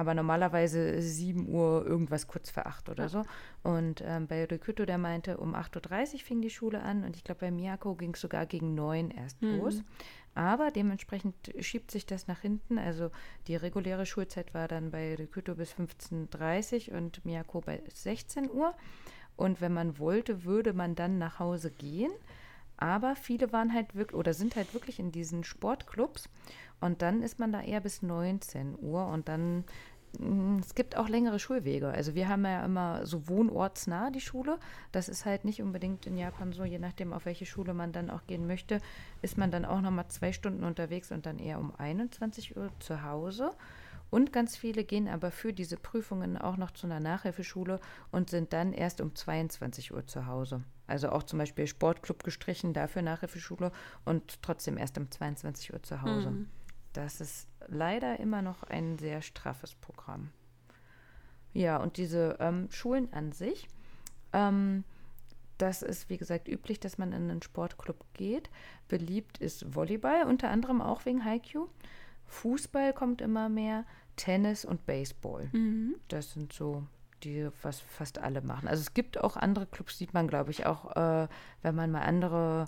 aber 0.00 0.14
normalerweise 0.14 1.00
7 1.00 1.46
Uhr 1.48 1.84
irgendwas 1.86 2.26
kurz 2.26 2.50
vor 2.50 2.66
8 2.66 2.88
oder 2.88 3.08
so. 3.08 3.22
Und 3.62 4.02
ähm, 4.04 4.26
bei 4.26 4.44
Rikuto, 4.44 4.86
der 4.86 4.98
meinte, 4.98 5.36
um 5.36 5.54
8.30 5.54 6.14
Uhr 6.14 6.18
fing 6.20 6.40
die 6.40 6.50
Schule 6.50 6.82
an 6.82 7.04
und 7.04 7.16
ich 7.16 7.22
glaube, 7.24 7.40
bei 7.42 7.50
Miyako 7.50 7.94
ging 7.94 8.14
es 8.14 8.20
sogar 8.20 8.46
gegen 8.46 8.74
9 8.74 9.10
erst 9.10 9.40
Mhm. 9.42 9.58
los. 9.58 9.82
Aber 10.34 10.70
dementsprechend 10.70 11.34
schiebt 11.58 11.90
sich 11.90 12.06
das 12.06 12.26
nach 12.28 12.40
hinten. 12.40 12.78
Also 12.78 13.10
die 13.46 13.56
reguläre 13.56 14.06
Schulzeit 14.06 14.54
war 14.54 14.68
dann 14.68 14.90
bei 14.90 15.14
Rikuto 15.16 15.54
bis 15.54 15.72
15.30 15.74 16.90
Uhr 16.92 16.98
und 16.98 17.24
Miyako 17.24 17.60
bei 17.60 17.82
16 17.92 18.50
Uhr. 18.50 18.74
Und 19.36 19.60
wenn 19.60 19.72
man 19.74 19.98
wollte, 19.98 20.44
würde 20.44 20.72
man 20.72 20.94
dann 20.94 21.18
nach 21.18 21.38
Hause 21.40 21.70
gehen. 21.70 22.12
Aber 22.76 23.14
viele 23.16 23.52
waren 23.52 23.74
halt 23.74 23.94
wirklich 23.94 24.18
oder 24.18 24.32
sind 24.32 24.56
halt 24.56 24.72
wirklich 24.72 24.98
in 24.98 25.12
diesen 25.12 25.44
Sportclubs. 25.44 26.28
Und 26.80 27.02
dann 27.02 27.22
ist 27.22 27.38
man 27.38 27.52
da 27.52 27.60
eher 27.60 27.80
bis 27.80 28.00
19 28.00 28.78
Uhr 28.80 29.06
und 29.06 29.28
dann. 29.28 29.64
Mh, 30.18 30.60
Es 30.60 30.74
gibt 30.74 30.96
auch 30.96 31.08
längere 31.08 31.38
Schulwege. 31.38 31.88
Also 31.88 32.14
wir 32.14 32.28
haben 32.28 32.44
ja 32.44 32.64
immer 32.64 33.06
so 33.06 33.28
wohnortsnah 33.28 34.10
die 34.10 34.20
Schule. 34.20 34.58
Das 34.92 35.08
ist 35.08 35.24
halt 35.24 35.44
nicht 35.44 35.62
unbedingt 35.62 36.06
in 36.06 36.16
Japan 36.16 36.52
so, 36.52 36.64
je 36.64 36.78
nachdem, 36.78 37.12
auf 37.12 37.26
welche 37.26 37.46
Schule 37.46 37.74
man 37.74 37.92
dann 37.92 38.10
auch 38.10 38.26
gehen 38.26 38.46
möchte, 38.46 38.80
ist 39.22 39.38
man 39.38 39.50
dann 39.50 39.64
auch 39.64 39.80
nochmal 39.80 40.08
zwei 40.08 40.32
Stunden 40.32 40.64
unterwegs 40.64 41.12
und 41.12 41.26
dann 41.26 41.38
eher 41.38 41.58
um 41.58 41.74
21 41.76 42.56
Uhr 42.56 42.70
zu 42.80 43.02
Hause. 43.02 43.52
Und 44.10 44.32
ganz 44.32 44.56
viele 44.56 44.84
gehen 44.84 45.08
aber 45.08 45.30
für 45.30 45.52
diese 45.52 45.76
Prüfungen 45.76 46.36
auch 46.36 46.56
noch 46.56 46.72
zu 46.72 46.86
einer 46.86 46.98
Nachhilfeschule 46.98 47.78
und 48.10 48.28
sind 48.28 48.52
dann 48.52 48.72
erst 48.72 49.00
um 49.00 49.14
22 49.14 49.92
Uhr 49.94 50.06
zu 50.06 50.26
Hause. 50.26 50.64
Also 50.88 51.10
auch 51.10 51.22
zum 51.22 51.38
Beispiel 51.38 51.68
Sportclub 51.68 52.24
gestrichen, 52.24 52.72
dafür 52.72 53.02
Nachhilfeschule 53.02 53.70
und 54.04 54.42
trotzdem 54.42 54.76
erst 54.76 54.98
um 54.98 55.08
22 55.08 55.72
Uhr 55.72 55.82
zu 55.84 56.02
Hause. 56.02 56.30
Mhm. 56.30 56.48
Das 56.92 57.20
ist 57.20 57.48
leider 57.68 58.18
immer 58.20 58.42
noch 58.42 58.62
ein 58.64 58.98
sehr 58.98 59.22
straffes 59.22 59.74
Programm. 59.74 60.30
Ja, 61.52 61.78
und 61.78 61.96
diese 61.96 62.36
ähm, 62.40 62.68
Schulen 62.70 63.12
an 63.12 63.32
sich, 63.32 63.68
ähm, 64.32 64.84
das 65.58 65.82
ist 65.82 66.08
wie 66.08 66.16
gesagt 66.16 66.48
üblich, 66.48 66.80
dass 66.80 66.96
man 66.96 67.12
in 67.12 67.30
einen 67.30 67.42
Sportclub 67.42 68.04
geht. 68.14 68.50
Beliebt 68.88 69.38
ist 69.38 69.74
Volleyball, 69.74 70.24
unter 70.26 70.48
anderem 70.48 70.80
auch 70.80 71.04
wegen 71.04 71.24
Haiku. 71.24 71.66
Fußball 72.26 72.92
kommt 72.92 73.20
immer 73.20 73.48
mehr, 73.48 73.84
Tennis 74.16 74.64
und 74.64 74.86
Baseball. 74.86 75.50
Mhm. 75.52 75.96
Das 76.08 76.32
sind 76.32 76.52
so 76.52 76.86
die, 77.24 77.48
was 77.62 77.80
fast 77.80 78.18
alle 78.18 78.40
machen. 78.40 78.68
Also 78.68 78.80
es 78.80 78.94
gibt 78.94 79.18
auch 79.22 79.36
andere 79.36 79.66
Clubs, 79.66 79.98
sieht 79.98 80.14
man, 80.14 80.28
glaube 80.28 80.50
ich, 80.50 80.66
auch, 80.66 80.96
äh, 80.96 81.28
wenn 81.62 81.74
man 81.74 81.90
mal 81.90 82.02
andere, 82.02 82.66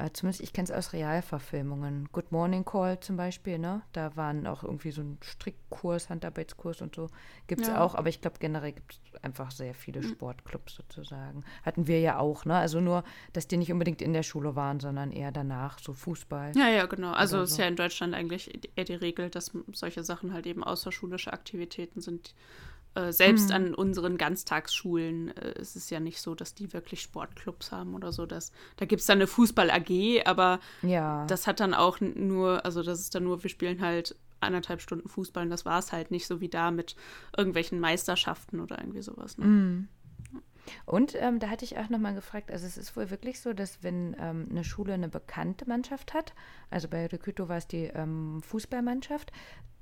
äh, 0.00 0.12
zumindest 0.12 0.42
ich 0.42 0.52
kenne 0.52 0.64
es 0.64 0.70
aus 0.70 0.92
Realverfilmungen. 0.92 2.08
Good 2.12 2.32
Morning 2.32 2.64
Call 2.64 3.00
zum 3.00 3.16
Beispiel, 3.16 3.58
ne? 3.58 3.82
Da 3.92 4.16
waren 4.16 4.46
auch 4.46 4.64
irgendwie 4.64 4.90
so 4.90 5.02
ein 5.02 5.18
Strickkurs, 5.22 6.08
Handarbeitskurs 6.10 6.80
und 6.80 6.94
so. 6.94 7.08
Gibt 7.46 7.62
es 7.62 7.68
Ja. 7.68 7.80
auch, 7.80 7.94
aber 7.94 8.08
ich 8.08 8.20
glaube 8.20 8.36
generell 8.38 8.72
gibt 8.72 8.92
es 9.14 9.22
einfach 9.22 9.50
sehr 9.50 9.74
viele 9.74 10.02
Sportclubs 10.02 10.74
sozusagen. 10.74 11.44
Hatten 11.62 11.86
wir 11.86 12.00
ja 12.00 12.18
auch, 12.18 12.44
ne? 12.44 12.56
Also 12.56 12.80
nur, 12.80 13.04
dass 13.32 13.46
die 13.48 13.56
nicht 13.56 13.72
unbedingt 13.72 14.02
in 14.02 14.12
der 14.12 14.22
Schule 14.22 14.56
waren, 14.56 14.80
sondern 14.80 15.10
eher 15.12 15.32
danach, 15.32 15.78
so 15.78 15.92
Fußball. 15.92 16.52
Ja, 16.56 16.68
ja, 16.68 16.86
genau. 16.86 17.12
Also 17.12 17.42
ist 17.42 17.56
so. 17.56 17.62
ja 17.62 17.68
in 17.68 17.76
Deutschland 17.76 18.14
eigentlich 18.14 18.50
eher 18.76 18.84
die 18.84 18.94
Regel, 18.94 19.30
dass 19.30 19.52
solche 19.72 20.02
Sachen 20.04 20.32
halt 20.32 20.46
eben 20.46 20.64
außerschulische 20.64 21.32
Aktivitäten 21.32 22.00
sind. 22.00 22.34
Äh, 22.94 23.12
selbst 23.12 23.50
Mhm. 23.50 23.54
an 23.54 23.74
unseren 23.74 24.16
Ganztagsschulen 24.18 25.36
äh, 25.36 25.52
ist 25.60 25.76
es 25.76 25.90
ja 25.90 26.00
nicht 26.00 26.20
so, 26.20 26.34
dass 26.34 26.54
die 26.54 26.72
wirklich 26.72 27.02
Sportclubs 27.02 27.70
haben 27.70 27.94
oder 27.94 28.10
so. 28.12 28.26
Dass, 28.26 28.50
da 28.78 28.84
gibt 28.86 29.00
es 29.00 29.06
dann 29.06 29.18
eine 29.18 29.26
Fußball-AG, 29.28 30.22
aber 30.26 30.58
Ja. 30.82 31.24
das 31.26 31.46
hat 31.46 31.60
dann 31.60 31.72
auch 31.74 32.00
nur, 32.00 32.64
also 32.64 32.82
das 32.82 32.98
ist 33.00 33.14
dann 33.14 33.24
nur, 33.24 33.42
wir 33.44 33.50
spielen 33.50 33.80
halt 33.80 34.16
anderthalb 34.40 34.80
Stunden 34.80 35.08
Fußball 35.08 35.44
und 35.44 35.50
das 35.50 35.64
war 35.64 35.78
es 35.78 35.92
halt 35.92 36.10
nicht 36.10 36.26
so 36.26 36.40
wie 36.40 36.48
da 36.48 36.70
mit 36.70 36.96
irgendwelchen 37.36 37.78
Meisterschaften 37.78 38.58
oder 38.58 38.78
irgendwie 38.78 39.02
sowas. 39.02 39.38
Ne? 39.38 39.44
Mhm. 39.44 39.88
Und 40.86 41.14
ähm, 41.16 41.38
da 41.38 41.48
hatte 41.48 41.64
ich 41.64 41.78
auch 41.78 41.88
nochmal 41.88 42.14
gefragt, 42.14 42.50
also 42.50 42.66
es 42.66 42.76
ist 42.76 42.96
wohl 42.96 43.10
wirklich 43.10 43.40
so, 43.40 43.52
dass 43.52 43.82
wenn 43.82 44.14
ähm, 44.18 44.46
eine 44.50 44.64
Schule 44.64 44.94
eine 44.94 45.08
bekannte 45.08 45.66
Mannschaft 45.68 46.12
hat, 46.14 46.34
also 46.70 46.88
bei 46.88 47.06
Rikuto 47.06 47.48
war 47.48 47.56
es 47.56 47.66
die 47.66 47.84
ähm, 47.94 48.40
Fußballmannschaft, 48.42 49.32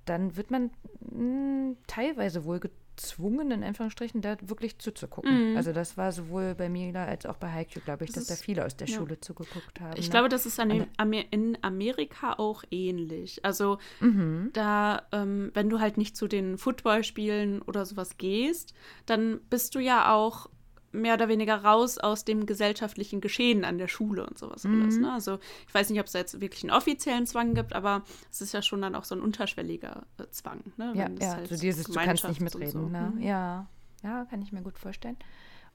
dann 0.04 0.36
wird 0.36 0.50
man 0.50 0.70
mh, 1.00 1.76
teilweise 1.86 2.44
wohl 2.44 2.60
gezwungen, 2.98 3.50
in 3.52 3.62
Anführungsstrichen, 3.64 4.20
da 4.20 4.36
wirklich 4.42 4.78
zuzugucken. 4.78 5.52
Mhm. 5.52 5.56
Also 5.56 5.72
das 5.72 5.96
war 5.96 6.10
sowohl 6.12 6.54
bei 6.54 6.68
Mila 6.68 7.04
als 7.04 7.26
auch 7.26 7.36
bei 7.36 7.50
Haikyuu, 7.50 7.82
glaube 7.84 8.04
ich, 8.04 8.10
Das 8.10 8.24
dass 8.24 8.26
da 8.26 8.34
ist- 8.34 8.44
viele 8.44 8.64
aus 8.66 8.76
der 8.76 8.88
ja. 8.88 8.96
Schule 8.96 9.20
zugeguckt 9.20 9.80
haben. 9.80 9.96
Ich 9.98 10.06
ne? 10.06 10.10
glaube, 10.10 10.28
das 10.28 10.46
ist 10.46 10.58
an, 10.58 10.86
Amer 10.96 11.22
in 11.30 11.56
Amerika 11.62 12.34
auch 12.34 12.64
ähnlich. 12.70 13.44
Also 13.44 13.78
Mhm. 14.00 14.50
da, 14.52 15.02
ähm, 15.12 15.50
wenn 15.54 15.70
du 15.70 15.78
halt 15.80 15.96
nicht 15.96 16.16
zu 16.16 16.26
den 16.26 16.58
Footballspielen 16.58 17.62
oder 17.62 17.86
sowas 17.86 18.16
gehst, 18.18 18.74
dann 19.06 19.40
bist 19.48 19.74
du 19.74 19.78
ja 19.78 20.12
auch 20.12 20.50
mehr 20.92 21.14
oder 21.14 21.28
weniger 21.28 21.56
raus 21.64 21.98
aus 21.98 22.24
dem 22.24 22.46
gesellschaftlichen 22.46 23.20
Geschehen 23.20 23.64
an 23.64 23.78
der 23.78 23.88
Schule 23.88 24.26
und 24.26 24.38
sowas 24.38 24.64
alles. 24.64 24.96
Mhm. 24.96 25.02
Ne? 25.02 25.12
Also 25.12 25.38
ich 25.66 25.74
weiß 25.74 25.90
nicht, 25.90 26.00
ob 26.00 26.06
es 26.06 26.12
da 26.12 26.18
jetzt 26.18 26.40
wirklich 26.40 26.62
einen 26.64 26.72
offiziellen 26.72 27.26
Zwang 27.26 27.54
gibt, 27.54 27.74
aber 27.74 28.02
es 28.30 28.40
ist 28.40 28.52
ja 28.52 28.62
schon 28.62 28.80
dann 28.82 28.94
auch 28.94 29.04
so 29.04 29.14
ein 29.14 29.20
unterschwelliger 29.20 30.06
äh, 30.18 30.24
Zwang. 30.30 30.60
Ne? 30.76 30.92
Ja, 30.94 31.08
ja, 31.20 31.36
halt 31.36 31.48
so 31.48 31.56
dieses, 31.56 31.84
du 31.84 31.92
kannst 31.92 32.26
nicht 32.26 32.40
mitreden. 32.40 32.70
so. 32.72 32.88
Ne? 32.88 33.12
Mhm. 33.14 33.22
Ja, 33.22 33.66
ja, 34.02 34.24
kann 34.26 34.40
ich 34.42 34.52
mir 34.52 34.62
gut 34.62 34.78
vorstellen. 34.78 35.16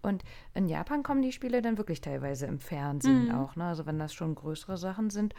Und 0.02 0.24
in 0.54 0.68
Japan 0.68 1.02
kommen 1.02 1.22
die 1.22 1.32
Spiele 1.32 1.62
dann 1.62 1.78
wirklich 1.78 2.02
teilweise 2.02 2.46
im 2.46 2.60
Fernsehen 2.60 3.28
Mhm. 3.30 3.36
auch, 3.36 3.56
ne? 3.56 3.66
Also 3.66 3.86
wenn 3.86 4.00
das 4.00 4.14
schon 4.14 4.36
größere 4.36 4.78
Sachen 4.78 5.10
sind. 5.10 5.34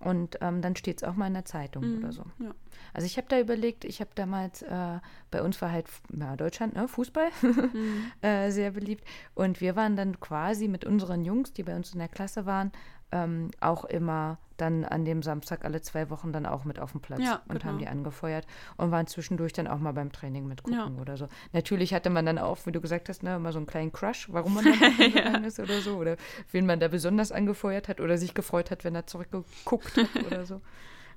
Und 0.00 0.38
ähm, 0.40 0.62
dann 0.62 0.76
steht 0.76 1.02
es 1.02 1.04
auch 1.08 1.14
mal 1.14 1.26
in 1.26 1.34
der 1.34 1.44
Zeitung 1.44 1.84
Mhm, 1.84 1.98
oder 1.98 2.12
so. 2.12 2.24
Ja. 2.38 2.52
Also 2.94 3.06
ich 3.06 3.16
habe 3.18 3.26
da 3.28 3.38
überlegt, 3.38 3.84
ich 3.84 4.00
habe 4.00 4.10
damals, 4.14 4.62
äh, 4.62 4.98
bei 5.30 5.42
uns 5.42 5.60
war 5.60 5.70
halt 5.70 5.86
ja, 6.18 6.34
Deutschland, 6.36 6.74
ne, 6.74 6.88
Fußball 6.88 7.28
Mhm. 7.42 8.10
äh, 8.22 8.50
sehr 8.50 8.70
beliebt. 8.72 9.04
Und 9.34 9.60
wir 9.60 9.76
waren 9.76 9.96
dann 9.96 10.18
quasi 10.18 10.68
mit 10.68 10.84
unseren 10.86 11.24
Jungs, 11.24 11.52
die 11.52 11.62
bei 11.62 11.76
uns 11.76 11.92
in 11.92 11.98
der 11.98 12.08
Klasse 12.08 12.46
waren, 12.46 12.72
ähm, 13.12 13.50
auch 13.60 13.84
immer 13.84 14.38
dann 14.56 14.84
an 14.84 15.04
dem 15.06 15.22
Samstag 15.22 15.64
alle 15.64 15.80
zwei 15.80 16.10
Wochen 16.10 16.32
dann 16.32 16.44
auch 16.44 16.64
mit 16.64 16.78
auf 16.78 16.92
dem 16.92 17.00
Platz 17.00 17.20
Ja, 17.20 17.40
und 17.48 17.64
haben 17.64 17.78
genau. 17.78 17.78
die 17.78 17.88
angefeuert 17.88 18.46
und 18.76 18.90
waren 18.90 19.06
zwischendurch 19.06 19.54
dann 19.54 19.66
auch 19.66 19.78
mal 19.78 19.92
beim 19.92 20.12
Training 20.12 20.46
mitgucken 20.46 20.78
Ja. 20.96 21.00
oder 21.00 21.16
so. 21.16 21.28
Natürlich 21.52 21.94
hatte 21.94 22.10
man 22.10 22.26
dann 22.26 22.38
auch, 22.38 22.58
wie 22.66 22.72
du 22.72 22.80
gesagt 22.82 23.08
hast, 23.08 23.22
ne, 23.22 23.36
immer 23.36 23.52
so 23.52 23.58
einen 23.58 23.66
kleinen 23.66 23.90
Crush, 23.90 24.28
warum 24.30 24.54
man 24.54 24.64
dahin 24.66 24.80
gegangen 25.14 25.44
ist 25.44 25.58
oder 25.60 25.80
so. 25.80 25.96
Oder 25.96 26.16
wen 26.52 26.66
man 26.66 26.78
da 26.78 26.88
besonders 26.88 27.32
angefeuert 27.32 27.88
hat 27.88 28.00
oder 28.00 28.18
sich 28.18 28.34
gefreut 28.34 28.70
hat, 28.70 28.84
wenn 28.84 28.94
er 28.94 29.06
zurückgeguckt 29.06 29.96
hat 29.96 30.26
oder 30.26 30.44
so. 30.44 30.60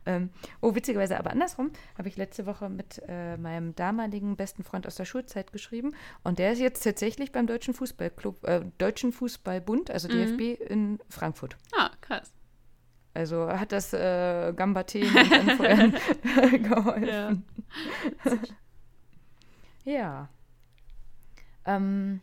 Ähm, 0.06 0.30
oh, 0.62 0.76
witzigerweise, 0.76 1.18
aber 1.18 1.32
andersrum 1.32 1.72
habe 1.98 2.08
ich 2.10 2.18
letzte 2.18 2.46
Woche 2.46 2.70
mit 2.70 3.02
äh, 3.08 3.38
meinem 3.38 3.74
damaligen 3.76 4.36
besten 4.36 4.64
Freund 4.64 4.86
aus 4.86 4.96
der 4.96 5.06
Schulzeit 5.06 5.52
geschrieben 5.54 5.96
und 6.24 6.40
der 6.40 6.54
ist 6.54 6.60
jetzt 6.60 6.84
tatsächlich 6.84 7.32
beim 7.32 7.48
Deutschen 7.48 7.74
Fußballclub, 7.74 8.44
äh, 8.46 8.62
Deutschen 8.78 9.12
Fußballbund, 9.14 9.90
also 9.92 10.08
Mhm. 10.10 10.12
DFB 10.38 10.62
in 10.70 11.00
Frankfurt. 11.10 11.56
Ah, 11.78 11.90
krass. 12.02 12.34
Also 13.14 13.48
hat 13.48 13.72
das 13.72 13.94
äh, 13.94 14.54
Anfeuern 15.32 15.94
geholfen. 16.64 17.46
Ja. 19.86 20.30
Ähm, 21.66 22.22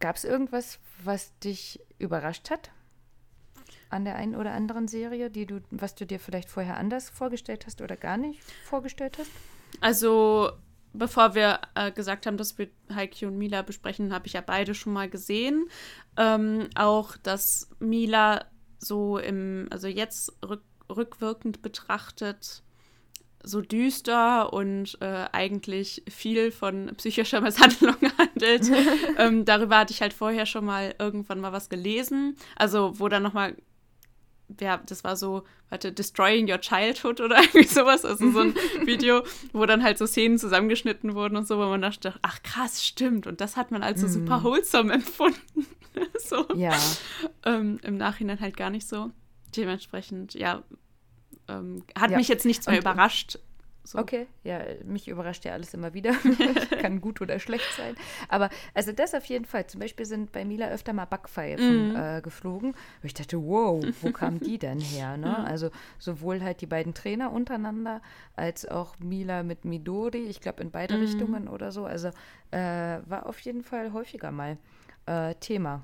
Gab 0.00 0.16
es 0.16 0.24
irgendwas, 0.24 0.80
was 1.04 1.38
dich 1.38 1.80
überrascht 1.98 2.50
hat 2.50 2.70
an 3.94 4.04
der 4.04 4.16
einen 4.16 4.34
oder 4.34 4.52
anderen 4.52 4.88
Serie, 4.88 5.30
die 5.30 5.46
du, 5.46 5.60
was 5.70 5.94
du 5.94 6.04
dir 6.04 6.18
vielleicht 6.18 6.50
vorher 6.50 6.76
anders 6.76 7.08
vorgestellt 7.08 7.64
hast 7.66 7.80
oder 7.80 7.96
gar 7.96 8.16
nicht 8.16 8.42
vorgestellt 8.64 9.16
hast? 9.18 9.30
Also, 9.80 10.50
bevor 10.92 11.34
wir 11.34 11.60
äh, 11.74 11.92
gesagt 11.92 12.26
haben, 12.26 12.36
dass 12.36 12.58
wir 12.58 12.68
Heiki 12.94 13.26
und 13.26 13.38
Mila 13.38 13.62
besprechen, 13.62 14.12
habe 14.12 14.26
ich 14.26 14.34
ja 14.34 14.40
beide 14.40 14.74
schon 14.74 14.92
mal 14.92 15.08
gesehen. 15.08 15.66
Ähm, 16.16 16.68
auch, 16.74 17.16
dass 17.16 17.70
Mila 17.78 18.44
so 18.78 19.18
im, 19.18 19.68
also 19.70 19.88
jetzt 19.88 20.32
rück, 20.44 20.62
rückwirkend 20.94 21.62
betrachtet, 21.62 22.62
so 23.42 23.60
düster 23.60 24.52
und 24.52 24.96
äh, 25.00 25.26
eigentlich 25.32 26.02
viel 26.08 26.50
von 26.50 26.92
psychischer 26.96 27.40
Misshandlung 27.42 27.96
handelt. 28.18 28.70
ähm, 29.18 29.44
darüber 29.44 29.78
hatte 29.78 29.92
ich 29.92 30.00
halt 30.00 30.12
vorher 30.12 30.46
schon 30.46 30.64
mal 30.64 30.94
irgendwann 30.98 31.40
mal 31.40 31.52
was 31.52 31.68
gelesen. 31.68 32.36
Also, 32.56 32.98
wo 32.98 33.08
dann 33.08 33.22
nochmal 33.22 33.56
ja, 34.60 34.78
das 34.86 35.04
war 35.04 35.16
so, 35.16 35.44
warte, 35.70 35.92
Destroying 35.92 36.50
Your 36.50 36.60
Childhood 36.60 37.20
oder 37.20 37.38
irgendwie 37.42 37.64
sowas. 37.66 38.04
Also 38.04 38.30
so 38.30 38.40
ein 38.40 38.54
Video, 38.86 39.22
wo 39.52 39.66
dann 39.66 39.82
halt 39.82 39.98
so 39.98 40.06
Szenen 40.06 40.38
zusammengeschnitten 40.38 41.14
wurden 41.14 41.36
und 41.36 41.46
so, 41.46 41.58
wo 41.58 41.66
man 41.66 41.82
dachte, 41.82 42.14
ach 42.22 42.42
krass, 42.42 42.84
stimmt. 42.84 43.26
Und 43.26 43.40
das 43.40 43.56
hat 43.56 43.70
man 43.70 43.82
als 43.82 44.00
so 44.00 44.08
super 44.08 44.42
wholesome 44.42 44.92
empfunden. 44.94 45.66
so. 46.18 46.46
Ja. 46.54 46.76
Ähm, 47.44 47.78
Im 47.82 47.96
Nachhinein 47.96 48.40
halt 48.40 48.56
gar 48.56 48.70
nicht 48.70 48.86
so. 48.88 49.10
Dementsprechend, 49.56 50.34
ja, 50.34 50.62
ähm, 51.48 51.84
hat 51.98 52.10
Ja. 52.10 52.16
mich 52.16 52.28
jetzt 52.28 52.44
nichts 52.44 52.66
mehr 52.66 52.76
Und, 52.76 52.82
überrascht. 52.82 53.38
So. 53.86 53.98
Okay, 53.98 54.26
ja, 54.44 54.60
mich 54.84 55.08
überrascht 55.08 55.44
ja 55.44 55.52
alles 55.52 55.74
immer 55.74 55.92
wieder. 55.92 56.12
Kann 56.80 57.02
gut 57.02 57.20
oder 57.20 57.38
schlecht 57.38 57.70
sein. 57.76 57.94
Aber 58.30 58.48
also 58.72 58.92
das 58.92 59.14
auf 59.14 59.26
jeden 59.26 59.44
Fall. 59.44 59.66
Zum 59.66 59.78
Beispiel 59.80 60.06
sind 60.06 60.32
bei 60.32 60.44
Mila 60.46 60.68
öfter 60.68 60.94
mal 60.94 61.04
Backpfeifen 61.04 61.90
Mhm. 61.90 61.96
äh, 61.96 62.20
geflogen. 62.22 62.70
Und 62.70 62.76
ich 63.04 63.12
dachte, 63.12 63.36
wow, 63.42 63.84
wo 64.00 64.10
kamen 64.10 64.40
die 64.40 64.58
denn 64.58 64.80
her? 64.80 65.16
Ne? 65.18 65.26
Mhm. 65.38 65.44
Also 65.44 65.70
sowohl 65.98 66.40
halt 66.42 66.62
die 66.62 66.66
beiden 66.66 66.94
Trainer 66.94 67.30
untereinander, 67.30 68.00
als 68.36 68.66
auch 68.66 68.98
Mila 69.00 69.42
mit 69.42 69.66
Midori. 69.66 70.24
Ich 70.28 70.40
glaube 70.40 70.62
in 70.62 70.70
beide 70.70 70.94
Mhm. 70.94 71.00
Richtungen 71.02 71.48
oder 71.48 71.70
so. 71.70 71.84
Also 71.84 72.08
äh, 72.52 72.58
war 73.06 73.26
auf 73.26 73.38
jeden 73.40 73.62
Fall 73.62 73.92
häufiger 73.92 74.30
mal 74.30 74.56
äh, 75.06 75.34
Thema. 75.34 75.82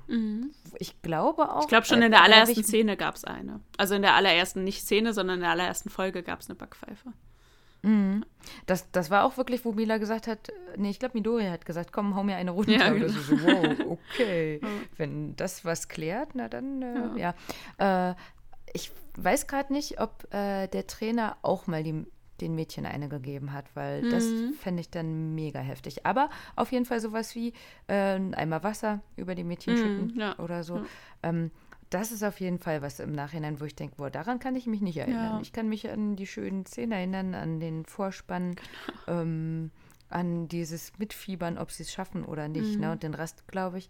Ich 0.79 1.01
glaube 1.03 1.51
auch. 1.51 1.57
Mhm. 1.57 1.61
Ich 1.61 1.67
glaube 1.67 1.85
schon 1.85 2.01
äh, 2.01 2.05
in 2.07 2.11
der 2.11 2.23
allerersten 2.23 2.59
ich- 2.61 2.65
Szene 2.65 2.97
gab 2.97 3.13
es 3.15 3.25
eine. 3.25 3.59
Also 3.77 3.93
in 3.93 4.01
der 4.01 4.15
allerersten, 4.15 4.63
nicht 4.63 4.81
Szene, 4.81 5.13
sondern 5.13 5.35
in 5.35 5.41
der 5.41 5.51
allerersten 5.51 5.91
Folge 5.91 6.23
gab 6.23 6.39
es 6.39 6.49
eine 6.49 6.55
Backpfeife. 6.55 7.13
Das, 8.67 8.91
das 8.91 9.09
war 9.09 9.23
auch 9.25 9.37
wirklich, 9.37 9.65
wo 9.65 9.71
Mila 9.71 9.97
gesagt 9.97 10.27
hat, 10.27 10.51
nee, 10.77 10.89
ich 10.91 10.99
glaube, 10.99 11.17
Midori 11.17 11.45
hat 11.45 11.65
gesagt, 11.65 11.91
komm, 11.91 12.15
hau 12.15 12.23
mir 12.23 12.35
eine 12.35 12.51
runter. 12.51 12.71
Ja, 12.73 12.89
genau. 12.91 13.07
das 13.07 13.15
so, 13.25 13.41
wow, 13.41 13.77
okay. 13.85 14.61
Wenn 14.97 15.35
das 15.35 15.65
was 15.65 15.87
klärt, 15.87 16.29
na 16.35 16.47
dann, 16.47 16.81
äh, 16.81 17.19
ja. 17.19 17.33
Äh, 18.11 18.15
ich 18.73 18.91
weiß 19.15 19.47
gerade 19.47 19.73
nicht, 19.73 19.99
ob 19.99 20.31
äh, 20.33 20.67
der 20.67 20.87
Trainer 20.87 21.37
auch 21.41 21.67
mal 21.67 21.83
die, 21.83 22.05
den 22.39 22.55
Mädchen 22.55 22.85
eine 22.85 23.09
gegeben 23.09 23.51
hat, 23.53 23.65
weil 23.75 24.07
das 24.09 24.31
Mhm. 24.33 24.53
fände 24.53 24.81
ich 24.81 24.89
dann 24.89 25.35
mega 25.35 25.59
heftig. 25.59 26.05
Aber 26.05 26.29
auf 26.55 26.71
jeden 26.71 26.85
Fall 26.85 26.99
sowas 26.99 27.35
wie 27.35 27.53
äh, 27.87 28.15
ein 28.15 28.33
Eimer 28.35 28.63
Wasser 28.63 29.01
über 29.15 29.35
die 29.35 29.43
Mädchen 29.43 29.73
Mhm, 29.73 29.77
schütten 29.77 30.13
ja. 30.19 30.37
oder 30.39 30.63
so. 30.63 30.81
Ähm, 31.23 31.51
das 31.91 32.11
ist 32.11 32.23
auf 32.23 32.39
jeden 32.39 32.57
Fall 32.57 32.81
was 32.81 32.99
im 32.99 33.11
Nachhinein, 33.11 33.59
wo 33.61 33.65
ich 33.65 33.75
denke, 33.75 33.97
boah, 33.97 34.09
daran 34.09 34.39
kann 34.39 34.55
ich 34.55 34.65
mich 34.65 34.81
nicht 34.81 34.97
erinnern. 34.97 35.35
Ja. 35.35 35.39
Ich 35.41 35.53
kann 35.53 35.69
mich 35.69 35.87
an 35.89 36.15
die 36.15 36.25
schönen 36.25 36.65
Szenen 36.65 36.91
erinnern, 36.93 37.35
an 37.35 37.59
den 37.59 37.85
Vorspann, 37.85 38.55
ähm, 39.07 39.69
an 40.09 40.47
dieses 40.47 40.93
Mitfiebern, 40.97 41.57
ob 41.57 41.69
sie 41.71 41.83
es 41.83 41.91
schaffen 41.93 42.25
oder 42.25 42.47
nicht. 42.47 42.75
Mhm. 42.75 42.81
Ne? 42.81 42.91
Und 42.93 43.03
den 43.03 43.13
Rest, 43.13 43.47
glaube 43.47 43.77
ich, 43.77 43.89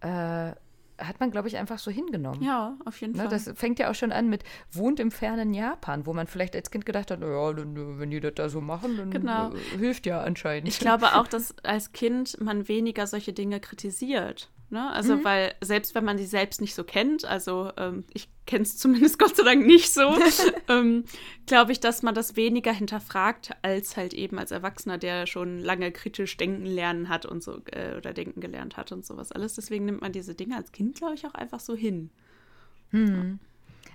äh, 0.00 0.52
hat 0.98 1.20
man, 1.20 1.30
glaube 1.30 1.46
ich, 1.48 1.58
einfach 1.58 1.78
so 1.78 1.90
hingenommen. 1.90 2.42
Ja, 2.42 2.78
auf 2.86 2.98
jeden 3.02 3.12
Ne, 3.12 3.18
Fall. 3.20 3.28
das 3.28 3.50
fängt 3.54 3.78
ja 3.78 3.90
auch 3.90 3.94
schon 3.94 4.12
an 4.12 4.30
mit 4.30 4.42
wohnt 4.72 4.98
im 4.98 5.10
fernen 5.10 5.52
Japan, 5.52 6.06
wo 6.06 6.14
man 6.14 6.26
vielleicht 6.26 6.56
als 6.56 6.70
Kind 6.70 6.86
gedacht 6.86 7.10
hat, 7.10 7.20
naja, 7.20 7.50
äh, 7.50 7.56
wenn 7.98 8.10
die 8.10 8.20
das 8.20 8.32
da 8.34 8.48
so 8.48 8.62
machen, 8.62 8.96
dann 8.96 9.10
Genau. 9.10 9.50
äh, 9.52 9.58
hilft 9.78 10.06
ja 10.06 10.22
anscheinend. 10.22 10.68
Ich 10.68 10.78
glaube 10.78 11.06
auch, 11.16 11.26
dass 11.26 11.54
als 11.64 11.92
Kind 11.92 12.40
man 12.40 12.66
weniger 12.68 13.06
solche 13.06 13.34
Dinge 13.34 13.60
kritisiert. 13.60 14.50
Ne? 14.68 14.90
Also, 14.90 15.22
weil 15.22 15.54
selbst 15.60 15.94
wenn 15.94 16.04
man 16.04 16.16
die 16.16 16.26
selbst 16.26 16.60
nicht 16.60 16.74
so 16.74 16.82
kennt, 16.82 17.24
also 17.24 17.70
ähm, 17.76 18.04
ich 18.12 18.28
kenne 18.46 18.62
es 18.62 18.76
zumindest 18.78 19.18
Gott 19.18 19.36
sei 19.36 19.44
Dank 19.44 19.64
nicht 19.64 19.92
so, 19.92 20.16
ähm, 20.68 21.04
glaube 21.46 21.70
ich, 21.70 21.78
dass 21.78 22.02
man 22.02 22.14
das 22.14 22.34
weniger 22.34 22.72
hinterfragt, 22.72 23.50
als 23.62 23.96
halt 23.96 24.12
eben 24.12 24.38
als 24.38 24.50
Erwachsener, 24.50 24.98
der 24.98 25.26
schon 25.26 25.60
lange 25.60 25.92
kritisch 25.92 26.36
denken 26.36 26.66
lernen 26.66 27.08
hat 27.08 27.26
und 27.26 27.44
so, 27.44 27.60
äh, 27.66 27.96
oder 27.96 28.12
denken 28.12 28.40
gelernt 28.40 28.76
hat 28.76 28.90
und 28.90 29.06
sowas 29.06 29.30
alles. 29.30 29.54
Deswegen 29.54 29.84
nimmt 29.84 30.00
man 30.00 30.10
diese 30.10 30.34
Dinge 30.34 30.56
als 30.56 30.72
Kind, 30.72 30.96
glaube 30.96 31.14
ich, 31.14 31.26
auch 31.26 31.34
einfach 31.34 31.60
so 31.60 31.76
hin. 31.76 32.10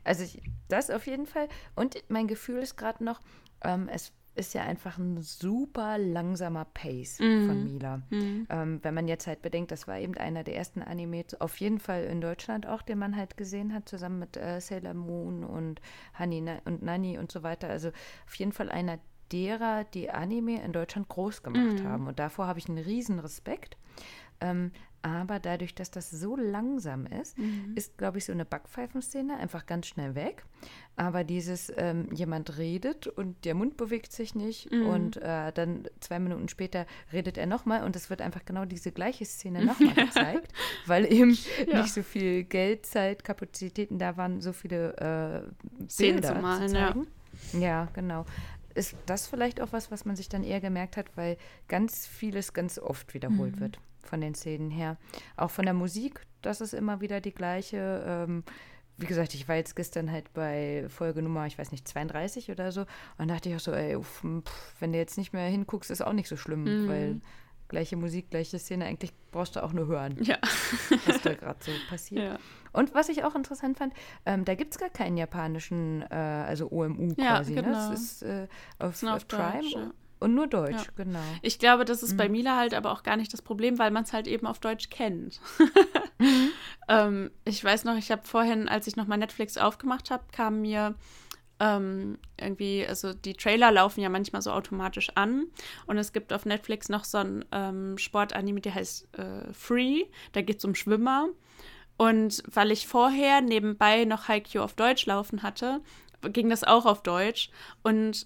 Also 0.05 0.23
ich, 0.23 0.41
das 0.69 0.89
auf 0.89 1.05
jeden 1.05 1.25
Fall. 1.25 1.49
Und 1.75 2.01
mein 2.07 2.27
Gefühl 2.27 2.59
ist 2.59 2.77
gerade 2.77 3.03
noch, 3.03 3.19
ähm, 3.63 3.89
es 3.91 4.13
ist 4.35 4.53
ja 4.53 4.63
einfach 4.63 4.97
ein 4.97 5.21
super 5.21 5.97
langsamer 5.97 6.65
Pace 6.65 7.17
von 7.17 7.63
Mila. 7.63 8.01
Ähm, 8.49 8.79
wenn 8.81 8.93
man 8.93 9.07
jetzt 9.07 9.27
halt 9.27 9.41
bedenkt, 9.41 9.71
das 9.71 9.87
war 9.87 9.99
eben 9.99 10.15
einer 10.15 10.43
der 10.43 10.55
ersten 10.55 10.81
Anime, 10.81 11.25
auf 11.39 11.57
jeden 11.57 11.79
Fall 11.79 12.05
in 12.05 12.21
Deutschland 12.21 12.65
auch, 12.65 12.81
den 12.81 12.97
man 12.97 13.15
halt 13.15 13.35
gesehen 13.35 13.73
hat, 13.73 13.89
zusammen 13.89 14.19
mit 14.19 14.37
äh, 14.37 14.61
Sailor 14.61 14.93
Moon 14.93 15.43
und 15.43 15.81
Honey 16.17 16.41
Na 16.41 16.59
und 16.65 16.81
Nani 16.81 17.17
und 17.17 17.31
so 17.31 17.43
weiter. 17.43 17.69
Also 17.69 17.89
auf 18.25 18.35
jeden 18.35 18.53
Fall 18.53 18.69
einer 18.69 18.99
derer, 19.31 19.83
die 19.85 20.09
Anime 20.09 20.61
in 20.63 20.73
Deutschland 20.73 21.07
groß 21.09 21.43
gemacht 21.43 21.83
haben. 21.83 22.07
Und 22.07 22.19
davor 22.19 22.47
habe 22.47 22.59
ich 22.59 22.67
einen 22.69 22.77
riesen 22.77 23.19
Respekt. 23.19 23.77
Ähm, 24.41 24.71
aber 25.03 25.39
dadurch, 25.39 25.73
dass 25.73 25.89
das 25.89 26.11
so 26.11 26.35
langsam 26.35 27.05
ist, 27.07 27.35
ist, 27.75 27.97
glaube 27.97 28.19
ich, 28.19 28.25
so 28.25 28.31
eine 28.33 28.45
Backpfeifenszene 28.45 29.37
einfach 29.37 29.65
ganz 29.65 29.87
schnell 29.87 30.13
weg. 30.15 30.45
Aber 30.95 31.23
dieses, 31.23 31.71
ähm, 31.77 32.09
jemand 32.13 32.57
redet 32.57 33.07
und 33.07 33.43
der 33.45 33.55
Mund 33.55 33.77
bewegt 33.77 34.11
sich 34.11 34.35
nicht 34.35 34.69
und 34.71 35.17
äh, 35.17 35.51
dann 35.53 35.87
zwei 36.01 36.19
Minuten 36.19 36.49
später 36.49 36.85
redet 37.11 37.37
er 37.37 37.47
nochmal 37.47 37.83
und 37.83 37.95
es 37.95 38.09
wird 38.09 38.21
einfach 38.21 38.45
genau 38.45 38.65
diese 38.65 38.91
gleiche 38.91 39.25
Szene 39.25 39.65
nochmal 39.65 39.95
gezeigt, 39.95 40.53
weil 40.85 41.05
eben 41.11 41.35
Ja. 41.67 41.81
nicht 41.81 41.93
so 41.93 42.03
viel 42.03 42.43
Geld, 42.43 42.85
Zeit, 42.85 43.23
Kapazitäten 43.23 43.97
da 43.97 44.17
waren, 44.17 44.41
so 44.41 44.53
viele 44.53 44.95
äh, 45.81 45.87
Szenen 45.89 46.21
zu 46.23 46.33
malen, 46.35 46.69
zu 46.69 46.75
ja. 46.75 46.95
Ja, 47.53 47.87
genau. 47.93 48.25
Ist 48.75 48.95
das 49.05 49.27
vielleicht 49.27 49.59
auch 49.61 49.71
was, 49.71 49.89
was 49.91 50.05
man 50.05 50.15
sich 50.15 50.29
dann 50.29 50.43
eher 50.43 50.61
gemerkt 50.61 50.95
hat, 50.95 51.07
weil 51.15 51.37
ganz 51.67 52.05
vieles 52.07 52.53
ganz 52.53 52.77
oft 52.77 53.13
wiederholt 53.13 53.59
wird 53.59 53.79
von 54.03 54.21
den 54.21 54.35
Szenen 54.35 54.69
her. 54.71 54.97
Auch 55.37 55.51
von 55.51 55.65
der 55.65 55.73
Musik, 55.73 56.25
das 56.41 56.61
ist 56.61 56.73
immer 56.73 57.01
wieder 57.01 57.21
die 57.21 57.33
gleiche. 57.33 58.03
Ähm, 58.05 58.43
wie 58.97 59.05
gesagt, 59.07 59.33
ich 59.33 59.47
war 59.47 59.55
jetzt 59.55 59.75
gestern 59.75 60.11
halt 60.11 60.31
bei 60.33 60.85
Folge 60.89 61.21
Nummer, 61.23 61.47
ich 61.47 61.57
weiß 61.57 61.71
nicht, 61.71 61.87
32 61.87 62.51
oder 62.51 62.71
so. 62.71 62.85
Und 63.17 63.29
dachte 63.29 63.49
ich 63.49 63.55
auch 63.55 63.59
so, 63.59 63.71
ey, 63.71 63.95
uff, 63.95 64.21
pff, 64.23 64.75
wenn 64.79 64.91
du 64.91 64.99
jetzt 64.99 65.17
nicht 65.17 65.33
mehr 65.33 65.47
hinguckst, 65.47 65.89
ist 65.89 66.01
auch 66.01 66.13
nicht 66.13 66.27
so 66.27 66.35
schlimm, 66.37 66.87
weil 66.87 67.21
gleiche 67.67 67.95
Musik, 67.95 68.29
gleiche 68.29 68.59
Szene, 68.59 68.85
eigentlich 68.85 69.13
brauchst 69.31 69.55
du 69.55 69.63
auch 69.63 69.71
nur 69.73 69.87
hören, 69.87 70.17
Ja. 70.21 70.37
was 71.07 71.21
da 71.21 71.33
gerade 71.33 71.57
so 71.63 71.71
passiert. 71.89 72.21
ja. 72.33 72.39
Und 72.73 72.93
was 72.93 73.07
ich 73.09 73.23
auch 73.23 73.33
interessant 73.33 73.77
fand, 73.77 73.93
ähm, 74.25 74.43
da 74.45 74.55
gibt 74.55 74.73
es 74.73 74.77
gar 74.79 74.89
keinen 74.89 75.17
japanischen, 75.17 76.01
äh, 76.11 76.13
also 76.15 76.69
OMU 76.69 77.13
Ja, 77.17 77.37
quasi. 77.37 77.53
Ne? 77.53 77.63
genau. 77.63 77.91
Es 77.93 78.01
ist 78.01 78.23
äh, 78.23 78.47
auf, 78.77 79.01
auf 79.03 79.27
Prime 79.27 79.61
Deutsch. 79.61 79.75
Und 80.21 80.35
nur 80.35 80.47
Deutsch, 80.47 80.71
Ja. 80.85 80.91
genau. 80.95 81.19
Ich 81.41 81.59
glaube, 81.59 81.83
das 81.83 82.03
ist 82.03 82.15
bei 82.15 82.29
Mila 82.29 82.55
halt 82.55 82.73
aber 82.73 82.91
auch 82.91 83.03
gar 83.03 83.17
nicht 83.17 83.33
das 83.33 83.41
Problem, 83.41 83.79
weil 83.79 83.91
man 83.91 84.03
es 84.03 84.13
halt 84.13 84.27
eben 84.27 84.47
auf 84.47 84.59
Deutsch 84.59 84.89
kennt. 84.89 85.41
ähm, 86.87 87.31
ich 87.43 87.63
weiß 87.63 87.83
noch, 87.83 87.97
ich 87.97 88.11
habe 88.11 88.21
vorhin, 88.25 88.69
als 88.69 88.87
ich 88.87 88.95
nochmal 88.95 89.17
Netflix 89.17 89.57
aufgemacht 89.57 90.11
habe, 90.11 90.23
kam 90.31 90.61
mir 90.61 90.95
ähm, 91.59 92.17
irgendwie, 92.39 92.85
also 92.87 93.13
die 93.13 93.33
Trailer 93.33 93.71
laufen 93.71 94.01
ja 94.01 94.09
manchmal 94.09 94.41
so 94.41 94.51
automatisch 94.51 95.11
an 95.15 95.45
und 95.85 95.97
es 95.97 96.13
gibt 96.13 96.33
auf 96.33 96.45
Netflix 96.45 96.89
noch 96.89 97.03
so 97.03 97.19
ein 97.19 97.45
ähm, 97.51 97.97
Sportanime, 97.97 98.61
der 98.61 98.75
heißt 98.75 99.17
äh, 99.17 99.53
Free, 99.53 100.05
da 100.31 100.41
geht 100.41 100.59
es 100.59 100.65
um 100.65 100.75
Schwimmer. 100.75 101.29
Und 101.97 102.41
weil 102.51 102.71
ich 102.71 102.87
vorher 102.87 103.41
nebenbei 103.41 104.05
noch 104.05 104.27
Haikyuu 104.27 104.63
auf 104.63 104.73
Deutsch 104.73 105.05
laufen 105.05 105.43
hatte, 105.43 105.81
ging 106.23 106.49
das 106.49 106.63
auch 106.63 106.85
auf 106.87 107.03
Deutsch. 107.03 107.51
Und 107.83 108.25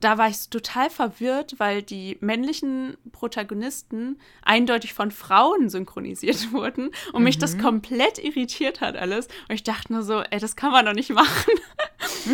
da 0.00 0.16
war 0.16 0.28
ich 0.28 0.48
total 0.48 0.88
verwirrt, 0.88 1.54
weil 1.58 1.82
die 1.82 2.16
männlichen 2.20 2.96
Protagonisten 3.12 4.18
eindeutig 4.42 4.94
von 4.94 5.10
Frauen 5.10 5.68
synchronisiert 5.68 6.52
wurden 6.52 6.90
und 7.12 7.22
mich 7.22 7.38
das 7.38 7.58
komplett 7.58 8.18
irritiert 8.18 8.80
hat 8.80 8.96
alles. 8.96 9.26
Und 9.48 9.54
ich 9.54 9.62
dachte 9.62 9.92
nur 9.92 10.02
so, 10.02 10.20
ey, 10.22 10.40
das 10.40 10.56
kann 10.56 10.72
man 10.72 10.86
doch 10.86 10.94
nicht 10.94 11.10
machen. 11.14 11.52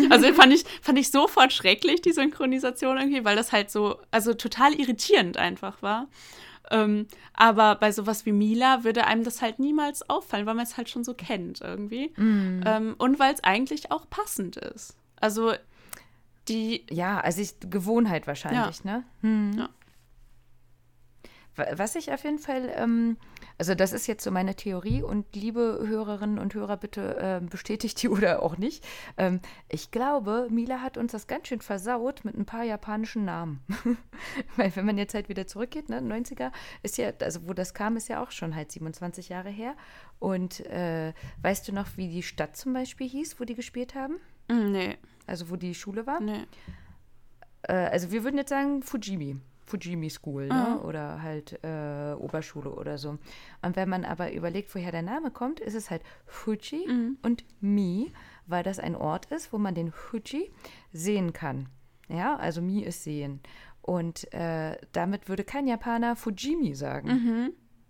also 0.09 0.33
fand 0.33 0.53
ich, 0.53 0.63
fand 0.81 0.97
ich 0.97 1.11
sofort 1.11 1.51
schrecklich, 1.51 2.01
die 2.01 2.13
Synchronisation 2.13 2.97
irgendwie, 2.97 3.25
weil 3.25 3.35
das 3.35 3.51
halt 3.51 3.69
so, 3.69 3.99
also 4.11 4.33
total 4.33 4.73
irritierend 4.73 5.37
einfach 5.37 5.81
war. 5.81 6.07
Ähm, 6.71 7.07
aber 7.33 7.75
bei 7.75 7.91
sowas 7.91 8.25
wie 8.25 8.31
Mila 8.31 8.83
würde 8.83 9.05
einem 9.05 9.23
das 9.23 9.41
halt 9.41 9.59
niemals 9.59 10.09
auffallen, 10.09 10.45
weil 10.45 10.55
man 10.55 10.65
es 10.65 10.77
halt 10.77 10.89
schon 10.89 11.03
so 11.03 11.13
kennt 11.13 11.61
irgendwie. 11.61 12.13
Ähm, 12.65 12.95
und 12.97 13.19
weil 13.19 13.33
es 13.33 13.43
eigentlich 13.43 13.91
auch 13.91 14.09
passend 14.09 14.57
ist. 14.57 14.95
Also 15.19 15.53
die 16.49 16.85
Ja, 16.89 17.19
also 17.19 17.41
ich, 17.41 17.59
Gewohnheit 17.59 18.27
wahrscheinlich, 18.27 18.83
ne? 18.83 19.03
Hm. 19.21 19.51
Ja. 19.57 19.69
Wa- 21.55 21.65
Was 21.75 21.95
ich 21.95 22.11
auf 22.13 22.23
jeden 22.23 22.39
Fall, 22.39 22.71
ähm, 22.75 23.17
also 23.57 23.73
das 23.73 23.91
ist 23.91 24.05
jetzt 24.05 24.23
so 24.23 24.29
meine 24.31 24.55
Theorie 24.55 25.01
und 25.01 25.35
liebe 25.35 25.79
Hörerinnen 25.87 26.37
und 26.37 26.53
Hörer, 26.53 26.77
bitte 26.77 27.17
ähm, 27.19 27.47
bestätigt 27.47 28.01
die 28.03 28.09
oder 28.15 28.43
auch 28.43 28.57
nicht. 28.57 28.85
Ähm, 29.17 29.39
ich 29.67 29.89
glaube, 29.91 30.47
Mila 30.51 30.81
hat 30.81 30.97
uns 30.97 31.11
das 31.13 31.25
ganz 31.27 31.47
schön 31.47 31.61
versaut 31.61 32.23
mit 32.25 32.37
ein 32.37 32.45
paar 32.45 32.63
japanischen 32.63 33.25
Namen. 33.25 33.63
Weil 34.55 34.75
wenn 34.75 34.85
man 34.85 34.97
jetzt 34.99 35.15
halt 35.15 35.29
wieder 35.29 35.47
zurückgeht, 35.47 35.89
ne, 35.89 35.99
90er 35.99 36.51
ist 36.83 36.97
ja, 36.97 37.11
also 37.21 37.47
wo 37.47 37.53
das 37.53 37.73
kam, 37.73 37.97
ist 37.97 38.07
ja 38.07 38.21
auch 38.21 38.29
schon 38.31 38.55
halt 38.55 38.71
27 38.71 39.29
Jahre 39.29 39.49
her. 39.49 39.75
Und 40.19 40.59
äh, 40.67 41.13
weißt 41.41 41.67
du 41.67 41.73
noch, 41.73 41.87
wie 41.95 42.07
die 42.09 42.23
Stadt 42.23 42.55
zum 42.55 42.73
Beispiel 42.73 43.07
hieß, 43.09 43.39
wo 43.39 43.45
die 43.45 43.55
gespielt 43.55 43.95
haben? 43.95 44.17
Mm, 44.47 44.71
Nee, 44.71 44.97
Also 45.27 45.49
wo 45.49 45.55
die 45.55 45.75
Schule 45.75 46.07
war? 46.07 46.19
nee. 46.19 46.45
Äh, 47.63 47.73
also 47.73 48.11
wir 48.11 48.23
würden 48.23 48.37
jetzt 48.37 48.49
sagen 48.49 48.81
Fujimi. 48.81 49.37
Fujimi 49.65 50.09
School, 50.09 50.47
ne? 50.47 50.79
Oder 50.81 51.21
halt 51.21 51.59
äh, 51.61 52.13
Oberschule 52.13 52.71
oder 52.71 52.97
so. 52.97 53.17
Und 53.61 53.75
wenn 53.75 53.89
man 53.89 54.05
aber 54.05 54.31
überlegt, 54.31 54.73
woher 54.73 54.91
der 54.93 55.01
Name 55.01 55.29
kommt, 55.29 55.59
ist 55.59 55.73
es 55.73 55.89
halt 55.89 56.03
Fuji 56.25 56.87
und 57.21 57.43
Mi, 57.59 58.13
weil 58.45 58.63
das 58.63 58.79
ein 58.79 58.95
Ort 58.95 59.25
ist, 59.25 59.51
wo 59.51 59.57
man 59.57 59.75
den 59.75 59.91
Fuji 59.91 60.53
sehen 60.93 61.33
kann. 61.33 61.67
Ja, 62.07 62.37
also 62.37 62.61
Mi 62.61 62.81
ist 62.81 63.03
sehen. 63.03 63.41
Und 63.81 64.33
äh, 64.33 64.77
damit 64.93 65.27
würde 65.27 65.43
kein 65.43 65.67
Japaner 65.67 66.15
Fujimi 66.15 66.73
sagen. 66.73 67.09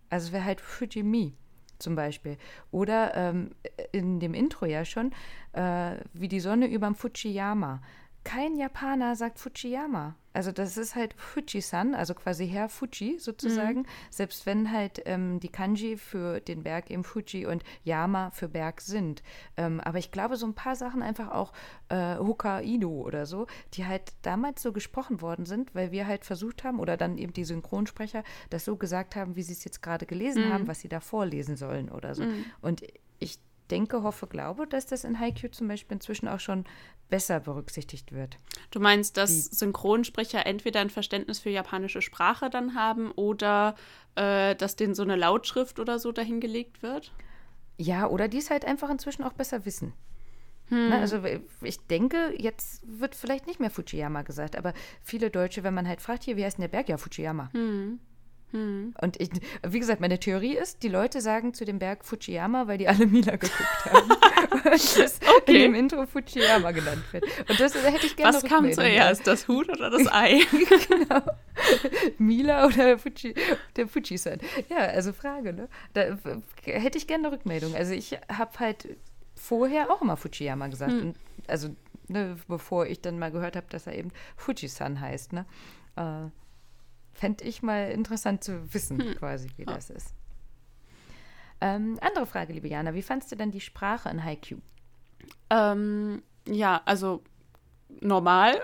Also 0.10 0.28
es 0.28 0.34
wäre 0.34 0.46
halt 0.46 0.62
Fujimi 0.62 1.36
zum 1.80 1.95
Beispiel. 1.95 2.38
Oder 2.71 3.15
ähm, 3.15 3.51
in 3.91 4.19
dem 4.19 4.34
Intro 4.34 4.65
ja 4.65 4.86
schon, 4.86 5.11
äh, 5.53 5.97
wie 6.13 6.28
die 6.28 6.39
Sonne 6.39 6.67
überm 6.67 6.95
Fujiyama. 6.95 7.82
kein 8.23 8.55
Japaner 8.55 9.15
sagt 9.15 9.39
Fujiyama. 9.39 10.15
Also 10.38 10.52
das 10.52 10.78
ist 10.78 10.96
halt 10.96 11.16
Fuji-san, 11.18 11.96
also 11.96 12.14
quasi 12.14 12.48
Herr 12.48 12.70
Fuji 12.70 13.18
sozusagen. 13.18 13.80
Mhm. 13.80 13.86
Selbst 14.12 14.46
wenn 14.46 14.72
halt 14.72 15.02
ähm, 15.06 15.40
die 15.40 15.50
Kanji 15.50 15.98
für 15.98 16.42
den 16.42 16.62
Berg 16.62 16.92
eben 16.92 17.04
Fuji 17.04 17.48
und 17.48 17.64
Yama 17.84 18.30
für 18.30 18.48
Berg 18.48 18.82
sind. 18.82 19.24
Ähm, 19.58 19.80
aber 19.80 19.98
ich 19.98 20.12
glaube, 20.12 20.36
so 20.36 20.46
ein 20.46 20.54
paar 20.54 20.76
Sachen 20.76 21.02
einfach 21.02 21.32
auch 21.32 21.54
äh, 21.90 22.18
Hokkaido 22.18 22.88
oder 22.88 23.26
so, 23.26 23.48
die 23.74 23.88
halt 23.88 24.14
damals 24.22 24.62
so 24.62 24.72
gesprochen 24.72 25.22
worden 25.22 25.48
sind, 25.48 25.74
weil 25.74 25.92
wir 25.92 26.06
halt 26.06 26.24
versucht 26.24 26.64
haben, 26.64 26.80
oder 26.80 26.98
dann 26.98 27.18
eben 27.18 27.34
die 27.34 27.44
Synchronsprecher 27.44 28.24
das 28.52 28.64
so 28.64 28.76
gesagt 28.76 29.16
haben, 29.16 29.36
wie 29.36 29.42
sie 29.42 29.54
es 29.54 29.64
jetzt 29.64 29.82
gerade 29.82 30.06
gelesen 30.06 30.50
mhm. 30.50 30.54
haben, 30.54 30.68
was 30.68 30.82
sie 30.82 30.88
da 30.88 31.00
vorlesen 31.00 31.58
sollen 31.58 31.90
oder 31.90 32.14
so. 32.14 32.24
Mhm. 32.24 32.46
Und 32.62 32.84
ich 33.18 33.40
denke, 33.68 34.03
hoffe, 34.03 34.28
glaube, 34.28 34.68
dass 34.68 34.86
das 34.86 35.03
in 35.03 35.20
Haikyuu 35.20 35.49
zum 35.49 35.68
Beispiel 35.68 35.95
inzwischen 35.95 36.28
auch 36.28 36.39
schon 36.39 36.65
besser 37.09 37.39
berücksichtigt 37.39 38.11
wird. 38.11 38.38
Du 38.72 38.80
meinst, 38.80 39.18
dass 39.18 39.30
Die 39.30 39.55
Synchronsprecher 39.55 40.45
entweder 40.45 40.82
ein 40.82 40.89
Verständnis 40.89 41.39
für 41.39 41.49
japanische 41.49 42.01
Sprache 42.01 42.49
dann 42.49 42.76
haben 42.76 43.11
oder 43.11 43.76
äh, 44.15 44.55
dass 44.55 44.76
denen 44.76 44.95
so 44.95 45.03
eine 45.03 45.15
Lautschrift 45.15 45.80
oder 45.80 45.99
so 45.99 46.11
dahingelegt 46.11 46.84
wird? 46.84 47.13
Ja, 47.78 48.07
oder 48.07 48.28
die 48.28 48.38
es 48.38 48.49
halt 48.49 48.65
einfach 48.65 48.89
inzwischen 48.89 49.24
auch 49.24 49.34
besser 49.34 49.65
wissen. 49.65 49.93
Hm. 50.70 50.89
Na, 50.89 50.99
also 50.99 51.22
ich 51.61 51.80
denke, 51.88 52.34
jetzt 52.38 52.82
wird 52.86 53.15
vielleicht 53.15 53.47
nicht 53.47 53.59
mehr 53.59 53.70
Fujiyama 53.70 54.24
gesagt, 54.24 54.57
aber 54.57 54.74
viele 55.01 55.30
Deutsche, 55.30 55.63
wenn 55.63 55.74
man 55.74 55.88
halt 55.88 56.01
fragt, 56.01 56.24
hier, 56.24 56.36
wie 56.36 56.43
heißt 56.43 56.57
denn 56.57 56.63
der 56.63 56.70
Berg? 56.70 56.89
Ja, 56.89 56.97
Fujiyama. 56.97 57.49
Hm. 57.53 57.99
Hm. 58.52 58.93
Und 59.02 59.20
ich, 59.20 59.30
wie 59.68 59.80
gesagt, 59.80 60.00
meine 60.00 60.20
Theorie 60.20 60.56
ist, 60.56 60.82
die 60.84 60.88
Leute 60.88 61.20
sagen 61.20 61.54
zu 61.54 61.66
dem 61.66 61.80
Berg 61.80 62.06
Fujiyama, 62.06 62.68
weil 62.68 62.78
die 62.78 62.88
alle 62.88 63.06
Mila 63.06 63.36
geguckt 63.36 63.86
haben. 63.86 64.12
und 64.72 64.98
das 64.98 65.20
okay. 65.38 65.41
in 65.48 65.54
dem 65.54 65.76
Intro 65.76 66.06
Fujiyama 66.06 66.72
genannt 66.72 67.04
wird. 67.12 67.26
Und 67.50 67.60
das 67.60 67.76
hätte 67.76 68.06
ich 68.06 68.16
gerne 68.16 68.38
Was 68.38 68.43
kam 68.43 68.72
zuerst, 68.72 69.28
das 69.28 69.50
Huhn 69.50 69.70
oder 69.70 69.89
das 69.89 70.08
Ei? 70.12 70.39
genau. 70.88 71.22
Mila 72.18 72.68
oder 72.68 72.98
Fuji, 72.98 73.36
der 73.76 73.88
Fuji-san. 73.88 74.39
Ja, 74.70 74.78
also 74.78 75.12
Frage, 75.12 75.52
ne? 75.52 75.68
Da 75.93 76.18
hätte 76.64 76.98
ich 76.98 77.08
gerne 77.08 77.28
eine 77.28 77.36
Rückmeldung. 77.36 77.76
Also 77.76 77.93
ich 77.93 78.18
habe 78.32 78.60
halt 78.60 78.98
vorher 79.36 79.91
auch 79.91 80.02
immer 80.02 80.16
Fujiyama 80.16 80.68
gesagt. 80.68 80.91
Hm. 80.91 81.14
Also, 81.48 81.76
ne, 82.08 82.38
bevor 82.48 82.88
ich 82.88 83.02
dann 83.02 83.20
mal 83.20 83.32
gehört 83.32 83.58
habe, 83.58 83.68
dass 83.70 83.88
er 83.88 83.95
eben 83.95 84.12
Fuji-san 84.38 85.02
heißt, 85.02 85.34
ne? 85.34 85.45
Äh, 85.98 86.30
Fände 87.18 87.43
ich 87.45 87.63
mal 87.63 87.89
interessant 87.89 88.43
zu 88.43 88.72
wissen, 88.74 89.01
hm. 89.01 89.15
quasi, 89.15 89.49
wie 89.57 89.63
oh. 89.63 89.72
das 89.72 89.89
ist. 89.89 90.13
Ähm, 91.59 91.97
andere 92.01 92.28
Frage, 92.28 92.53
liebe 92.53 92.68
Jana, 92.68 92.93
wie 92.93 93.01
fandst 93.01 93.32
du 93.32 93.36
denn 93.36 93.49
die 93.49 93.61
Sprache 93.61 94.09
in 94.09 94.24
Haiku? 94.24 94.57
Ähm, 95.49 96.22
ja, 96.45 96.80
also 96.86 97.24
normal. 98.01 98.61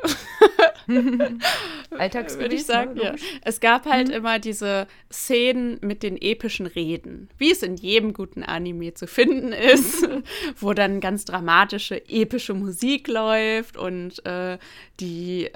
Alltagsgewicht, 1.98 2.40
würde 2.44 2.56
ich 2.56 2.66
sagen. 2.66 2.94
Ne? 2.96 3.04
Ja. 3.04 3.16
Es 3.44 3.60
gab 3.60 3.86
halt 3.86 4.10
mhm. 4.10 4.14
immer 4.14 4.40
diese 4.40 4.88
Szenen 5.12 5.78
mit 5.82 6.04
den 6.04 6.18
epischen 6.22 6.66
Reden, 6.66 7.30
wie 7.38 7.52
es 7.52 7.64
in 7.64 7.76
jedem 7.76 8.14
guten 8.14 8.44
Anime 8.44 8.94
zu 8.94 9.08
finden 9.08 9.52
ist, 9.52 10.08
wo 10.58 10.74
dann 10.74 11.00
ganz 11.00 11.26
dramatische, 11.26 12.02
epische 12.10 12.54
Musik 12.54 13.08
läuft 13.08 13.78
und 13.78 14.26
äh, 14.26 14.58
die, 15.00 15.46
äh, 15.48 15.52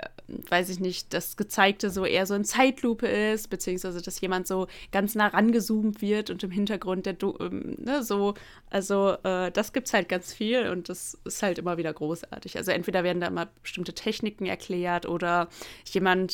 weiß 0.50 0.70
ich 0.70 0.80
nicht, 0.80 1.14
das 1.14 1.38
Gezeigte 1.38 1.90
so 1.90 2.06
eher 2.06 2.26
so 2.26 2.36
in 2.36 2.44
Zeitlupe 2.44 3.08
ist, 3.08 3.50
beziehungsweise 3.50 4.02
dass 4.02 4.20
jemand 4.22 4.48
so 4.48 4.68
ganz 4.92 5.16
nah 5.16 5.28
rangezoomt 5.28 6.02
wird 6.02 6.30
und 6.30 6.44
im 6.44 6.52
Hintergrund 6.52 7.06
der, 7.06 7.16
ähm, 7.40 7.78
ne, 7.80 8.04
so, 8.04 8.34
also 8.70 9.16
äh, 9.24 9.52
das 9.52 9.72
es 9.74 9.94
halt 9.94 10.10
ganz 10.10 10.34
viel 10.34 10.70
und 10.70 10.90
das 10.90 11.18
ist 11.24 11.44
halt 11.44 11.60
immer 11.60 11.78
wieder 11.78 11.94
großartig. 11.94 12.58
Also 12.58 12.72
entweder 12.72 13.04
werden 13.04 13.22
da 13.22 13.28
immer 13.28 13.48
bestimmte 13.62 13.94
Techniken 13.94 14.46
erklärt 14.46 15.06
oder 15.06 15.50
jemand 15.86 16.27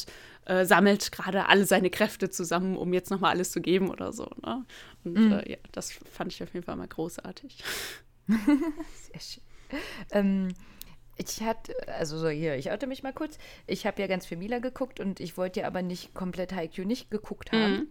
äh, 0.45 0.65
sammelt 0.65 1.11
gerade 1.11 1.47
alle 1.47 1.65
seine 1.65 1.89
Kräfte 1.89 2.29
zusammen, 2.29 2.75
um 2.77 2.93
jetzt 2.93 3.11
nochmal 3.11 3.31
alles 3.31 3.51
zu 3.51 3.61
geben 3.61 3.89
oder 3.89 4.11
so. 4.13 4.29
Ne? 4.45 4.65
Und 5.03 5.13
mhm. 5.13 5.31
äh, 5.31 5.51
ja, 5.51 5.57
das 5.71 5.91
fand 5.91 6.33
ich 6.33 6.43
auf 6.43 6.53
jeden 6.53 6.65
Fall 6.65 6.75
mal 6.75 6.87
großartig. 6.87 7.63
Sehr 8.27 9.19
schön. 9.19 9.43
Ähm, 10.11 10.53
ich 11.15 11.41
hatte, 11.41 11.73
also 11.87 12.17
so 12.17 12.29
hier, 12.29 12.55
ich 12.55 12.71
oute 12.71 12.87
mich 12.87 13.03
mal 13.03 13.13
kurz. 13.13 13.37
Ich 13.67 13.85
habe 13.85 14.01
ja 14.01 14.07
ganz 14.07 14.25
viel 14.25 14.37
Mila 14.37 14.59
geguckt 14.59 14.99
und 14.99 15.19
ich 15.19 15.37
wollte 15.37 15.61
ja 15.61 15.67
aber 15.67 15.81
nicht 15.81 16.13
komplett 16.13 16.53
Haikyuu 16.53 16.85
nicht 16.85 17.11
geguckt 17.11 17.51
haben. 17.51 17.73
Mhm. 17.73 17.87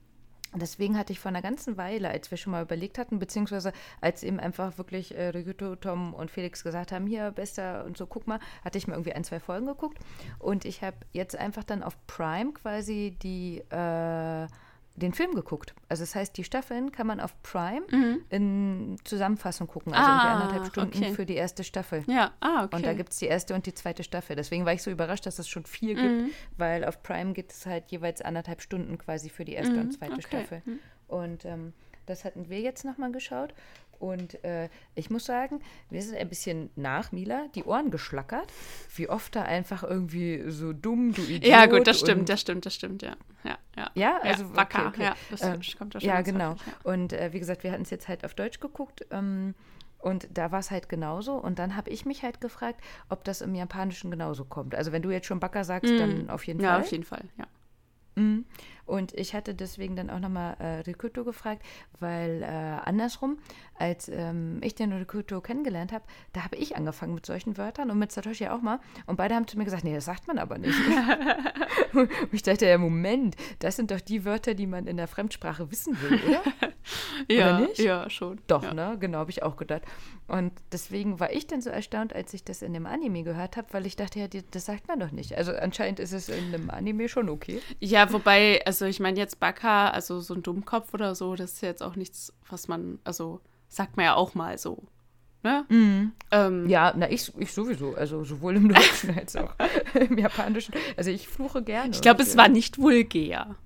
Deswegen 0.55 0.99
hatte 0.99 1.13
ich 1.13 1.21
vor 1.21 1.31
einer 1.31 1.43
ganzen 1.43 1.77
Weile, 1.77 2.11
als 2.11 2.31
wir 2.31 2.37
schon 2.39 2.51
mal 2.51 2.63
überlegt 2.63 2.99
hatten, 2.99 3.19
beziehungsweise 3.19 3.73
als 4.01 4.23
eben 4.23 4.39
einfach 4.39 4.77
wirklich 4.77 5.17
äh, 5.17 5.29
Ryuto, 5.29 5.77
Tom 5.77 6.13
und 6.13 6.31
Felix 6.31 6.63
gesagt 6.63 6.93
haben, 6.93 7.07
hier, 7.07 7.31
bester 7.31 7.85
und 7.85 7.97
so, 7.97 8.07
guck 8.07 8.27
mal, 8.27 8.39
hatte 8.65 8.77
ich 8.77 8.87
mir 8.87 8.95
irgendwie 8.95 9.15
ein, 9.15 9.25
zwei 9.25 9.41
Folgen 9.41 9.67
geguckt. 9.67 9.99
Und 10.39 10.65
ich 10.65 10.83
habe 10.83 10.97
jetzt 11.13 11.37
einfach 11.37 11.65
dann 11.65 11.83
auf 11.83 11.97
Prime 12.07 12.53
quasi 12.53 13.17
die 13.23 13.63
äh, 13.71 14.47
den 14.95 15.15
Film 15.15 15.35
geguckt. 15.35 15.75
Also 15.89 16.03
das 16.03 16.15
heißt, 16.15 16.37
die 16.37 16.45
Staffeln 16.45 16.93
kann 16.93 17.07
man 17.07 17.21
auf 17.21 17.41
Prime 17.43 17.87
mhm. 17.91 18.25
in 18.29 18.97
Zusammenfassung 19.05 19.67
gucken. 19.67 19.95
Also 19.95 20.11
ah, 20.11 20.35
anderthalb 20.35 20.67
Stunden 20.67 20.99
okay. 20.99 21.15
für 21.15 21.25
die 21.25 21.35
erste 21.35 21.65
Staffel. 21.65 22.05
Ja, 22.07 22.33
ah, 22.41 22.65
okay. 22.65 22.77
Und 22.77 22.87
da 22.87 22.93
gibt 22.93 23.11
es 23.13 23.19
die 23.19 23.27
erste 23.27 23.55
und 23.55 23.65
die 23.67 23.75
zweite 23.75 24.05
Staffel. 24.05 24.37
Deswegen 24.37 24.67
war 24.67 24.75
ich 24.75 24.83
so 24.83 24.91
überrascht, 24.91 25.25
dass 25.25 25.39
es 25.39 25.49
schon 25.49 25.65
vier 25.65 25.97
mhm. 25.97 26.25
gibt, 26.25 26.37
weil 26.59 26.85
auf 26.85 27.03
Prime 27.03 27.33
gibt 27.33 27.53
es 27.53 27.65
halt 27.65 27.91
jeweils 27.91 28.21
anderthalb 28.21 28.61
Stunden 28.61 28.99
quasi 28.99 29.31
für 29.31 29.45
die 29.45 29.55
erste 29.55 29.75
mhm, 29.75 29.81
und 29.81 29.93
zweite 29.93 30.13
okay. 30.13 30.23
Staffel. 30.23 30.63
Mhm. 30.65 30.79
Und 31.09 31.45
ähm, 31.45 31.73
das 32.07 32.25
hatten 32.25 32.49
wir 32.49 32.61
jetzt 32.61 32.85
nochmal 32.85 33.13
geschaut. 33.13 33.55
Und 34.03 34.43
äh, 34.43 34.69
ich 34.97 35.11
muss 35.11 35.27
sagen, 35.27 35.61
wir 35.89 36.03
sind 36.03 36.17
ein 36.17 36.29
bisschen 36.29 36.71
nach 36.75 37.13
Mila 37.13 37.47
die 37.55 37.63
Ohren 37.63 37.93
geschlackert, 37.93 38.53
wie 38.97 39.09
oft 39.09 39.37
da 39.37 39.43
einfach 39.43 39.85
irgendwie 39.85 40.43
so 40.49 40.73
dumm, 40.73 41.15
du 41.15 41.23
Idiot. 41.23 41.47
Ja, 41.47 41.67
gut, 41.67 41.87
das 41.87 42.01
stimmt, 42.01 42.29
das 42.29 42.41
stimmt, 42.41 42.67
das 42.67 42.75
stimmt, 42.75 43.03
ja. 43.03 43.15
Ja, 43.45 43.59
ja. 43.77 43.91
ja 43.95 44.19
also 44.21 44.43
ja, 44.43 44.57
Wacker, 44.57 44.87
okay, 44.87 44.89
okay. 44.89 45.03
ja, 45.05 45.15
das 45.31 45.43
ähm, 45.43 45.61
kommt 45.79 45.95
da 45.95 46.01
schon 46.01 46.09
Ja, 46.09 46.21
genau. 46.21 46.51
Häufig, 46.51 46.67
ja. 46.67 46.93
Und 46.93 47.13
äh, 47.13 47.33
wie 47.33 47.39
gesagt, 47.39 47.63
wir 47.63 47.71
hatten 47.71 47.83
es 47.83 47.91
jetzt 47.91 48.09
halt 48.09 48.25
auf 48.25 48.35
Deutsch 48.35 48.59
geguckt. 48.59 49.07
Ähm, 49.13 49.55
und 50.01 50.27
da 50.35 50.51
war 50.51 50.59
es 50.59 50.73
halt 50.73 50.89
genauso. 50.89 51.35
Und 51.35 51.61
dann 51.61 51.77
habe 51.77 51.89
ich 51.91 52.05
mich 52.05 52.25
halt 52.25 52.41
gefragt, 52.41 52.81
ob 53.09 53.23
das 53.23 53.41
im 53.41 53.55
Japanischen 53.55 54.11
genauso 54.11 54.45
kommt. 54.45 54.75
Also 54.75 54.91
wenn 54.91 55.03
du 55.03 55.13
jetzt 55.13 55.29
schon 55.29 55.39
Backer 55.39 55.63
sagst, 55.63 55.93
mm. 55.93 55.99
dann 55.99 56.31
auf 56.31 56.45
jeden 56.45 56.61
ja, 56.61 56.71
Fall. 56.71 56.79
Ja, 56.79 56.85
auf 56.85 56.91
jeden 56.91 57.05
Fall, 57.05 57.25
ja. 57.39 57.47
Mhm. 58.17 58.45
Und 58.87 59.15
ich 59.15 59.35
hatte 59.35 59.55
deswegen 59.55 59.97
dann 59.97 60.11
auch 60.11 60.19
nochmal 60.19 60.57
äh, 60.59 60.81
Rikuto 60.81 61.25
gefragt, 61.25 61.63
weil 62.01 62.43
äh, 62.43 62.47
andersrum, 62.47 63.39
als 63.79 64.09
ähm, 64.09 64.59
ich 64.63 64.75
den 64.75 64.93
Rikuto 64.93 65.41
kennengelernt 65.41 65.93
habe, 65.93 66.05
da 66.33 66.45
habe 66.45 66.57
ich 66.57 66.77
angefangen 66.77 67.15
mit 67.15 67.25
solchen 67.25 67.57
Wörtern 67.57 67.91
und 67.91 67.99
mit 67.99 68.13
Satoshi 68.13 68.49
auch 68.49 68.61
mal. 68.61 68.81
Und 69.07 69.17
beide 69.17 69.35
haben 69.35 69.47
zu 69.47 69.57
mir 69.57 69.65
gesagt, 69.65 69.85
nee, 69.85 69.95
das 69.95 70.05
sagt 70.05 70.27
man 70.27 70.39
aber 70.39 70.59
nicht. 70.59 70.79
und 71.93 72.11
ich 72.33 72.43
dachte, 72.43 72.67
ja, 72.67 72.77
Moment, 72.79 73.37
das 73.61 73.77
sind 73.77 73.91
doch 73.91 74.01
die 74.01 74.25
Wörter, 74.25 74.55
die 74.55 74.67
man 74.67 74.87
in 74.87 74.97
der 74.97 75.09
Fremdsprache 75.09 75.71
wissen 75.71 75.97
will, 76.03 76.21
oder? 76.29 76.43
ja, 77.29 77.57
oder 77.57 77.67
nicht? 77.67 77.79
ja, 77.79 78.11
schon. 78.11 78.41
Doch, 78.47 78.65
ja. 78.65 78.75
ne? 78.75 78.97
Genau, 78.99 79.19
habe 79.19 79.31
ich 79.31 79.43
auch 79.43 79.57
gedacht. 79.57 79.83
Und 80.27 80.53
deswegen 80.73 81.21
war 81.21 81.33
ich 81.33 81.47
dann 81.47 81.61
so 81.61 81.71
erstaunt, 81.71 82.15
als 82.15 82.33
ich 82.35 82.45
das 82.45 82.63
in 82.63 82.73
dem 82.73 82.87
Anime 82.87 83.23
gehört 83.23 83.57
habe, 83.57 83.69
weil 83.73 83.87
ich 83.87 83.97
dachte, 83.97 84.19
ja, 84.19 84.27
das 84.29 84.65
sagt 84.65 84.89
man 84.89 84.99
doch 84.99 85.13
nicht. 85.13 85.37
Also 85.37 85.53
anscheinend 85.53 86.01
ist 86.01 86.13
es 86.13 86.29
in 86.29 86.55
einem 86.55 86.71
Anime 86.71 87.09
schon 87.09 87.29
okay. 87.29 87.61
Ja, 87.81 88.13
wobei, 88.13 88.63
also 88.65 88.72
ich 88.81 89.01
meine 89.01 89.19
jetzt 89.19 89.41
Baka, 89.41 89.91
also 89.91 90.21
so 90.21 90.35
ein 90.35 90.43
Dummkopf 90.43 90.95
oder 90.95 91.15
so, 91.15 91.35
das 91.35 91.55
ist 91.55 91.63
jetzt 91.63 91.83
auch 91.83 91.97
nichts, 91.97 92.33
was 92.49 92.69
man, 92.69 92.99
also 93.05 93.41
sagt 93.69 93.97
man 93.97 94.05
ja 94.05 94.15
auch 94.15 94.35
mal 94.35 94.57
so. 94.59 94.85
Ne? 95.43 95.65
Mhm. 95.69 96.13
Ähm, 96.31 96.69
ja, 96.69 96.93
na, 96.97 97.11
ich, 97.11 97.33
ich 97.37 97.53
sowieso. 97.53 97.95
Also 97.95 98.23
sowohl 98.23 98.57
im 98.57 98.69
Deutschen 98.69 99.11
als 99.19 99.35
auch 99.35 99.55
im 99.95 100.17
Japanischen. 100.17 100.73
Also 100.97 101.11
ich 101.11 101.27
fluche 101.27 101.63
gerne. 101.63 101.91
Ich 101.91 102.01
glaube, 102.01 102.23
es 102.23 102.37
war 102.37 102.49
nicht 102.49 102.79
vulgär. 102.79 103.57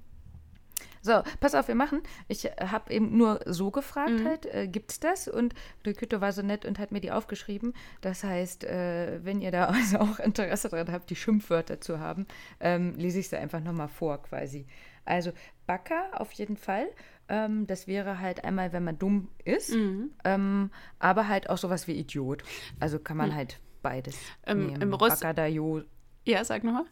So, 1.06 1.22
pass 1.38 1.54
auf, 1.54 1.68
wir 1.68 1.76
machen. 1.76 2.02
Ich 2.26 2.46
habe 2.46 2.92
eben 2.92 3.16
nur 3.16 3.38
so 3.46 3.70
gefragt 3.70 4.10
mhm. 4.10 4.24
halt, 4.24 4.46
äh, 4.46 4.68
es 4.88 4.98
das? 4.98 5.28
Und 5.28 5.54
Riküto 5.86 6.20
war 6.20 6.32
so 6.32 6.42
nett 6.42 6.64
und 6.64 6.80
hat 6.80 6.90
mir 6.90 7.00
die 7.00 7.12
aufgeschrieben. 7.12 7.74
Das 8.00 8.24
heißt, 8.24 8.64
äh, 8.64 9.20
wenn 9.22 9.40
ihr 9.40 9.52
da 9.52 9.66
also 9.66 9.98
auch 9.98 10.18
Interesse 10.18 10.68
daran 10.68 10.90
habt, 10.90 11.08
die 11.08 11.14
Schimpfwörter 11.14 11.80
zu 11.80 12.00
haben, 12.00 12.26
ähm, 12.58 12.96
lese 12.96 13.20
ich 13.20 13.28
sie 13.28 13.36
einfach 13.36 13.60
nochmal 13.60 13.88
vor 13.88 14.20
quasi. 14.20 14.66
Also 15.06 15.32
Baka 15.66 16.10
auf 16.12 16.32
jeden 16.32 16.56
Fall. 16.56 16.88
Ähm, 17.28 17.66
das 17.66 17.86
wäre 17.86 18.20
halt 18.20 18.44
einmal, 18.44 18.72
wenn 18.72 18.84
man 18.84 18.98
dumm 18.98 19.28
ist, 19.44 19.74
mhm. 19.74 20.10
ähm, 20.24 20.70
aber 20.98 21.28
halt 21.28 21.50
auch 21.50 21.58
sowas 21.58 21.88
wie 21.88 21.98
Idiot. 21.98 22.42
Also 22.78 22.98
kann 22.98 23.16
man 23.16 23.30
mhm. 23.30 23.34
halt 23.34 23.60
beides 23.82 24.16
ähm, 24.46 24.66
nehmen. 24.66 24.82
Im 24.82 24.94
Russ 24.94 25.20
Bakadayo. 25.20 25.82
Ja, 26.24 26.44
sag 26.44 26.62
nochmal. 26.62 26.84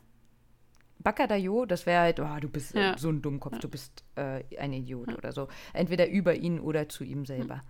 Bakadayo, 0.98 1.66
das 1.66 1.86
wäre 1.86 2.00
halt, 2.00 2.20
oh, 2.20 2.40
du 2.40 2.48
bist 2.48 2.74
ja. 2.74 2.96
so 2.96 3.10
ein 3.10 3.20
Dummkopf, 3.20 3.54
ja. 3.54 3.58
du 3.58 3.68
bist 3.68 4.04
äh, 4.16 4.42
ein 4.58 4.72
Idiot 4.72 5.10
ja. 5.10 5.16
oder 5.16 5.32
so. 5.32 5.48
Entweder 5.72 6.08
über 6.08 6.34
ihn 6.34 6.58
oder 6.58 6.88
zu 6.88 7.04
ihm 7.04 7.26
selber. 7.26 7.62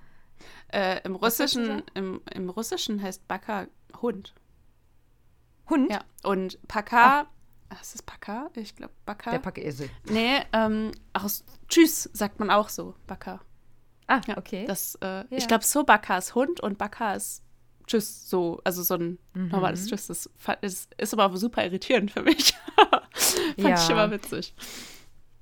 Äh, 0.72 1.00
im, 1.04 1.16
Russischen, 1.16 1.82
im, 1.94 2.20
Im 2.32 2.48
Russischen 2.50 3.02
heißt 3.02 3.26
Baka 3.28 3.66
Hund. 4.00 4.34
Hund? 5.68 5.90
Ja. 5.90 6.04
Und 6.22 6.58
Paka 6.68 7.26
ist 7.80 7.94
das 7.94 8.02
Baka? 8.02 8.50
Ich 8.54 8.76
glaube 8.76 8.92
Baka. 9.06 9.30
Der 9.30 9.38
Packesel. 9.38 9.88
Nee, 10.08 10.40
ähm, 10.52 10.92
aus 11.12 11.44
Tschüss 11.68 12.08
sagt 12.12 12.40
man 12.40 12.50
auch 12.50 12.68
so, 12.68 12.94
Baka. 13.06 13.40
Ah, 14.06 14.20
ja, 14.26 14.36
okay. 14.36 14.66
Das, 14.66 14.96
äh, 14.96 15.06
ja. 15.06 15.24
Ich 15.30 15.48
glaube, 15.48 15.64
so 15.64 15.84
Baka 15.84 16.18
ist 16.18 16.34
Hund 16.34 16.60
und 16.60 16.78
Baka 16.78 17.14
ist 17.14 17.42
Tschüss, 17.86 18.28
so, 18.28 18.60
also 18.64 18.82
so 18.82 18.94
ein 18.94 19.18
mhm. 19.34 19.48
normales 19.48 19.86
Tschüss. 19.88 20.06
Das 20.06 20.28
ist, 20.62 20.94
ist 20.96 21.14
aber 21.14 21.36
super 21.36 21.64
irritierend 21.64 22.10
für 22.10 22.22
mich. 22.22 22.54
Fand 23.56 23.58
ja. 23.58 23.74
ich 23.74 23.90
immer 23.90 24.10
witzig. 24.10 24.54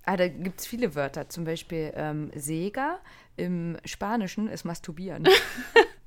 Ah, 0.05 0.17
da 0.17 0.29
gibt 0.29 0.61
es 0.61 0.67
viele 0.67 0.95
Wörter. 0.95 1.29
Zum 1.29 1.45
Beispiel 1.45 1.93
ähm, 1.95 2.31
Sega 2.35 2.99
im 3.37 3.77
Spanischen 3.85 4.49
ist 4.49 4.65
masturbieren. 4.65 5.29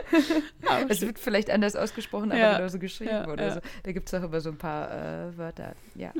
es 0.88 1.00
wird 1.00 1.18
vielleicht 1.18 1.50
anders 1.50 1.76
ausgesprochen, 1.76 2.32
aber 2.32 2.40
ja. 2.40 2.56
genauso 2.56 2.78
geschrieben 2.78 3.10
ja, 3.10 3.28
oder 3.28 3.46
ja. 3.46 3.54
so. 3.54 3.60
Da 3.82 3.92
gibt 3.92 4.08
es 4.08 4.14
auch 4.14 4.24
immer 4.24 4.40
so 4.40 4.50
ein 4.50 4.58
paar 4.58 4.90
äh, 4.90 5.36
Wörter. 5.36 5.74
Ja. 5.94 6.12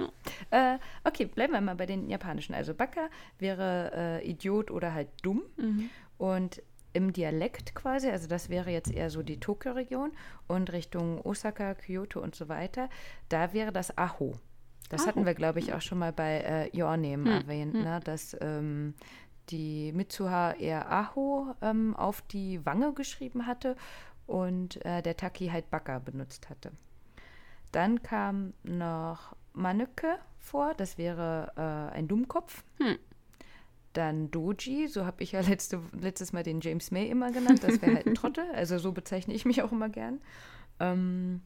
Äh, 0.51 0.79
okay, 1.05 1.27
bleiben 1.27 1.53
wir 1.53 1.61
mal 1.61 1.75
bei 1.75 1.87
den 1.87 2.09
japanischen. 2.09 2.55
Also 2.55 2.75
Baka 2.75 3.09
wäre 3.39 4.21
äh, 4.23 4.31
Idiot 4.31 4.71
oder 4.71 4.95
halt 4.95 5.09
dumm. 5.23 5.43
Mhm. 5.57 5.91
Und 6.19 6.63
im 6.93 7.13
Dialekt 7.13 7.75
quasi, 7.75 8.09
also 8.09 8.29
das 8.29 8.49
wäre 8.49 8.71
jetzt 8.71 8.93
eher 8.93 9.11
so 9.11 9.23
die 9.23 9.41
Tokio-Region 9.41 10.13
und 10.47 10.73
Richtung 10.73 11.21
Osaka, 11.25 11.75
Kyoto 11.75 12.21
und 12.21 12.35
so 12.35 12.49
weiter, 12.49 12.89
da 13.29 13.53
wäre 13.53 13.73
das 13.73 13.97
Aho. 13.97 14.35
Das 14.91 15.05
oh. 15.05 15.07
hatten 15.07 15.25
wir, 15.25 15.35
glaube 15.35 15.59
ich, 15.59 15.73
auch 15.73 15.81
schon 15.81 15.99
mal 15.99 16.13
bei 16.13 16.41
äh, 16.75 16.79
Your 16.79 16.97
Name 16.97 17.25
hm. 17.25 17.27
erwähnt, 17.27 17.75
hm. 17.75 17.83
Ne? 17.83 18.01
dass 18.05 18.37
ähm, 18.41 18.95
die 19.51 19.93
Mitsuha 19.93 20.53
eher 20.53 20.91
Aho 20.91 21.55
ähm, 21.61 21.97
auf 21.97 22.23
die 22.23 22.65
Wange 22.65 22.93
geschrieben 22.93 23.47
hatte 23.47 23.77
und 24.27 24.85
äh, 24.85 25.03
der 25.03 25.17
Taki 25.17 25.49
halt 25.49 25.71
Baka 25.71 25.99
benutzt 25.99 26.49
hatte. 26.49 26.73
Dann 27.73 28.03
kam 28.03 28.53
noch 28.63 29.35
Manöke 29.53 30.19
vor, 30.39 30.75
das 30.75 30.99
wäre 30.99 31.53
äh, 31.57 31.97
ein 31.97 32.09
Dummkopf. 32.09 32.65
Hm. 32.79 32.99
Dann 33.93 34.31
Doji, 34.31 34.89
so 34.89 35.05
habe 35.05 35.23
ich 35.23 35.33
ja 35.33 35.41
letzte, 35.41 35.81
letztes 35.93 36.33
Mal 36.33 36.43
den 36.43 36.61
James 36.61 36.91
May 36.91 37.09
immer 37.09 37.31
genannt, 37.33 37.63
das 37.63 37.83
wäre 37.83 37.95
halt 37.97 38.07
ein 38.07 38.15
Trottel, 38.15 38.45
also 38.53 38.79
so 38.79 38.93
bezeichne 38.93 39.35
ich 39.35 39.45
mich 39.45 39.63
auch 39.63 39.73
immer 39.73 39.89
gern. 39.89 40.21
Ähm, 40.81 41.43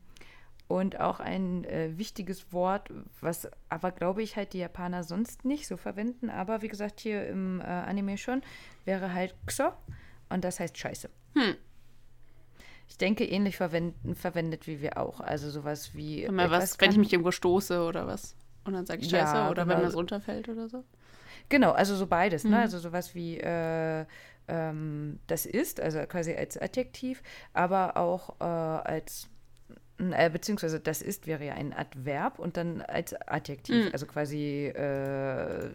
und 0.68 0.98
auch 1.00 1.20
ein 1.20 1.64
äh, 1.64 1.96
wichtiges 1.96 2.52
Wort, 2.52 2.90
was 3.20 3.48
aber, 3.68 3.92
glaube 3.92 4.22
ich, 4.22 4.36
halt 4.36 4.52
die 4.52 4.58
Japaner 4.58 5.04
sonst 5.04 5.44
nicht 5.44 5.68
so 5.68 5.76
verwenden. 5.76 6.28
Aber 6.28 6.62
wie 6.62 6.68
gesagt, 6.68 7.00
hier 7.00 7.26
im 7.28 7.60
äh, 7.60 7.64
Anime 7.64 8.18
schon, 8.18 8.42
wäre 8.84 9.12
halt 9.12 9.34
Xo. 9.46 9.72
Und 10.28 10.44
das 10.44 10.58
heißt 10.58 10.76
Scheiße. 10.76 11.08
Hm. 11.34 11.54
Ich 12.88 12.98
denke, 12.98 13.24
ähnlich 13.24 13.56
verwendet 13.56 14.66
wie 14.66 14.80
wir 14.80 14.98
auch. 14.98 15.20
Also 15.20 15.50
sowas 15.50 15.94
wie. 15.94 16.26
Wenn, 16.28 16.50
was, 16.50 16.80
wenn 16.80 16.90
ich 16.90 16.98
mich 16.98 17.12
irgendwo 17.12 17.30
stoße 17.30 17.82
oder 17.82 18.06
was. 18.06 18.36
Und 18.64 18.74
dann 18.74 18.86
sage 18.86 19.02
ich 19.02 19.10
Scheiße. 19.10 19.34
Ja, 19.34 19.50
oder 19.50 19.62
genau. 19.62 19.74
wenn 19.74 19.82
man 19.82 19.90
es 19.90 19.96
runterfällt 19.96 20.48
oder 20.48 20.68
so. 20.68 20.84
Genau, 21.48 21.72
also 21.72 21.94
so 21.94 22.06
beides. 22.06 22.44
Mhm. 22.44 22.50
Ne? 22.50 22.60
Also 22.60 22.78
sowas 22.78 23.14
wie. 23.14 23.38
Äh, 23.38 24.06
ähm, 24.48 25.18
das 25.26 25.44
ist, 25.44 25.80
also 25.80 25.98
quasi 26.06 26.32
als 26.32 26.56
Adjektiv, 26.56 27.22
aber 27.52 27.96
auch 27.96 28.40
äh, 28.40 28.44
als 28.44 29.28
äh, 29.98 30.30
beziehungsweise 30.30 30.80
das 30.80 31.02
ist 31.02 31.26
wäre 31.26 31.44
ja 31.44 31.54
ein 31.54 31.72
Adverb 31.72 32.38
und 32.38 32.56
dann 32.56 32.82
als 32.82 33.14
Adjektiv, 33.14 33.86
mhm. 33.86 33.92
also 33.92 34.06
quasi 34.06 34.66
äh, 34.66 35.70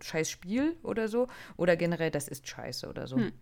scheiß 0.00 0.30
Spiel 0.30 0.76
oder 0.82 1.08
so 1.08 1.26
oder 1.56 1.76
generell 1.76 2.10
das 2.10 2.28
ist 2.28 2.48
scheiße 2.48 2.88
oder 2.88 3.06
so. 3.06 3.16
Mhm. 3.16 3.32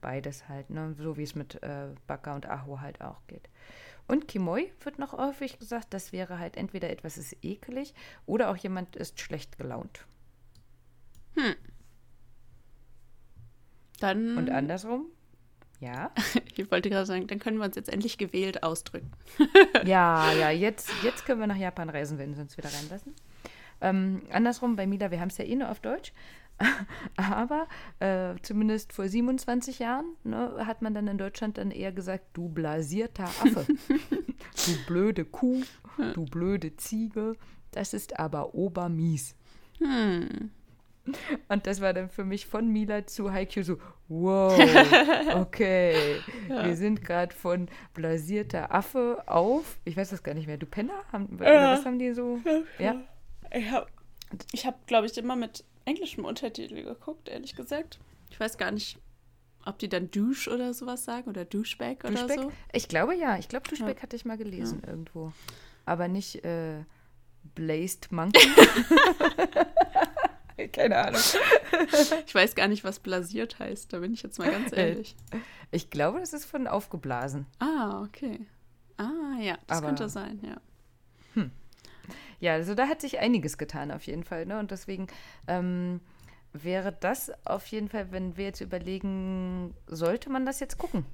Beides 0.00 0.48
halt, 0.48 0.68
ne? 0.70 0.96
so 0.98 1.16
wie 1.16 1.22
es 1.22 1.34
mit 1.34 1.62
äh, 1.62 1.88
Baka 2.06 2.34
und 2.34 2.48
Aho 2.48 2.80
halt 2.80 3.00
auch 3.00 3.24
geht. 3.28 3.48
Und 4.08 4.26
Kimoi 4.26 4.72
wird 4.80 4.98
noch 4.98 5.12
häufig 5.12 5.58
gesagt, 5.58 5.94
das 5.94 6.12
wäre 6.12 6.38
halt 6.38 6.56
entweder 6.56 6.90
etwas 6.90 7.16
ist 7.16 7.36
ekelig 7.42 7.94
oder 8.26 8.50
auch 8.50 8.56
jemand 8.56 8.96
ist 8.96 9.20
schlecht 9.20 9.58
gelaunt. 9.58 10.06
Hm. 11.34 11.54
Dann. 14.00 14.36
Und 14.36 14.50
andersrum? 14.50 15.06
Ja. 15.82 16.12
Ich 16.54 16.70
wollte 16.70 16.90
gerade 16.90 17.06
sagen, 17.06 17.26
dann 17.26 17.38
können 17.38 17.58
wir 17.58 17.64
uns 17.64 17.76
jetzt 17.76 17.88
endlich 17.88 18.18
gewählt 18.18 18.62
ausdrücken. 18.62 19.10
ja, 19.84 20.32
ja, 20.38 20.50
jetzt, 20.50 20.90
jetzt 21.02 21.24
können 21.24 21.40
wir 21.40 21.46
nach 21.46 21.56
Japan 21.56 21.88
reisen, 21.88 22.18
wenn 22.18 22.34
sie 22.34 22.42
uns 22.42 22.56
wieder 22.56 22.68
reinlassen. 22.72 23.14
Ähm, 23.80 24.22
andersrum 24.30 24.76
bei 24.76 24.86
Mila, 24.86 25.10
wir 25.10 25.18
haben 25.20 25.28
es 25.28 25.38
ja 25.38 25.44
eh 25.44 25.56
nur 25.56 25.70
auf 25.70 25.80
Deutsch. 25.80 26.12
Aber 27.16 27.66
äh, 27.98 28.34
zumindest 28.42 28.92
vor 28.92 29.08
27 29.08 29.78
Jahren 29.80 30.04
ne, 30.22 30.64
hat 30.66 30.82
man 30.82 30.94
dann 30.94 31.08
in 31.08 31.18
Deutschland 31.18 31.58
dann 31.58 31.70
eher 31.70 31.90
gesagt, 31.90 32.26
du 32.34 32.48
blasierter 32.48 33.24
Affe, 33.24 33.66
du 33.68 34.86
blöde 34.86 35.24
Kuh, 35.24 35.62
du 36.14 36.26
blöde 36.26 36.76
Ziege, 36.76 37.34
das 37.72 37.94
ist 37.94 38.20
aber 38.20 38.54
obermies. 38.54 39.34
Hm. 39.78 40.50
Und 41.48 41.66
das 41.66 41.80
war 41.80 41.92
dann 41.92 42.08
für 42.08 42.24
mich 42.24 42.46
von 42.46 42.68
Mila 42.68 43.06
zu 43.06 43.32
Haikyuu 43.32 43.64
so, 43.64 43.78
wow, 44.08 44.56
okay. 45.34 46.20
ja. 46.48 46.64
Wir 46.64 46.76
sind 46.76 47.04
gerade 47.04 47.34
von 47.34 47.68
blasierter 47.94 48.72
Affe 48.72 49.22
auf, 49.26 49.78
ich 49.84 49.96
weiß 49.96 50.10
das 50.10 50.22
gar 50.22 50.34
nicht 50.34 50.46
mehr, 50.46 50.58
du 50.58 50.66
Penner? 50.66 51.02
Haben, 51.10 51.38
ja. 51.42 51.72
Was 51.72 51.84
haben 51.84 51.98
die 51.98 52.12
so? 52.12 52.40
Ja. 52.78 53.02
Ich 53.50 53.70
habe, 53.70 53.86
ich 54.52 54.66
hab, 54.66 54.86
glaube 54.86 55.06
ich, 55.06 55.16
immer 55.18 55.36
mit 55.36 55.64
englischem 55.84 56.24
Untertitel 56.24 56.82
geguckt, 56.82 57.28
ehrlich 57.28 57.56
gesagt. 57.56 57.98
Ich 58.30 58.38
weiß 58.38 58.56
gar 58.56 58.70
nicht, 58.70 58.98
ob 59.64 59.78
die 59.78 59.88
dann 59.88 60.10
Douche 60.10 60.50
oder 60.52 60.74
sowas 60.74 61.04
sagen 61.04 61.28
oder 61.28 61.44
Douchebag 61.44 62.04
oder 62.04 62.26
Douchebag? 62.26 62.38
so. 62.38 62.52
Ich 62.72 62.88
glaube 62.88 63.14
ja. 63.14 63.38
Ich 63.38 63.48
glaube, 63.48 63.68
Douchebag 63.68 63.96
ja. 63.96 64.02
hatte 64.02 64.16
ich 64.16 64.24
mal 64.24 64.36
gelesen 64.36 64.82
irgendwo. 64.86 65.32
Aber 65.84 66.08
nicht 66.08 66.44
äh, 66.44 66.84
Blazed 67.54 68.10
Monkey. 68.12 68.40
Keine 70.72 70.98
Ahnung. 70.98 71.20
ich 72.26 72.34
weiß 72.34 72.54
gar 72.54 72.68
nicht, 72.68 72.84
was 72.84 73.00
blasiert 73.00 73.58
heißt. 73.58 73.92
Da 73.92 73.98
bin 73.98 74.12
ich 74.12 74.22
jetzt 74.22 74.38
mal 74.38 74.50
ganz 74.50 74.72
äh, 74.72 74.90
ehrlich. 74.90 75.16
Ich 75.70 75.90
glaube, 75.90 76.20
das 76.20 76.32
ist 76.32 76.44
von 76.44 76.66
aufgeblasen. 76.66 77.46
Ah, 77.58 78.02
okay. 78.02 78.46
Ah, 78.96 79.38
ja, 79.40 79.58
das 79.66 79.78
Aber, 79.78 79.88
könnte 79.88 80.08
sein, 80.08 80.40
ja. 80.42 80.56
Hm. 81.34 81.50
Ja, 82.40 82.52
also 82.54 82.74
da 82.74 82.88
hat 82.88 83.00
sich 83.00 83.18
einiges 83.20 83.58
getan 83.58 83.90
auf 83.90 84.02
jeden 84.04 84.24
Fall. 84.24 84.46
Ne? 84.46 84.58
Und 84.58 84.70
deswegen 84.70 85.06
ähm, 85.46 86.00
wäre 86.52 86.92
das 86.92 87.32
auf 87.46 87.66
jeden 87.68 87.88
Fall, 87.88 88.12
wenn 88.12 88.36
wir 88.36 88.44
jetzt 88.46 88.60
überlegen, 88.60 89.74
sollte 89.86 90.30
man 90.30 90.44
das 90.44 90.60
jetzt 90.60 90.78
gucken? 90.78 91.06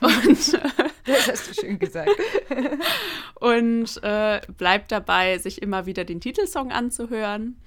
Und, 0.00 0.52
das 1.06 1.28
hast 1.28 1.48
du 1.48 1.54
schön 1.54 1.78
gesagt. 1.78 2.10
und 3.40 4.02
äh, 4.02 4.40
bleibt 4.58 4.92
dabei, 4.92 5.38
sich 5.38 5.62
immer 5.62 5.86
wieder 5.86 6.04
den 6.04 6.20
Titelsong 6.20 6.72
anzuhören. 6.72 7.60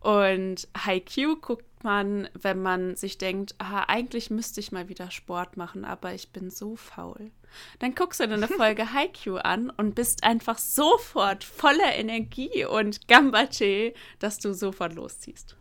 Und 0.00 0.68
Haikyuu 0.76 1.36
guckt 1.36 1.64
man, 1.82 2.28
wenn 2.34 2.60
man 2.60 2.96
sich 2.96 3.18
denkt, 3.18 3.54
ah, 3.58 3.84
eigentlich 3.88 4.30
müsste 4.30 4.60
ich 4.60 4.72
mal 4.72 4.88
wieder 4.88 5.10
Sport 5.10 5.56
machen, 5.56 5.84
aber 5.84 6.14
ich 6.14 6.30
bin 6.30 6.50
so 6.50 6.76
faul. 6.76 7.30
Dann 7.78 7.94
guckst 7.94 8.20
du 8.20 8.26
dir 8.26 8.34
eine 8.34 8.48
Folge 8.48 8.92
Haikyuu 8.92 9.36
an 9.36 9.70
und 9.70 9.94
bist 9.94 10.24
einfach 10.24 10.58
sofort 10.58 11.44
voller 11.44 11.94
Energie 11.94 12.64
und 12.64 13.08
Gambache, 13.08 13.94
dass 14.18 14.38
du 14.38 14.52
sofort 14.54 14.94
losziehst. 14.94 15.56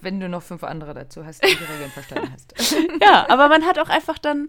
Wenn 0.00 0.20
du 0.20 0.28
noch 0.28 0.42
fünf 0.42 0.64
andere 0.64 0.94
dazu 0.94 1.26
hast, 1.26 1.44
die 1.44 1.54
die 1.54 1.64
Regeln 1.64 1.90
verstanden 1.90 2.32
hast. 2.32 2.54
ja, 3.02 3.28
aber 3.28 3.48
man 3.48 3.66
hat 3.66 3.78
auch 3.78 3.90
einfach 3.90 4.18
dann 4.18 4.48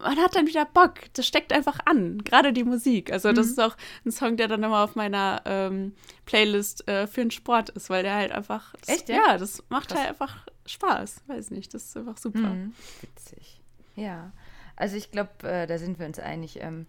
man 0.00 0.16
hat 0.18 0.36
dann 0.36 0.46
wieder 0.46 0.64
Bock. 0.64 0.94
Das 1.14 1.26
steckt 1.26 1.52
einfach 1.52 1.80
an. 1.84 2.22
Gerade 2.24 2.52
die 2.52 2.64
Musik. 2.64 3.12
Also, 3.12 3.32
das 3.32 3.46
mhm. 3.46 3.52
ist 3.52 3.60
auch 3.60 3.76
ein 4.04 4.12
Song, 4.12 4.36
der 4.36 4.48
dann 4.48 4.62
immer 4.62 4.84
auf 4.84 4.94
meiner 4.94 5.42
ähm, 5.44 5.94
Playlist 6.24 6.86
äh, 6.88 7.06
für 7.06 7.20
den 7.20 7.30
Sport 7.30 7.70
ist, 7.70 7.90
weil 7.90 8.02
der 8.02 8.14
halt 8.14 8.32
einfach. 8.32 8.74
Das, 8.80 8.88
Echt? 8.88 9.08
Ja, 9.08 9.16
ja 9.16 9.38
das 9.38 9.62
macht 9.68 9.88
Krass. 9.88 9.98
halt 9.98 10.08
einfach 10.10 10.46
Spaß. 10.66 11.22
Weiß 11.26 11.50
nicht. 11.50 11.74
Das 11.74 11.84
ist 11.84 11.96
einfach 11.96 12.16
super. 12.16 12.40
Mhm. 12.40 12.74
Witzig. 13.00 13.60
Ja. 13.96 14.32
Also, 14.78 14.96
ich 14.96 15.10
glaube, 15.10 15.30
äh, 15.42 15.66
da 15.66 15.78
sind 15.78 15.98
wir 15.98 16.06
uns 16.06 16.18
einig. 16.18 16.60
Ähm, 16.62 16.86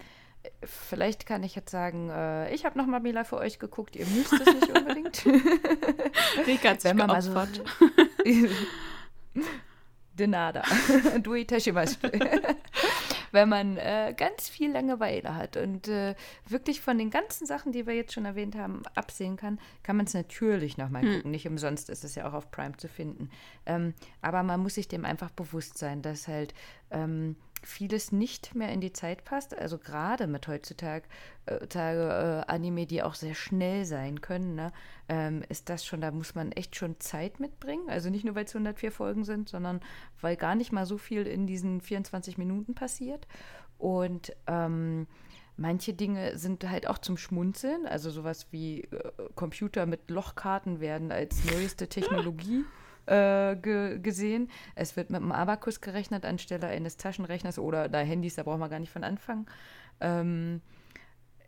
Vielleicht 0.63 1.25
kann 1.25 1.43
ich 1.43 1.55
jetzt 1.55 1.71
sagen, 1.71 2.09
äh, 2.09 2.53
ich 2.53 2.65
habe 2.65 2.77
noch 2.77 2.85
mal 2.85 3.01
Mila 3.01 3.23
für 3.25 3.37
euch 3.37 3.59
geguckt. 3.59 3.95
Ihr 3.95 4.05
müsst 4.05 4.31
es 4.33 4.45
nicht 4.45 4.69
unbedingt. 4.69 5.25
Rika 6.47 6.69
hat 6.69 6.81
sich 6.81 6.95
geopfert. 6.95 7.61
So, 9.31 9.43
de 10.13 10.27
nada. 10.27 10.63
du 11.23 11.33
itashimasu. 11.33 11.95
Wenn 13.31 13.47
man 13.47 13.77
äh, 13.77 14.13
ganz 14.17 14.49
viel 14.49 14.71
Langeweile 14.71 15.35
hat 15.35 15.55
und 15.55 15.87
äh, 15.87 16.15
wirklich 16.47 16.81
von 16.81 16.97
den 16.97 17.09
ganzen 17.09 17.45
Sachen, 17.45 17.71
die 17.71 17.87
wir 17.87 17.93
jetzt 17.93 18.13
schon 18.13 18.25
erwähnt 18.25 18.55
haben, 18.55 18.83
absehen 18.95 19.37
kann, 19.37 19.59
kann 19.81 19.95
man 19.95 20.07
es 20.07 20.13
natürlich 20.13 20.77
nochmal 20.77 21.03
hm. 21.03 21.15
gucken. 21.15 21.31
Nicht 21.31 21.47
umsonst 21.47 21.89
ist 21.89 22.03
es 22.03 22.15
ja 22.15 22.27
auch 22.27 22.33
auf 22.33 22.51
Prime 22.51 22.75
zu 22.75 22.89
finden. 22.89 23.29
Ähm, 23.65 23.93
aber 24.21 24.43
man 24.43 24.59
muss 24.59 24.75
sich 24.75 24.87
dem 24.87 25.05
einfach 25.05 25.29
bewusst 25.29 25.77
sein, 25.77 26.01
dass 26.01 26.27
halt 26.27 26.53
ähm, 26.91 27.37
vieles 27.64 28.12
nicht 28.12 28.55
mehr 28.55 28.72
in 28.72 28.82
die 28.82 28.93
Zeit 28.93 29.26
passt. 29.26 29.57
Also 29.57 29.78
gerade 29.78 30.28
mit 30.28 30.47
heutzutage 30.47 31.05
äh, 31.45 31.68
Tage, 31.68 32.45
äh, 32.47 32.51
Anime, 32.51 32.86
die 32.86 33.03
auch 33.03 33.16
sehr 33.16 33.36
schnell 33.36 33.86
sein 33.86 34.22
können, 34.22 34.55
ne, 34.55 34.72
ähm, 35.07 35.43
ist 35.49 35.70
das 35.70 35.86
schon, 35.86 36.01
da 36.01 36.12
muss 36.12 36.36
man 36.36 36.51
echt 36.51 36.76
schon 36.76 36.99
Zeit 36.99 37.39
mitbringen. 37.39 37.89
Also 37.89 38.10
nicht 38.10 38.26
nur, 38.26 38.36
weil 38.36 38.45
es 38.45 38.53
104 38.53 38.91
Folgen 38.91 39.24
sind, 39.24 39.49
sondern 39.49 39.82
weil 40.22 40.36
gar 40.36 40.55
nicht 40.55 40.72
mal 40.72 40.86
so 40.86 40.97
viel 40.97 41.26
in 41.26 41.47
diesen 41.47 41.82
24 41.82 42.38
Minuten 42.38 42.76
passiert. 42.76 43.28
Und 43.78 44.36
ähm, 44.47 45.07
manche 45.57 45.93
Dinge 45.93 46.38
sind 46.38 46.70
halt 46.70 46.88
auch 46.88 46.97
zum 46.97 47.18
Schmunzeln. 47.18 47.86
Also 47.86 48.12
sowas 48.12 48.47
wie 48.51 48.82
äh, 48.82 49.12
Computer 49.36 49.86
mit 49.86 50.10
Lochkarten 50.10 50.80
werden 50.80 51.12
als 51.12 51.43
neueste 51.45 51.88
Technologie 51.88 52.66
äh, 53.10 53.55
ge 53.55 53.99
gesehen. 53.99 54.49
Es 54.76 54.95
wird 54.95 55.10
mit 55.10 55.22
einem 55.22 55.32
Abakus 55.32 55.82
gerechnet 55.82 56.26
anstelle 56.26 56.68
eines 56.68 56.97
Taschenrechners 56.97 57.60
oder 57.60 57.89
da 57.89 57.99
Handys, 57.99 58.36
da 58.36 58.43
brauchen 58.43 58.60
wir 58.60 58.70
gar 58.70 58.80
nicht 58.80 58.91
von 58.91 59.03
anfangen. 59.03 59.47
Ähm, 59.99 60.62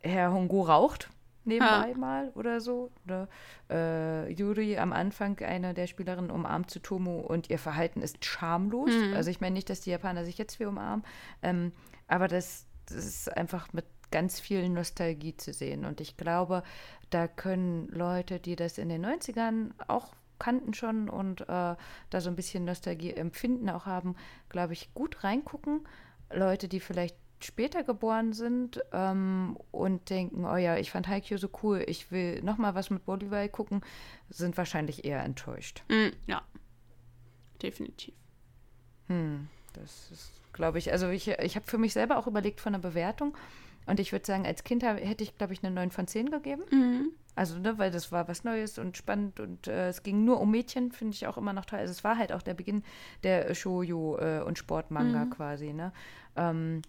Herr 0.02 0.32
Hongo 0.32 0.62
raucht 0.62 1.08
nebenbei 1.44 1.90
ja. 1.90 1.96
mal 1.96 2.30
oder 2.34 2.60
so. 2.60 2.90
Oder 3.04 3.28
äh, 3.70 4.32
Yuri 4.32 4.78
am 4.78 4.92
Anfang, 4.92 5.38
einer 5.40 5.74
der 5.74 5.86
Spielerinnen, 5.86 6.30
umarmt 6.30 6.70
Tsutomu 6.70 7.20
und 7.20 7.50
ihr 7.50 7.58
Verhalten 7.58 8.02
ist 8.02 8.24
schamlos. 8.24 8.90
Mhm. 8.90 9.14
Also 9.14 9.30
ich 9.30 9.40
meine 9.40 9.54
nicht, 9.54 9.70
dass 9.70 9.80
die 9.80 9.90
Japaner 9.90 10.24
sich 10.24 10.38
jetzt 10.38 10.60
wie 10.60 10.66
umarmen, 10.66 11.04
ähm, 11.42 11.72
aber 12.08 12.28
das, 12.28 12.66
das 12.86 13.04
ist 13.04 13.36
einfach 13.36 13.72
mit 13.72 13.84
ganz 14.10 14.40
viel 14.40 14.68
Nostalgie 14.68 15.36
zu 15.36 15.52
sehen. 15.52 15.84
Und 15.84 16.00
ich 16.00 16.16
glaube, 16.16 16.62
da 17.10 17.26
können 17.26 17.88
Leute, 17.88 18.38
die 18.38 18.56
das 18.56 18.78
in 18.78 18.88
den 18.88 19.04
90ern 19.04 19.70
auch 19.88 20.14
kannten 20.42 20.74
schon 20.74 21.08
und 21.08 21.42
äh, 21.42 21.44
da 21.46 22.20
so 22.20 22.28
ein 22.28 22.34
bisschen 22.34 22.64
Nostalgie 22.64 23.12
empfinden 23.12 23.70
auch 23.70 23.86
haben, 23.86 24.16
glaube 24.48 24.72
ich, 24.72 24.92
gut 24.92 25.22
reingucken. 25.22 25.86
Leute, 26.34 26.66
die 26.66 26.80
vielleicht 26.80 27.16
später 27.44 27.84
geboren 27.84 28.32
sind 28.32 28.80
ähm, 28.92 29.56
und 29.70 30.10
denken, 30.10 30.44
oh 30.44 30.56
ja, 30.56 30.76
ich 30.78 30.90
fand 30.90 31.06
Haikyuu 31.06 31.38
so 31.38 31.48
cool, 31.62 31.84
ich 31.86 32.10
will 32.10 32.42
noch 32.42 32.58
mal 32.58 32.74
was 32.74 32.90
mit 32.90 33.04
Bolivia 33.04 33.46
gucken, 33.46 33.82
sind 34.30 34.56
wahrscheinlich 34.56 35.04
eher 35.04 35.22
enttäuscht. 35.22 35.84
Mm, 35.88 36.10
ja, 36.26 36.42
definitiv. 37.62 38.14
Hm, 39.06 39.48
das 39.74 40.10
ist, 40.10 40.32
glaube 40.52 40.78
ich, 40.78 40.90
also 40.90 41.08
ich, 41.08 41.28
ich 41.28 41.54
habe 41.54 41.66
für 41.66 41.78
mich 41.78 41.92
selber 41.92 42.18
auch 42.18 42.26
überlegt 42.26 42.60
von 42.60 42.72
der 42.72 42.80
Bewertung 42.80 43.36
und 43.86 44.00
ich 44.00 44.10
würde 44.10 44.26
sagen, 44.26 44.44
als 44.44 44.64
Kind 44.64 44.82
hätte 44.82 45.22
ich, 45.22 45.36
glaube 45.38 45.52
ich, 45.52 45.62
eine 45.62 45.72
9 45.72 45.92
von 45.92 46.08
10 46.08 46.30
gegeben. 46.30 46.62
Mhm. 46.70 47.12
Also, 47.34 47.58
ne, 47.58 47.78
weil 47.78 47.90
das 47.90 48.12
war 48.12 48.28
was 48.28 48.44
Neues 48.44 48.78
und 48.78 48.96
spannend 48.96 49.40
und 49.40 49.66
äh, 49.66 49.88
es 49.88 50.02
ging 50.02 50.24
nur 50.24 50.40
um 50.40 50.50
Mädchen, 50.50 50.92
finde 50.92 51.14
ich 51.14 51.26
auch 51.26 51.38
immer 51.38 51.52
noch 51.52 51.64
toll. 51.64 51.78
Also, 51.78 51.92
es 51.92 52.04
war 52.04 52.18
halt 52.18 52.32
auch 52.32 52.42
der 52.42 52.54
Beginn 52.54 52.82
der 53.22 53.54
Shoujo 53.54 54.18
äh, 54.18 54.42
und 54.42 54.58
Sportmanga 54.58 55.24
mhm. 55.24 55.30
quasi, 55.30 55.72
ne? 55.72 55.92
Ähm, 56.36 56.82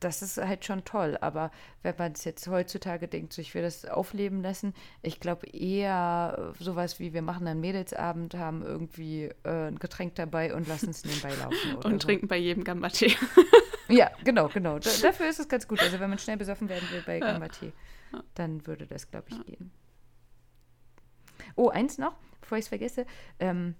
das 0.00 0.22
ist 0.22 0.36
halt 0.36 0.64
schon 0.64 0.84
toll. 0.84 1.16
Aber 1.20 1.50
wenn 1.82 1.94
man 1.96 2.12
es 2.12 2.24
jetzt 2.24 2.46
heutzutage 2.48 3.08
denkt, 3.08 3.32
so 3.32 3.40
ich 3.40 3.54
will 3.54 3.62
das 3.62 3.84
aufleben 3.86 4.42
lassen, 4.42 4.74
ich 5.02 5.20
glaube 5.20 5.46
eher 5.48 6.52
sowas 6.58 7.00
wie 7.00 7.12
wir 7.12 7.22
machen 7.22 7.46
einen 7.46 7.60
Mädelsabend, 7.60 8.34
haben 8.34 8.62
irgendwie 8.62 9.30
äh, 9.44 9.68
ein 9.68 9.78
Getränk 9.78 10.14
dabei 10.16 10.54
und 10.54 10.68
lassen 10.68 10.90
es 10.90 11.04
nebenbei 11.04 11.34
laufen. 11.34 11.76
und 11.84 12.02
so. 12.02 12.06
trinken 12.06 12.28
bei 12.28 12.36
jedem 12.36 12.64
Gamba-Tee. 12.64 13.14
ja, 13.88 14.10
genau, 14.24 14.48
genau. 14.48 14.78
Da, 14.78 14.90
dafür 15.02 15.28
ist 15.28 15.40
es 15.40 15.48
ganz 15.48 15.66
gut. 15.66 15.80
Also 15.80 15.98
wenn 16.00 16.10
man 16.10 16.18
schnell 16.18 16.36
besoffen 16.36 16.68
werden 16.68 16.88
will 16.90 17.02
bei 17.06 17.18
Gamba-Tee, 17.18 17.72
dann 18.34 18.66
würde 18.66 18.86
das, 18.86 19.10
glaube 19.10 19.28
ich, 19.30 19.44
gehen. 19.46 19.70
Oh, 21.56 21.68
eins 21.68 21.98
noch, 21.98 22.14
bevor 22.40 22.58
ich 22.58 22.64
es 22.64 22.68
vergesse. 22.68 23.06
Ähm, 23.40 23.74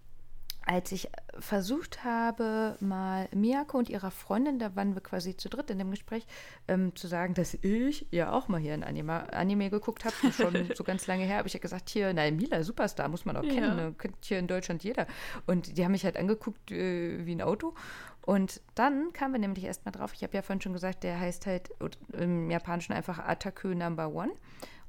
als 0.66 0.90
ich 0.90 1.08
versucht 1.38 2.02
habe, 2.02 2.76
mal 2.80 3.28
Miyako 3.32 3.78
und 3.78 3.88
ihrer 3.88 4.10
Freundin, 4.10 4.58
da 4.58 4.74
waren 4.74 4.94
wir 4.94 5.00
quasi 5.00 5.36
zu 5.36 5.48
dritt 5.48 5.70
in 5.70 5.78
dem 5.78 5.92
Gespräch, 5.92 6.26
ähm, 6.66 6.94
zu 6.96 7.06
sagen, 7.06 7.34
dass 7.34 7.54
ich 7.54 8.06
ja 8.10 8.32
auch 8.32 8.48
mal 8.48 8.60
hier 8.60 8.74
ein 8.74 8.82
Anime, 8.82 9.32
Anime 9.32 9.70
geguckt 9.70 10.04
habe, 10.04 10.32
schon 10.32 10.68
so 10.74 10.82
ganz 10.82 11.06
lange 11.06 11.24
her, 11.24 11.38
habe 11.38 11.46
ich 11.46 11.54
ja 11.54 11.60
gesagt, 11.60 11.88
hier, 11.88 12.12
nein, 12.12 12.34
Mila, 12.34 12.64
Superstar, 12.64 13.08
muss 13.08 13.24
man 13.24 13.36
auch 13.36 13.42
kennen, 13.42 13.60
ja. 13.60 13.74
ne? 13.74 13.94
kennt 13.96 14.16
hier 14.24 14.40
in 14.40 14.48
Deutschland 14.48 14.82
jeder. 14.82 15.06
Und 15.46 15.78
die 15.78 15.84
haben 15.84 15.92
mich 15.92 16.04
halt 16.04 16.16
angeguckt 16.16 16.72
äh, 16.72 17.24
wie 17.24 17.32
ein 17.32 17.42
Auto. 17.42 17.74
Und 18.22 18.60
dann 18.74 19.12
kamen 19.12 19.34
wir 19.34 19.38
nämlich 19.38 19.62
erstmal 19.62 19.92
drauf, 19.92 20.14
ich 20.14 20.24
habe 20.24 20.34
ja 20.34 20.42
vorhin 20.42 20.60
schon 20.60 20.72
gesagt, 20.72 21.04
der 21.04 21.20
heißt 21.20 21.46
halt 21.46 21.70
im 22.12 22.50
Japanischen 22.50 22.92
einfach 22.92 23.20
Ataku 23.20 23.68
Number 23.68 24.12
One. 24.12 24.32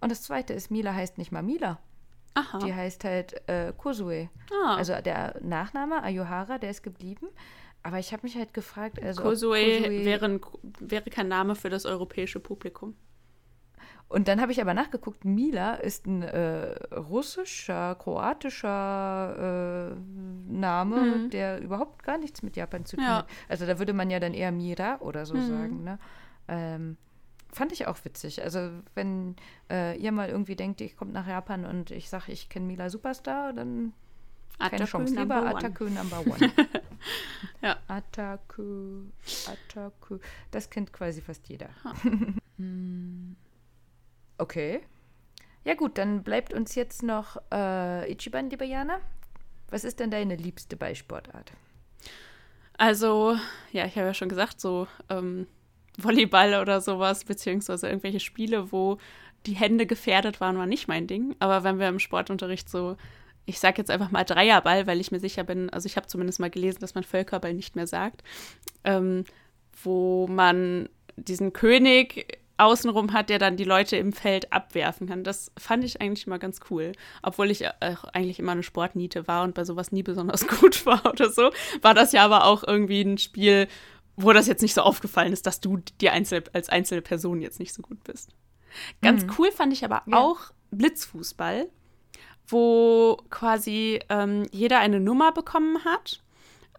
Und 0.02 0.12
das 0.12 0.24
zweite 0.24 0.54
ist, 0.54 0.72
Mila 0.72 0.96
heißt 0.96 1.20
nicht 1.20 1.32
mal 1.32 1.44
Mila. 1.44 1.80
Aha. 2.38 2.60
Die 2.60 2.74
heißt 2.74 3.04
halt 3.04 3.48
äh, 3.50 3.74
Kosue. 3.76 4.30
Ah. 4.64 4.76
Also 4.76 4.94
der 5.02 5.40
Nachname, 5.42 6.04
Ayuhara, 6.04 6.60
der 6.60 6.70
ist 6.70 6.84
geblieben. 6.84 7.28
Aber 7.82 8.00
ich 8.00 8.12
habe 8.14 8.24
mich 8.24 8.36
halt 8.36 8.54
gefragt, 8.54 9.02
also. 9.02 9.22
Kosue, 9.22 9.58
Kosue 9.58 10.06
wäre, 10.06 10.40
wäre 10.80 11.10
kein 11.10 11.28
Name 11.28 11.56
für 11.56 11.70
das 11.70 11.86
europäische 11.86 12.40
Publikum. 12.40 12.96
Und 14.10 14.28
dann 14.30 14.40
habe 14.40 14.52
ich 14.54 14.62
aber 14.62 14.74
nachgeguckt, 14.74 15.26
Mila 15.26 15.76
ist 15.76 16.06
ein 16.06 16.22
äh, 16.22 16.76
russischer, 16.96 17.96
kroatischer 17.96 19.92
äh, 19.92 19.96
Name, 20.50 21.02
mhm. 21.02 21.30
der 21.30 21.60
überhaupt 21.60 22.04
gar 22.04 22.18
nichts 22.18 22.42
mit 22.42 22.56
Japan 22.56 22.86
zu 22.86 22.96
tun 22.96 23.06
ja. 23.06 23.18
hat. 23.18 23.28
Also 23.50 23.66
da 23.66 23.80
würde 23.80 23.92
man 23.94 24.10
ja 24.10 24.20
dann 24.22 24.34
eher 24.34 24.52
Mira 24.52 25.00
oder 25.02 25.26
so 25.26 25.36
mhm. 25.36 25.48
sagen. 25.48 25.84
Ne? 25.84 26.00
Ähm, 26.48 26.98
fand 27.58 27.72
ich 27.72 27.88
auch 27.88 27.98
witzig. 28.06 28.44
Also 28.44 28.72
wenn 28.96 29.36
äh, 29.70 29.98
ihr 29.98 30.12
mal 30.12 30.30
irgendwie 30.30 30.56
denkt, 30.56 30.80
ich 30.82 30.96
komme 30.96 31.12
nach 31.12 31.28
Japan 31.28 31.66
und 31.66 31.92
ich 31.92 32.10
sage, 32.10 32.32
ich 32.32 32.50
kenne 32.50 32.66
Mila 32.66 32.90
Superstar, 32.90 33.54
dann 33.54 33.94
Ataku 34.60 34.70
keine 34.72 34.86
Chance. 34.86 35.16
Lieber 35.16 35.42
one. 35.42 35.56
Ataku 35.56 35.84
Number 35.86 36.20
One. 36.26 36.52
ja. 37.62 37.78
Ataku, 37.88 39.04
Ataku. 39.48 40.20
Das 40.52 40.70
kennt 40.70 40.94
quasi 40.94 41.22
fast 41.22 41.48
jeder. 41.50 41.70
Hm. 42.60 43.36
okay. 44.40 44.82
Ja 45.64 45.76
gut, 45.76 46.00
dann 46.00 46.24
bleibt 46.24 46.54
uns 46.54 46.74
jetzt 46.74 47.04
noch 47.04 47.38
äh, 47.54 48.12
Ichiban, 48.12 48.50
liebe 48.50 48.66
Jana. 48.66 49.00
Was 49.70 49.84
ist 49.84 50.00
denn 50.00 50.10
deine 50.10 50.36
liebste 50.36 50.76
Beisportart? 50.76 51.52
Also, 52.76 53.38
ja, 53.72 53.86
ich 53.86 53.96
habe 53.96 54.08
ja 54.08 54.16
schon 54.16 54.30
gesagt, 54.30 54.60
so 54.60 54.88
ähm, 55.10 55.46
Volleyball 55.98 56.62
oder 56.62 56.80
sowas, 56.82 57.26
beziehungsweise 57.26 57.88
irgendwelche 57.88 58.20
Spiele, 58.20 58.72
wo 58.72 58.98
die 59.46 59.56
Hände 59.56 59.86
gefährdet 59.86 60.40
waren, 60.42 60.58
war 60.58 60.66
nicht 60.66 60.88
mein 60.88 61.08
Ding. 61.08 61.36
Aber 61.40 61.64
wenn 61.64 61.80
wir 61.80 61.88
im 61.88 62.00
Sportunterricht 62.00 62.70
so, 62.70 62.98
ich 63.46 63.60
sage 63.60 63.78
jetzt 63.78 63.90
einfach 63.90 64.12
mal 64.12 64.24
Dreierball, 64.24 64.88
weil 64.88 65.00
ich 65.00 65.12
mir 65.12 65.20
sicher 65.20 65.44
bin, 65.44 65.70
also 65.70 65.86
ich 65.86 65.96
habe 65.96 66.08
zumindest 66.08 66.40
mal 66.40 66.50
gelesen, 66.50 66.80
dass 66.82 66.96
man 66.96 67.04
Völkerball 67.04 67.54
nicht 67.54 67.76
mehr 67.76 67.88
sagt, 67.88 68.24
ähm, 68.84 69.24
wo 69.84 70.28
man 70.28 70.90
diesen 71.16 71.54
König 71.54 72.40
außenrum 72.58 73.14
hat, 73.14 73.30
der 73.30 73.40
dann 73.40 73.56
die 73.56 73.64
Leute 73.64 73.98
im 73.98 74.14
Feld 74.14 74.52
abwerfen 74.52 75.08
kann. 75.08 75.24
Das 75.24 75.52
fand 75.58 75.84
ich 75.84 76.02
eigentlich 76.02 76.26
immer 76.26 76.40
ganz 76.40 76.60
cool. 76.70 76.92
Obwohl 77.22 77.52
ich 77.52 77.64
eigentlich 77.80 78.40
immer 78.40 78.52
eine 78.52 78.64
Sportniete 78.64 79.28
war 79.28 79.44
und 79.44 79.54
bei 79.54 79.64
sowas 79.64 79.92
nie 79.92 80.04
besonders 80.04 80.48
gut 80.60 80.86
war 80.86 81.06
oder 81.06 81.30
so, 81.30 81.52
war 81.82 81.94
das 81.94 82.12
ja 82.12 82.26
aber 82.26 82.46
auch 82.46 82.64
irgendwie 82.66 83.02
ein 83.02 83.18
Spiel, 83.18 83.68
wo 84.18 84.34
das 84.34 84.48
jetzt 84.48 84.62
nicht 84.62 84.74
so 84.74 84.82
aufgefallen 84.82 85.32
ist, 85.32 85.46
dass 85.46 85.62
du 85.62 85.78
die 86.02 86.10
Einzel 86.10 86.44
als 86.52 86.70
einzelne 86.70 87.02
Person 87.02 87.42
jetzt 87.42 87.60
nicht 87.60 87.74
so 87.74 87.82
gut 87.82 88.04
bist. 88.04 88.32
Ganz 89.02 89.24
mhm. 89.24 89.32
cool 89.38 89.52
fand 89.52 89.72
ich 89.72 89.86
aber 89.86 90.02
ja. 90.08 90.18
auch 90.18 90.52
Blitzfußball, 90.72 91.70
wo 92.48 93.18
quasi 93.30 94.00
ähm, 94.10 94.46
jeder 94.52 94.80
eine 94.80 95.00
Nummer 95.00 95.32
bekommen 95.32 95.86
hat. 95.86 96.22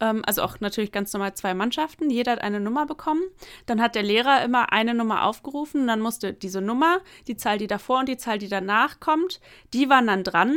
Ähm, 0.00 0.22
also 0.26 0.42
auch 0.42 0.60
natürlich 0.60 0.92
ganz 0.92 1.12
normal 1.12 1.34
zwei 1.34 1.54
Mannschaften. 1.54 2.10
Jeder 2.10 2.32
hat 2.32 2.40
eine 2.40 2.60
Nummer 2.60 2.86
bekommen. 2.86 3.22
Dann 3.66 3.80
hat 3.80 3.94
der 3.94 4.02
Lehrer 4.02 4.42
immer 4.42 4.72
eine 4.72 4.94
Nummer 4.94 5.24
aufgerufen. 5.24 5.86
Dann 5.86 6.00
musste 6.00 6.32
diese 6.32 6.60
Nummer, 6.60 7.00
die 7.28 7.36
Zahl, 7.36 7.58
die 7.58 7.68
davor 7.68 8.00
und 8.00 8.08
die 8.08 8.16
Zahl, 8.16 8.38
die 8.38 8.48
danach 8.48 9.00
kommt, 9.00 9.40
die 9.72 9.88
waren 9.88 10.08
dann 10.08 10.24
dran. 10.24 10.56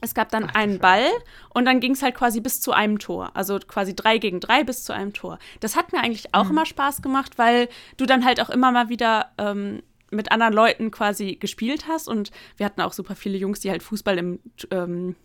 Es 0.00 0.14
gab 0.14 0.30
dann 0.30 0.48
Ach, 0.50 0.54
einen 0.54 0.78
Ball 0.78 1.06
und 1.50 1.64
dann 1.64 1.80
ging 1.80 1.92
es 1.92 2.02
halt 2.02 2.14
quasi 2.14 2.40
bis 2.40 2.60
zu 2.60 2.72
einem 2.72 2.98
Tor. 2.98 3.30
Also 3.34 3.58
quasi 3.58 3.94
drei 3.94 4.18
gegen 4.18 4.40
drei 4.40 4.64
bis 4.64 4.84
zu 4.84 4.92
einem 4.92 5.12
Tor. 5.12 5.38
Das 5.60 5.76
hat 5.76 5.92
mir 5.92 6.00
eigentlich 6.00 6.34
auch 6.34 6.44
mhm. 6.44 6.50
immer 6.50 6.66
Spaß 6.66 7.02
gemacht, 7.02 7.38
weil 7.38 7.68
du 7.96 8.06
dann 8.06 8.24
halt 8.24 8.40
auch 8.40 8.50
immer 8.50 8.72
mal 8.72 8.88
wieder 8.88 9.32
ähm, 9.38 9.82
mit 10.10 10.32
anderen 10.32 10.54
Leuten 10.54 10.90
quasi 10.90 11.36
gespielt 11.36 11.86
hast. 11.88 12.08
Und 12.08 12.30
wir 12.56 12.66
hatten 12.66 12.80
auch 12.80 12.92
super 12.92 13.14
viele 13.14 13.38
Jungs, 13.38 13.60
die 13.60 13.70
halt 13.70 13.82
Fußball 13.82 14.18
im, 14.18 14.40
ähm, 14.70 15.16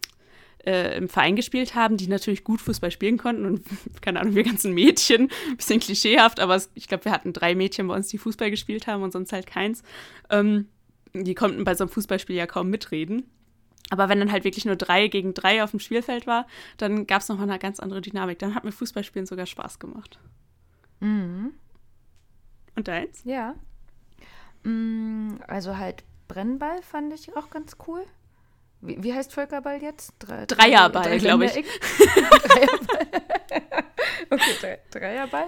äh, 0.66 0.98
im 0.98 1.10
Verein 1.10 1.36
gespielt 1.36 1.76
haben, 1.76 1.98
die 1.98 2.08
natürlich 2.08 2.44
gut 2.44 2.62
Fußball 2.62 2.92
spielen 2.92 3.18
konnten. 3.18 3.46
Und 3.46 3.66
keine 4.02 4.20
Ahnung, 4.20 4.36
wir 4.36 4.44
ganzen 4.44 4.74
Mädchen, 4.74 5.30
bisschen 5.58 5.80
klischeehaft, 5.80 6.40
aber 6.40 6.56
es, 6.56 6.70
ich 6.76 6.88
glaube, 6.88 7.06
wir 7.06 7.12
hatten 7.12 7.34
drei 7.34 7.56
Mädchen 7.56 7.88
bei 7.88 7.96
uns, 7.96 8.08
die 8.08 8.18
Fußball 8.18 8.52
gespielt 8.52 8.88
haben 8.88 9.04
und 9.04 9.12
sonst 9.12 9.32
halt 9.34 9.48
keins. 9.48 9.84
Ähm, 10.30 10.68
die 11.14 11.36
konnten 11.36 11.64
bei 11.64 11.76
so 11.76 11.86
einem 11.86 11.92
Fußballspiel 11.92 12.36
ja 12.36 12.46
kaum 12.46 12.70
mitreden. 12.70 13.24
Aber 13.90 14.10
wenn 14.10 14.20
dann 14.20 14.32
halt 14.32 14.44
wirklich 14.44 14.66
nur 14.66 14.76
drei 14.76 15.08
gegen 15.08 15.34
drei 15.34 15.64
auf 15.64 15.72
dem 15.72 15.80
Spielfeld 15.80 16.26
war, 16.26 16.48
dann 16.78 17.06
gab 17.06 17.22
es 17.22 17.30
nochmal 17.30 17.50
eine 17.50 17.60
ganz 17.60 17.80
andere 17.80 18.02
Dynamik. 18.02 18.40
Dann 18.40 18.56
hat 18.56 18.64
mir 18.64 18.72
Fußballspielen 18.72 19.28
sogar 19.28 19.46
Spaß 19.46 19.80
gemacht. 19.80 20.20
Mhm. 21.00 21.54
Und 22.76 22.88
deins? 22.88 23.24
Ja. 23.24 23.56
Mm, 24.64 25.36
also 25.48 25.78
halt 25.78 26.04
Brennball 26.28 26.82
fand 26.82 27.14
ich 27.14 27.36
auch 27.38 27.50
ganz 27.50 27.78
cool. 27.88 28.04
Wie, 28.88 29.04
wie 29.04 29.14
heißt 29.14 29.34
Völkerball 29.34 29.82
jetzt? 29.82 30.14
Drei, 30.20 30.46
Dreierball, 30.46 31.18
glaube 31.20 31.46
ich. 31.46 31.52
Dreierball. 32.44 33.08
okay, 34.30 34.78
Dreierball. 34.92 35.48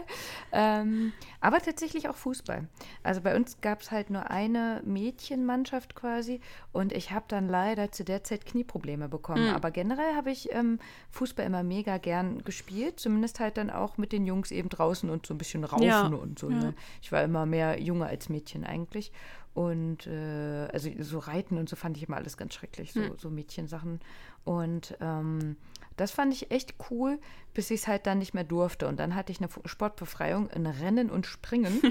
Ähm, 0.51 1.13
aber 1.39 1.59
tatsächlich 1.59 2.09
auch 2.09 2.15
Fußball. 2.15 2.67
Also 3.03 3.21
bei 3.21 3.35
uns 3.35 3.61
gab 3.61 3.81
es 3.81 3.91
halt 3.91 4.09
nur 4.09 4.29
eine 4.31 4.81
Mädchenmannschaft 4.85 5.95
quasi 5.95 6.41
und 6.71 6.93
ich 6.93 7.11
habe 7.11 7.25
dann 7.27 7.47
leider 7.47 7.91
zu 7.91 8.03
der 8.03 8.23
Zeit 8.23 8.45
Knieprobleme 8.45 9.09
bekommen. 9.09 9.49
Mhm. 9.49 9.55
Aber 9.55 9.71
generell 9.71 10.15
habe 10.15 10.31
ich 10.31 10.51
ähm, 10.53 10.79
Fußball 11.11 11.45
immer 11.45 11.63
mega 11.63 11.97
gern 11.97 12.43
gespielt, 12.43 12.99
zumindest 12.99 13.39
halt 13.39 13.57
dann 13.57 13.69
auch 13.69 13.97
mit 13.97 14.11
den 14.11 14.25
Jungs 14.25 14.51
eben 14.51 14.69
draußen 14.69 15.09
und 15.09 15.25
so 15.25 15.33
ein 15.33 15.37
bisschen 15.37 15.63
raufen 15.63 15.85
ja. 15.85 16.07
und 16.07 16.39
so. 16.39 16.49
Ja. 16.49 16.57
Ne? 16.57 16.73
Ich 17.01 17.11
war 17.11 17.23
immer 17.23 17.45
mehr 17.45 17.79
Junge 17.79 18.07
als 18.07 18.29
Mädchen 18.29 18.63
eigentlich. 18.63 19.11
Und 19.57 20.05
äh, 20.05 20.67
also 20.71 20.87
so 20.99 21.17
Reiten 21.17 21.57
und 21.57 21.67
so 21.67 21.75
fand 21.75 21.97
ich 21.97 22.07
immer 22.07 22.17
alles 22.17 22.37
ganz 22.37 22.53
schrecklich, 22.53 22.93
so, 22.93 23.01
hm. 23.01 23.17
so 23.17 23.31
Mädchensachen. 23.31 24.01
Und 24.43 24.95
ähm, 25.01 25.57
das 25.95 26.11
fand 26.11 26.31
ich 26.31 26.51
echt 26.51 26.75
cool, 26.91 27.17
bis 27.55 27.71
ich 27.71 27.81
es 27.81 27.87
halt 27.87 28.05
dann 28.05 28.19
nicht 28.19 28.35
mehr 28.35 28.43
durfte. 28.43 28.87
Und 28.87 28.99
dann 28.99 29.15
hatte 29.15 29.31
ich 29.31 29.39
eine 29.41 29.49
Sportbefreiung 29.65 30.47
in 30.51 30.67
Rennen 30.67 31.09
und 31.09 31.25
Springen. 31.25 31.81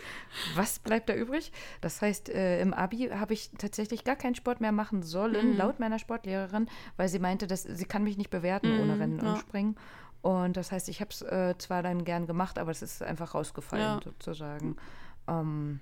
Was 0.54 0.78
bleibt 0.78 1.08
da 1.08 1.16
übrig? 1.16 1.50
Das 1.80 2.00
heißt, 2.00 2.28
äh, 2.28 2.60
im 2.60 2.72
Abi 2.72 3.08
habe 3.08 3.34
ich 3.34 3.50
tatsächlich 3.58 4.04
gar 4.04 4.14
keinen 4.14 4.36
Sport 4.36 4.60
mehr 4.60 4.70
machen 4.70 5.02
sollen, 5.02 5.54
mhm. 5.54 5.56
laut 5.56 5.80
meiner 5.80 5.98
Sportlehrerin, 5.98 6.68
weil 6.96 7.08
sie 7.08 7.18
meinte, 7.18 7.48
dass 7.48 7.64
sie 7.64 7.86
kann 7.86 8.04
mich 8.04 8.16
nicht 8.16 8.30
bewerten 8.30 8.72
mhm, 8.72 8.80
ohne 8.82 9.00
Rennen 9.00 9.18
ja. 9.18 9.32
und 9.32 9.40
Springen. 9.40 9.76
Und 10.22 10.56
das 10.56 10.70
heißt, 10.70 10.88
ich 10.88 11.00
habe 11.00 11.10
es 11.10 11.22
äh, 11.22 11.56
zwar 11.58 11.82
dann 11.82 12.04
gern 12.04 12.28
gemacht, 12.28 12.56
aber 12.56 12.70
es 12.70 12.82
ist 12.82 13.02
einfach 13.02 13.34
rausgefallen 13.34 13.98
ja. 13.98 14.00
sozusagen. 14.00 14.76
Ähm, 15.26 15.80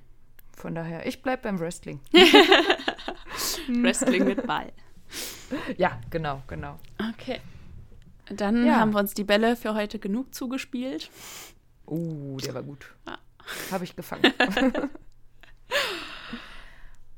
von 0.57 0.75
daher, 0.75 1.07
ich 1.07 1.23
bleibe 1.23 1.43
beim 1.43 1.61
Wrestling. 1.61 2.01
Wrestling 3.69 4.25
mit 4.25 4.47
Ball. 4.47 4.73
Ja, 5.77 6.01
genau, 6.11 6.43
genau. 6.47 6.79
Okay. 7.13 7.41
Dann 8.31 8.65
ja. 8.65 8.77
haben 8.77 8.93
wir 8.93 9.01
uns 9.01 9.15
die 9.15 9.25
Bälle 9.25 9.57
für 9.57 9.75
heute 9.75 9.99
genug 9.99 10.35
zugespielt. 10.35 11.11
Uh, 11.87 12.39
der 12.39 12.55
war 12.55 12.63
gut. 12.63 12.95
Ja. 13.07 13.19
Habe 13.71 13.85
ich 13.85 13.95
gefangen. 13.95 14.33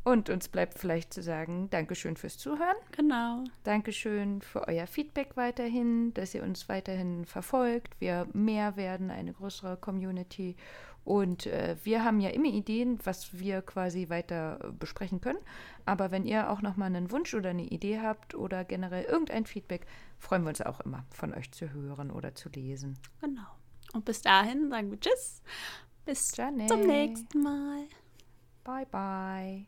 Und 0.02 0.30
uns 0.30 0.48
bleibt 0.48 0.78
vielleicht 0.78 1.12
zu 1.12 1.20
sagen, 1.20 1.68
Dankeschön 1.70 2.16
fürs 2.16 2.38
Zuhören. 2.38 2.76
Genau. 2.92 3.42
Dankeschön 3.64 4.40
für 4.40 4.68
euer 4.68 4.86
Feedback 4.86 5.36
weiterhin, 5.36 6.14
dass 6.14 6.32
ihr 6.32 6.44
uns 6.44 6.68
weiterhin 6.68 7.24
verfolgt. 7.24 8.00
Wir 8.00 8.28
mehr 8.32 8.76
werden, 8.76 9.10
eine 9.10 9.32
größere 9.32 9.76
Community. 9.76 10.54
Und 11.06 11.46
äh, 11.46 11.76
wir 11.84 12.02
haben 12.02 12.18
ja 12.18 12.30
immer 12.30 12.48
Ideen, 12.48 12.98
was 13.04 13.38
wir 13.38 13.62
quasi 13.62 14.08
weiter 14.08 14.58
äh, 14.60 14.72
besprechen 14.72 15.20
können. 15.20 15.38
Aber 15.84 16.10
wenn 16.10 16.26
ihr 16.26 16.50
auch 16.50 16.62
nochmal 16.62 16.88
einen 16.88 17.12
Wunsch 17.12 17.32
oder 17.32 17.50
eine 17.50 17.62
Idee 17.62 18.00
habt 18.00 18.34
oder 18.34 18.64
generell 18.64 19.04
irgendein 19.04 19.46
Feedback, 19.46 19.86
freuen 20.18 20.42
wir 20.42 20.48
uns 20.48 20.60
auch 20.62 20.80
immer, 20.80 21.04
von 21.10 21.32
euch 21.32 21.52
zu 21.52 21.72
hören 21.72 22.10
oder 22.10 22.34
zu 22.34 22.48
lesen. 22.48 22.98
Genau. 23.20 23.46
Und 23.92 24.04
bis 24.04 24.20
dahin 24.20 24.68
sagen 24.68 24.90
wir 24.90 24.98
Tschüss. 24.98 25.42
Bis 26.04 26.36
Janne. 26.36 26.66
zum 26.66 26.80
nächsten 26.80 27.40
Mal. 27.40 27.84
Bye, 28.64 28.86
bye. 28.86 29.66